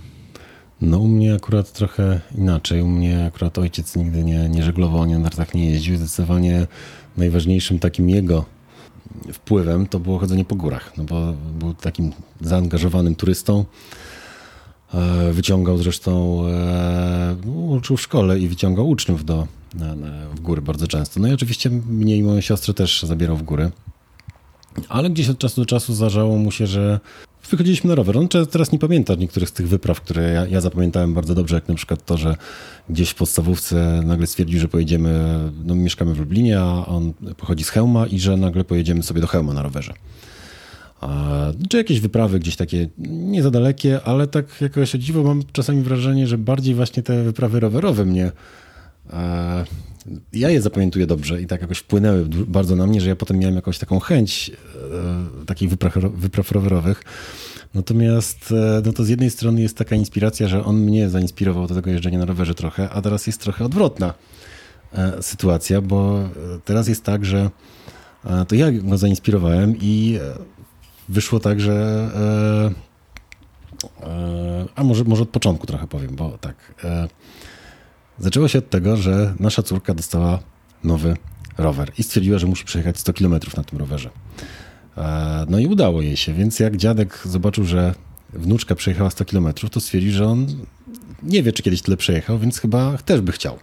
No 0.80 0.98
u 0.98 1.08
mnie 1.08 1.34
akurat 1.34 1.72
trochę 1.72 2.20
inaczej. 2.34 2.82
U 2.82 2.88
mnie 2.88 3.26
akurat 3.26 3.58
ojciec 3.58 3.96
nigdy 3.96 4.24
nie, 4.24 4.48
nie 4.48 4.62
żeglował, 4.62 5.06
na 5.06 5.18
nartach 5.18 5.54
nie 5.54 5.70
jeździł. 5.70 5.96
Zdecydowanie 5.96 6.66
najważniejszym 7.16 7.78
takim 7.78 8.10
jego 8.10 8.44
wpływem 9.32 9.86
to 9.86 10.00
było 10.00 10.18
chodzenie 10.18 10.44
po 10.44 10.54
górach, 10.54 10.92
no 10.96 11.04
bo 11.04 11.32
był 11.58 11.74
takim 11.74 12.12
zaangażowanym 12.40 13.14
turystą. 13.14 13.64
E, 14.94 15.32
wyciągał 15.32 15.78
zresztą, 15.78 16.42
e, 16.46 17.36
uczył 17.68 17.96
w 17.96 18.00
szkole 18.00 18.38
i 18.38 18.48
wyciągał 18.48 18.88
uczniów 18.88 19.24
do, 19.24 19.46
na, 19.74 19.94
na, 19.94 20.28
w 20.28 20.40
góry 20.40 20.62
bardzo 20.62 20.86
często. 20.86 21.20
No 21.20 21.28
i 21.28 21.32
oczywiście 21.32 21.70
mnie 21.70 22.16
i 22.16 22.22
moją 22.22 22.40
siostrę 22.40 22.74
też 22.74 23.02
zabierał 23.02 23.36
w 23.36 23.42
góry. 23.42 23.70
Ale 24.88 25.10
gdzieś 25.10 25.28
od 25.28 25.38
czasu 25.38 25.60
do 25.60 25.66
czasu 25.66 25.94
zdarzało 25.94 26.36
mu 26.36 26.50
się, 26.50 26.66
że 26.66 27.00
wychodziliśmy 27.50 27.88
na 27.88 27.94
rower. 27.94 28.18
On 28.18 28.28
teraz 28.28 28.72
nie 28.72 28.78
pamięta 28.78 29.14
niektórych 29.14 29.48
z 29.48 29.52
tych 29.52 29.68
wypraw, 29.68 30.00
które 30.00 30.32
ja, 30.32 30.46
ja, 30.46 30.60
zapamiętałem 30.60 31.14
bardzo 31.14 31.34
dobrze, 31.34 31.54
jak 31.54 31.68
na 31.68 31.74
przykład 31.74 32.04
to, 32.04 32.16
że 32.16 32.36
gdzieś 32.90 33.10
w 33.10 33.14
podstawówce 33.14 34.02
nagle 34.04 34.26
stwierdził, 34.26 34.60
że 34.60 34.68
pojedziemy, 34.68 35.38
no 35.64 35.74
mieszkamy 35.74 36.14
w 36.14 36.18
Lublinie, 36.18 36.60
a 36.60 36.86
on 36.86 37.12
pochodzi 37.36 37.64
z 37.64 37.68
Hełma 37.68 38.06
i 38.06 38.20
że 38.20 38.36
nagle 38.36 38.64
pojedziemy 38.64 39.02
sobie 39.02 39.20
do 39.20 39.26
Hełma 39.26 39.52
na 39.52 39.62
rowerze. 39.62 39.94
Czy 41.68 41.76
jakieś 41.76 42.00
wyprawy 42.00 42.38
gdzieś 42.38 42.56
takie 42.56 42.88
nie 42.98 43.42
za 43.42 43.50
dalekie, 43.50 44.00
ale 44.04 44.26
tak 44.26 44.60
jakoś 44.60 44.90
dziwo 44.90 45.22
mam 45.22 45.42
czasami 45.52 45.82
wrażenie, 45.82 46.26
że 46.26 46.38
bardziej 46.38 46.74
właśnie 46.74 47.02
te 47.02 47.22
wyprawy 47.22 47.60
rowerowe 47.60 48.04
mnie 48.04 48.32
ja 50.32 50.50
je 50.50 50.62
zapamiętuję 50.62 51.06
dobrze 51.06 51.42
i 51.42 51.46
tak 51.46 51.60
jakoś 51.60 51.78
wpłynęły 51.78 52.26
bardzo 52.28 52.76
na 52.76 52.86
mnie, 52.86 53.00
że 53.00 53.08
ja 53.08 53.16
potem 53.16 53.38
miałem 53.38 53.56
jakąś 53.56 53.78
taką 53.78 54.00
chęć 54.00 54.50
e, 55.40 55.44
takich 55.46 55.70
wypraw, 56.14 56.52
rowerowych. 56.52 57.02
Natomiast 57.74 58.52
e, 58.52 58.82
no 58.84 58.92
to 58.92 59.04
z 59.04 59.08
jednej 59.08 59.30
strony 59.30 59.60
jest 59.60 59.76
taka 59.76 59.96
inspiracja, 59.96 60.48
że 60.48 60.64
on 60.64 60.76
mnie 60.76 61.08
zainspirował 61.08 61.66
do 61.66 61.74
tego 61.74 61.90
jeżdżenia 61.90 62.18
na 62.18 62.24
rowerze 62.24 62.54
trochę, 62.54 62.90
a 62.90 63.02
teraz 63.02 63.26
jest 63.26 63.40
trochę 63.40 63.64
odwrotna 63.64 64.14
e, 64.92 65.22
sytuacja, 65.22 65.80
bo 65.80 66.28
teraz 66.64 66.88
jest 66.88 67.04
tak, 67.04 67.24
że 67.24 67.50
to 68.48 68.54
ja 68.54 68.72
go 68.72 68.98
zainspirowałem 68.98 69.74
i 69.80 70.18
wyszło 71.08 71.40
tak, 71.40 71.60
że 71.60 72.08
a 74.74 74.84
może, 74.84 75.04
może 75.04 75.22
od 75.22 75.28
początku 75.28 75.66
trochę 75.66 75.86
powiem, 75.86 76.16
bo 76.16 76.38
tak 76.38 76.74
Zaczęło 78.20 78.48
się 78.48 78.58
od 78.58 78.70
tego, 78.70 78.96
że 78.96 79.34
nasza 79.40 79.62
córka 79.62 79.94
dostała 79.94 80.38
nowy 80.84 81.16
rower 81.58 81.92
i 81.98 82.02
stwierdziła, 82.02 82.38
że 82.38 82.46
musi 82.46 82.64
przejechać 82.64 82.98
100 82.98 83.12
km 83.12 83.40
na 83.56 83.64
tym 83.64 83.78
rowerze. 83.78 84.10
E, 84.96 85.46
no 85.48 85.58
i 85.58 85.66
udało 85.66 86.02
jej 86.02 86.16
się, 86.16 86.34
więc 86.34 86.60
jak 86.60 86.76
dziadek 86.76 87.20
zobaczył, 87.24 87.64
że 87.64 87.94
wnuczka 88.32 88.74
przejechała 88.74 89.10
100 89.10 89.24
km, 89.24 89.52
to 89.70 89.80
stwierdził, 89.80 90.12
że 90.12 90.26
on 90.26 90.46
nie 91.22 91.42
wie, 91.42 91.52
czy 91.52 91.62
kiedyś 91.62 91.82
tyle 91.82 91.96
przejechał, 91.96 92.38
więc 92.38 92.58
chyba 92.58 92.98
też 92.98 93.20
by 93.20 93.32
chciał. 93.32 93.58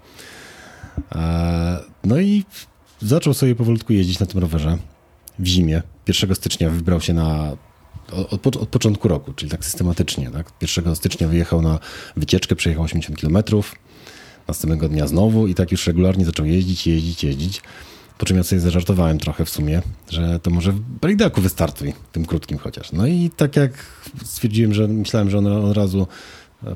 E, 1.15 1.79
no 2.03 2.19
i 2.19 2.43
zaczął 3.01 3.33
sobie 3.33 3.55
powolutku 3.55 3.93
jeździć 3.93 4.19
na 4.19 4.25
tym 4.25 4.41
rowerze 4.41 4.77
w 5.39 5.45
zimie. 5.45 5.81
1 6.07 6.35
stycznia 6.35 6.69
wybrał 6.69 7.01
się 7.01 7.13
na 7.13 7.57
od, 8.11 8.47
od, 8.47 8.69
początku 8.69 9.07
roku, 9.07 9.33
czyli 9.33 9.51
tak 9.51 9.65
systematycznie. 9.65 10.31
Tak? 10.31 10.51
1 10.61 10.95
stycznia 10.95 11.27
wyjechał 11.27 11.61
na 11.61 11.79
wycieczkę, 12.17 12.55
przejechał 12.55 12.83
80 12.83 13.19
kilometrów. 13.19 13.75
Następnego 14.47 14.89
dnia 14.89 15.07
znowu 15.07 15.47
i 15.47 15.55
tak 15.55 15.71
już 15.71 15.87
regularnie 15.87 16.25
zaczął 16.25 16.45
jeździć, 16.45 16.87
jeździć, 16.87 17.23
jeździć. 17.23 17.61
Po 18.17 18.25
czym 18.25 18.37
ja 18.37 18.43
sobie 18.43 18.59
zażartowałem 18.59 19.17
trochę 19.17 19.45
w 19.45 19.49
sumie, 19.49 19.81
że 20.09 20.39
to 20.39 20.51
może 20.51 20.71
w 20.71 20.79
breakdaku 20.79 21.41
wystartuj, 21.41 21.93
tym 22.11 22.25
krótkim 22.25 22.57
chociaż. 22.57 22.91
No 22.91 23.07
i 23.07 23.29
tak 23.37 23.55
jak 23.55 23.71
stwierdziłem, 24.23 24.73
że 24.73 24.87
myślałem, 24.87 25.29
że 25.29 25.37
on 25.37 25.47
od 25.47 25.77
razu 25.77 26.07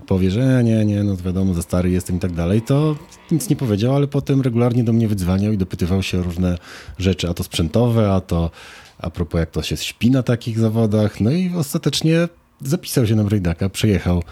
powie, 0.07 0.32
że 0.32 0.63
nie, 0.63 0.86
nie, 0.86 1.03
no 1.03 1.17
wiadomo, 1.17 1.53
za 1.53 1.61
stary 1.61 1.89
jestem 1.89 2.15
i 2.15 2.20
tak 2.20 2.34
dalej, 2.34 2.61
to 2.61 2.95
nic 3.32 3.49
nie 3.49 3.55
powiedział, 3.55 3.95
ale 3.95 4.07
potem 4.07 4.41
regularnie 4.41 4.84
do 4.84 4.93
mnie 4.93 5.07
wydzwaniał 5.07 5.53
i 5.53 5.57
dopytywał 5.57 6.03
się 6.03 6.20
o 6.20 6.24
różne 6.24 6.57
rzeczy, 6.97 7.30
a 7.30 7.34
to 7.34 7.43
sprzętowe, 7.43 8.11
a 8.13 8.22
to 8.22 8.51
a 8.99 9.09
propos 9.09 9.39
jak 9.39 9.51
to 9.51 9.63
się 9.63 9.78
śpi 9.78 10.11
na 10.11 10.24
takich 10.24 10.59
zawodach. 10.59 11.22
No 11.22 11.32
i 11.32 11.51
ostatecznie 11.55 12.28
zapisał 12.61 13.07
się 13.07 13.15
na 13.15 13.24
breakdaka, 13.24 13.70
przejechał 13.70 14.24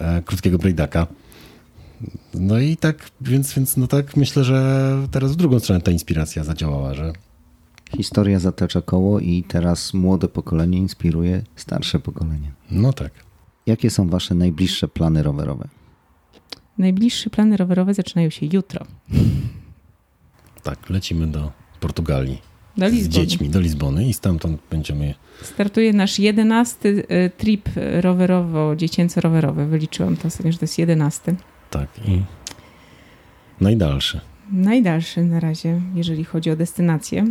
e, 0.00 0.22
krótkiego 0.22 0.58
breakdaka. 0.58 1.06
No 2.34 2.58
i 2.58 2.76
tak, 2.76 3.10
więc, 3.20 3.54
więc 3.54 3.76
no 3.76 3.86
tak 3.86 4.16
myślę, 4.16 4.44
że 4.44 4.96
teraz 5.10 5.32
w 5.32 5.36
drugą 5.36 5.60
stronę 5.60 5.80
ta 5.80 5.90
inspiracja 5.90 6.44
zadziałała, 6.44 6.94
że 6.94 7.12
Historia 7.96 8.38
zatacza 8.38 8.82
koło 8.82 9.20
i 9.20 9.44
teraz 9.48 9.94
młode 9.94 10.28
pokolenie 10.28 10.78
inspiruje 10.78 11.42
starsze 11.56 11.98
pokolenie. 11.98 12.52
No 12.70 12.92
tak. 12.92 13.12
Jakie 13.66 13.90
są 13.90 14.08
wasze 14.08 14.34
najbliższe 14.34 14.88
plany 14.88 15.22
rowerowe? 15.22 15.68
Najbliższe 16.78 17.30
plany 17.30 17.56
rowerowe 17.56 17.94
zaczynają 17.94 18.30
się 18.30 18.46
jutro. 18.46 18.86
Tak, 20.62 20.90
lecimy 20.90 21.26
do 21.26 21.52
Portugalii. 21.80 22.38
Do 22.76 22.90
Z 22.90 23.08
dziećmi 23.08 23.48
do 23.48 23.60
Lizbony 23.60 24.08
i 24.08 24.14
stamtąd 24.14 24.60
będziemy. 24.70 25.14
Startuje 25.42 25.92
nasz 25.92 26.18
jedenasty 26.18 27.04
e, 27.08 27.30
trip 27.30 27.68
rowerowo-dziecięco-rowerowy. 28.00 29.66
Wyliczyłam 29.66 30.16
to 30.16 30.28
ostatnio, 30.28 30.52
że 30.52 30.58
to 30.58 30.64
jest 30.64 30.78
jedenasty. 30.78 31.36
Tak. 31.70 31.88
I 32.08 32.22
najdalszy. 33.60 34.20
Najdalszy 34.52 35.24
na 35.24 35.40
razie, 35.40 35.80
jeżeli 35.94 36.24
chodzi 36.24 36.50
o 36.50 36.56
destynację. 36.56 37.26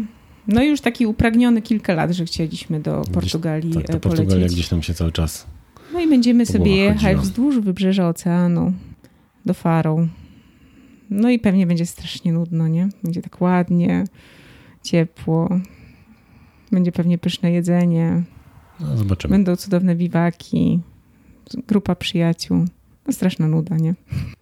No 0.47 0.63
i 0.63 0.67
już 0.67 0.81
taki 0.81 1.05
upragniony 1.07 1.61
kilka 1.61 1.93
lat, 1.93 2.11
że 2.11 2.25
chcieliśmy 2.25 2.79
do 2.79 3.01
Portugalii 3.13 3.69
gdzieś, 3.69 3.83
tak, 3.85 3.95
to 4.01 4.09
Portugalia 4.09 4.47
gdzieś 4.47 4.67
tam 4.67 4.83
się 4.83 4.93
cały 4.93 5.11
czas 5.11 5.47
No 5.93 5.99
i 5.99 6.07
będziemy 6.09 6.45
sobie 6.45 6.75
jechać 6.75 7.01
chodziło. 7.01 7.21
wzdłuż 7.21 7.59
wybrzeża 7.59 8.07
oceanu 8.09 8.73
do 9.45 9.53
Farą. 9.53 10.07
No 11.09 11.29
i 11.29 11.39
pewnie 11.39 11.67
będzie 11.67 11.85
strasznie 11.85 12.33
nudno, 12.33 12.67
nie? 12.67 12.89
Będzie 13.03 13.21
tak 13.21 13.41
ładnie, 13.41 14.03
ciepło. 14.83 15.49
Będzie 16.71 16.91
pewnie 16.91 17.17
pyszne 17.17 17.51
jedzenie. 17.51 18.23
No, 18.79 18.97
zobaczymy. 18.97 19.31
Będą 19.31 19.55
cudowne 19.55 19.95
biwaki, 19.95 20.79
grupa 21.67 21.95
przyjaciół. 21.95 22.65
Straszna 23.11 23.47
nuda, 23.47 23.77
nie? 23.77 23.95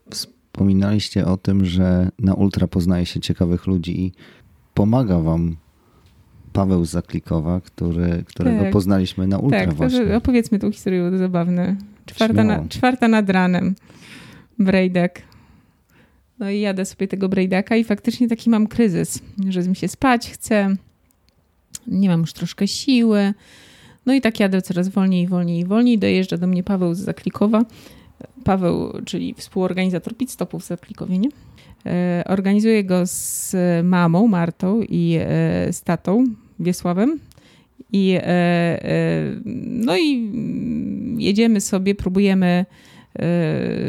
Wspominaliście 0.09 1.25
o 1.25 1.37
tym, 1.37 1.65
że 1.65 2.09
na 2.19 2.33
ultra 2.33 2.67
poznaje 2.67 3.05
się 3.05 3.19
ciekawych 3.19 3.67
ludzi 3.67 4.01
i 4.01 4.11
pomaga 4.73 5.19
wam 5.19 5.55
Paweł 6.53 6.85
Zaklikowa, 6.85 7.61
który, 7.61 8.23
którego 8.27 8.63
tak. 8.63 8.73
poznaliśmy 8.73 9.27
na 9.27 9.37
ultra 9.37 9.65
tak, 9.65 9.73
właśnie. 9.73 10.05
Tak, 10.05 10.17
opowiedzmy 10.17 10.59
tą 10.59 10.71
historię, 10.71 11.09
to 11.11 11.17
zabawne. 11.17 11.75
Czwarta, 12.05 12.43
na, 12.43 12.67
czwarta 12.69 13.07
nad 13.07 13.29
ranem. 13.29 13.75
Brejdak. 14.59 15.21
No 16.39 16.49
i 16.49 16.59
jadę 16.59 16.85
sobie 16.85 17.07
tego 17.07 17.29
brejdaka 17.29 17.75
i 17.75 17.83
faktycznie 17.83 18.27
taki 18.27 18.49
mam 18.49 18.67
kryzys, 18.67 19.19
że 19.49 19.61
mi 19.61 19.75
się 19.75 19.87
spać 19.87 20.31
chce, 20.31 20.75
nie 21.87 22.09
mam 22.09 22.21
już 22.21 22.33
troszkę 22.33 22.67
siły. 22.67 23.33
No 24.05 24.13
i 24.13 24.21
tak 24.21 24.39
jadę 24.39 24.61
coraz 24.61 24.89
wolniej, 24.89 25.27
wolniej, 25.27 25.65
wolniej. 25.65 25.99
Dojeżdża 25.99 26.37
do 26.37 26.47
mnie 26.47 26.63
Paweł 26.63 26.93
z 26.93 26.99
Zaklikowa 26.99 27.65
Paweł, 28.43 28.93
czyli 29.05 29.33
współorganizator 29.33 30.17
pit 30.17 30.31
stopów 30.31 30.63
nie? 31.19 31.29
E, 31.85 32.23
organizuję 32.27 32.83
go 32.83 33.01
z 33.05 33.55
mamą 33.83 34.27
Martą 34.27 34.81
i 34.81 35.17
e, 35.19 35.73
z 35.73 35.81
tatą 35.81 36.25
Wiesławem. 36.59 37.19
I, 37.93 38.17
e, 38.21 38.79
no 39.65 39.97
i 39.97 40.31
jedziemy 41.17 41.61
sobie, 41.61 41.95
próbujemy 41.95 42.65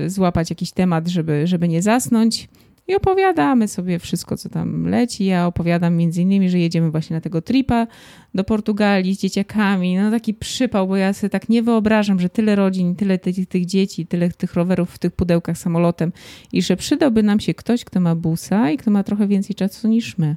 złapać 0.06 0.50
jakiś 0.50 0.72
temat, 0.72 1.08
żeby, 1.08 1.46
żeby 1.46 1.68
nie 1.68 1.82
zasnąć. 1.82 2.48
I 2.88 2.94
opowiadamy 2.94 3.68
sobie 3.68 3.98
wszystko, 3.98 4.36
co 4.36 4.48
tam 4.48 4.86
leci. 4.86 5.24
Ja 5.24 5.46
opowiadam 5.46 5.96
między 5.96 6.22
innymi, 6.22 6.50
że 6.50 6.58
jedziemy 6.58 6.90
właśnie 6.90 7.14
na 7.14 7.20
tego 7.20 7.42
tripa 7.42 7.86
do 8.34 8.44
Portugalii 8.44 9.14
z 9.14 9.18
dzieciakami. 9.18 9.96
No 9.96 10.10
taki 10.10 10.34
przypał, 10.34 10.88
bo 10.88 10.96
ja 10.96 11.12
sobie 11.12 11.30
tak 11.30 11.48
nie 11.48 11.62
wyobrażam, 11.62 12.20
że 12.20 12.28
tyle 12.28 12.56
rodzin, 12.56 12.96
tyle 12.96 13.18
tych, 13.18 13.48
tych 13.48 13.66
dzieci, 13.66 14.06
tyle 14.06 14.30
tych 14.30 14.54
rowerów 14.54 14.90
w 14.90 14.98
tych 14.98 15.12
pudełkach 15.12 15.58
samolotem 15.58 16.12
i 16.52 16.62
że 16.62 16.76
przydałby 16.76 17.22
nam 17.22 17.40
się 17.40 17.54
ktoś, 17.54 17.84
kto 17.84 18.00
ma 18.00 18.14
busa 18.14 18.70
i 18.70 18.76
kto 18.76 18.90
ma 18.90 19.04
trochę 19.04 19.26
więcej 19.26 19.56
czasu 19.56 19.88
niż 19.88 20.18
my. 20.18 20.36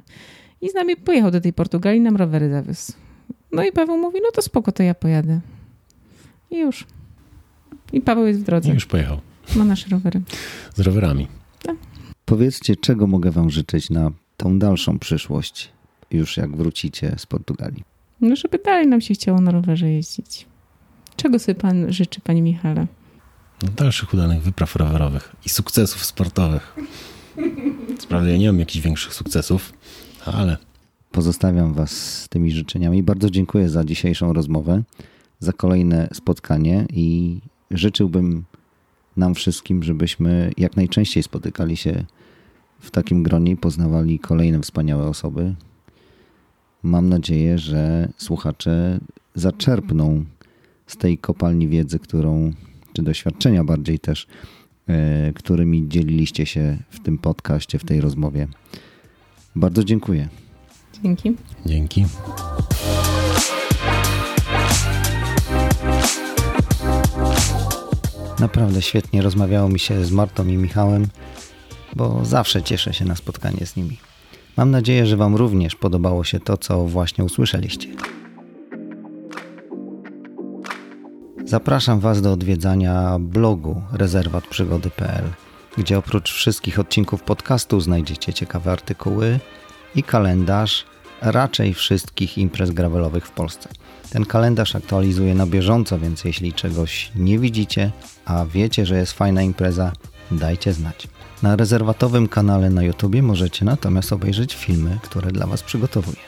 I 0.60 0.70
z 0.70 0.74
nami 0.74 0.96
pojechał 0.96 1.30
do 1.30 1.40
tej 1.40 1.52
Portugalii, 1.52 2.00
nam 2.00 2.16
rowery 2.16 2.50
zawiózł. 2.50 2.92
No 3.52 3.64
i 3.64 3.72
Paweł 3.72 3.98
mówi, 3.98 4.18
no 4.22 4.28
to 4.34 4.42
spoko, 4.42 4.72
to 4.72 4.82
ja 4.82 4.94
pojadę. 4.94 5.40
I 6.50 6.58
już. 6.58 6.86
I 7.92 8.00
Paweł 8.00 8.26
jest 8.26 8.40
w 8.40 8.42
drodze. 8.42 8.70
I 8.70 8.74
już 8.74 8.86
pojechał. 8.86 9.20
Ma 9.56 9.64
nasze 9.64 9.88
rowery. 9.88 10.20
Z 10.74 10.80
rowerami. 10.80 11.37
Powiedzcie, 12.28 12.76
czego 12.76 13.06
mogę 13.06 13.30
Wam 13.30 13.50
życzyć 13.50 13.90
na 13.90 14.10
tą 14.36 14.58
dalszą 14.58 14.98
przyszłość, 14.98 15.72
już 16.10 16.36
jak 16.36 16.56
wrócicie 16.56 17.14
z 17.18 17.26
Portugalii? 17.26 17.84
No, 18.20 18.36
żeby 18.36 18.58
dalej 18.64 18.86
nam 18.86 19.00
się 19.00 19.14
chciało 19.14 19.40
na 19.40 19.50
rowerze 19.50 19.90
jeździć. 19.90 20.46
Czego 21.16 21.38
sobie 21.38 21.54
Pan 21.54 21.92
życzy, 21.92 22.20
Panie 22.20 22.42
Michale? 22.42 22.86
No, 23.62 23.68
dalszych 23.76 24.14
udanych 24.14 24.42
wypraw 24.42 24.76
rowerowych 24.76 25.36
i 25.46 25.48
sukcesów 25.48 26.04
sportowych. 26.04 26.76
Sprawdę, 27.98 28.30
ja 28.30 28.36
nie 28.36 28.46
mam 28.46 28.58
jakichś 28.58 28.84
większych 28.84 29.14
sukcesów, 29.14 29.72
ale. 30.24 30.56
Pozostawiam 31.12 31.74
Was 31.74 31.90
z 31.90 32.28
tymi 32.28 32.52
życzeniami. 32.52 33.02
Bardzo 33.02 33.30
dziękuję 33.30 33.68
za 33.68 33.84
dzisiejszą 33.84 34.32
rozmowę, 34.32 34.82
za 35.38 35.52
kolejne 35.52 36.08
spotkanie 36.12 36.86
i 36.92 37.38
życzyłbym 37.70 38.44
nam 39.16 39.34
wszystkim, 39.34 39.82
żebyśmy 39.82 40.52
jak 40.56 40.76
najczęściej 40.76 41.22
spotykali 41.22 41.76
się 41.76 42.04
w 42.78 42.90
takim 42.90 43.22
gronie 43.22 43.56
poznawali 43.56 44.18
kolejne 44.18 44.60
wspaniałe 44.60 45.06
osoby. 45.06 45.54
Mam 46.82 47.08
nadzieję, 47.08 47.58
że 47.58 48.08
słuchacze 48.16 49.00
zaczerpną 49.34 50.24
z 50.86 50.96
tej 50.96 51.18
kopalni 51.18 51.68
wiedzy, 51.68 51.98
którą, 51.98 52.52
czy 52.92 53.02
doświadczenia 53.02 53.64
bardziej 53.64 53.98
też, 53.98 54.26
e, 54.88 55.32
którymi 55.32 55.88
dzieliliście 55.88 56.46
się 56.46 56.78
w 56.90 57.00
tym 57.00 57.18
podcaście, 57.18 57.78
w 57.78 57.84
tej 57.84 58.00
rozmowie. 58.00 58.48
Bardzo 59.56 59.84
dziękuję. 59.84 60.28
Dzięki. 61.02 61.36
Dzięki. 61.66 62.04
Naprawdę 68.40 68.82
świetnie 68.82 69.22
rozmawiało 69.22 69.68
mi 69.68 69.78
się 69.78 70.04
z 70.04 70.10
Martą 70.10 70.46
i 70.46 70.56
Michałem, 70.56 71.06
bo 71.96 72.24
zawsze 72.24 72.62
cieszę 72.62 72.94
się 72.94 73.04
na 73.04 73.16
spotkanie 73.16 73.66
z 73.66 73.76
nimi. 73.76 73.96
Mam 74.56 74.70
nadzieję, 74.70 75.06
że 75.06 75.16
Wam 75.16 75.36
również 75.36 75.76
podobało 75.76 76.24
się 76.24 76.40
to, 76.40 76.56
co 76.56 76.84
właśnie 76.84 77.24
usłyszeliście. 77.24 77.88
Zapraszam 81.44 82.00
Was 82.00 82.22
do 82.22 82.32
odwiedzania 82.32 83.16
blogu 83.20 83.82
rezerwatprzygody.pl, 83.92 85.24
gdzie 85.78 85.98
oprócz 85.98 86.32
wszystkich 86.32 86.78
odcinków 86.78 87.22
podcastu 87.22 87.80
znajdziecie 87.80 88.32
ciekawe 88.32 88.72
artykuły 88.72 89.40
i 89.94 90.02
kalendarz 90.02 90.84
raczej 91.22 91.74
wszystkich 91.74 92.38
imprez 92.38 92.70
gravelowych 92.70 93.26
w 93.26 93.30
Polsce. 93.30 93.68
Ten 94.10 94.24
kalendarz 94.24 94.76
aktualizuje 94.76 95.34
na 95.34 95.46
bieżąco, 95.46 95.98
więc 95.98 96.24
jeśli 96.24 96.52
czegoś 96.52 97.10
nie 97.14 97.38
widzicie, 97.38 97.90
a 98.24 98.46
wiecie, 98.46 98.86
że 98.86 98.98
jest 98.98 99.12
fajna 99.12 99.42
impreza, 99.42 99.92
dajcie 100.30 100.72
znać. 100.72 101.08
Na 101.42 101.56
rezerwatowym 101.56 102.28
kanale 102.28 102.70
na 102.70 102.82
YouTube 102.82 103.22
możecie 103.22 103.64
natomiast 103.64 104.12
obejrzeć 104.12 104.54
filmy, 104.54 104.98
które 105.02 105.32
dla 105.32 105.46
Was 105.46 105.62
przygotowuję. 105.62 106.18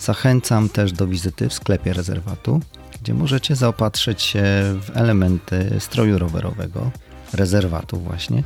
Zachęcam 0.00 0.68
też 0.68 0.92
do 0.92 1.06
wizyty 1.06 1.48
w 1.48 1.54
sklepie 1.54 1.92
rezerwatu, 1.92 2.60
gdzie 3.02 3.14
możecie 3.14 3.56
zaopatrzyć 3.56 4.22
się 4.22 4.42
w 4.82 4.90
elementy 4.94 5.76
stroju 5.78 6.18
rowerowego, 6.18 6.90
rezerwatu 7.32 8.00
właśnie 8.00 8.42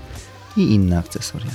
i 0.57 0.61
inne 0.61 0.99
akcesoria. 0.99 1.51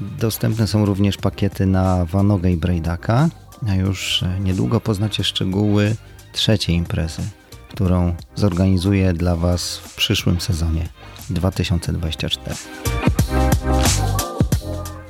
Dostępne 0.00 0.66
są 0.66 0.84
również 0.84 1.16
pakiety 1.16 1.66
na 1.66 2.04
Vanogę 2.04 2.50
i 2.50 2.56
Braidaka, 2.56 3.28
a 3.68 3.74
już 3.74 4.24
niedługo 4.40 4.80
poznacie 4.80 5.24
szczegóły 5.24 5.96
trzeciej 6.32 6.76
imprezy, 6.76 7.22
którą 7.68 8.14
zorganizuję 8.34 9.12
dla 9.12 9.36
Was 9.36 9.76
w 9.78 9.94
przyszłym 9.94 10.40
sezonie 10.40 10.88
2024. 11.30 12.56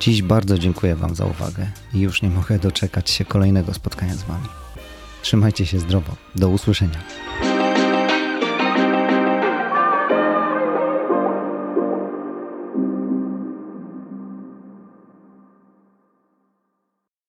Dziś 0.01 0.23
bardzo 0.23 0.59
dziękuję 0.59 0.97
Wam 0.97 1.15
za 1.15 1.25
uwagę 1.25 1.71
i 1.95 2.01
już 2.01 2.23
nie 2.23 2.31
mogę 2.31 2.59
doczekać 2.59 3.11
się 3.11 3.25
kolejnego 3.25 3.75
spotkania 3.75 4.15
z 4.15 4.23
Wami. 4.23 4.49
Trzymajcie 5.23 5.67
się 5.67 5.79
zdrowo. 5.79 6.17
Do 6.35 6.49
usłyszenia. 6.49 6.99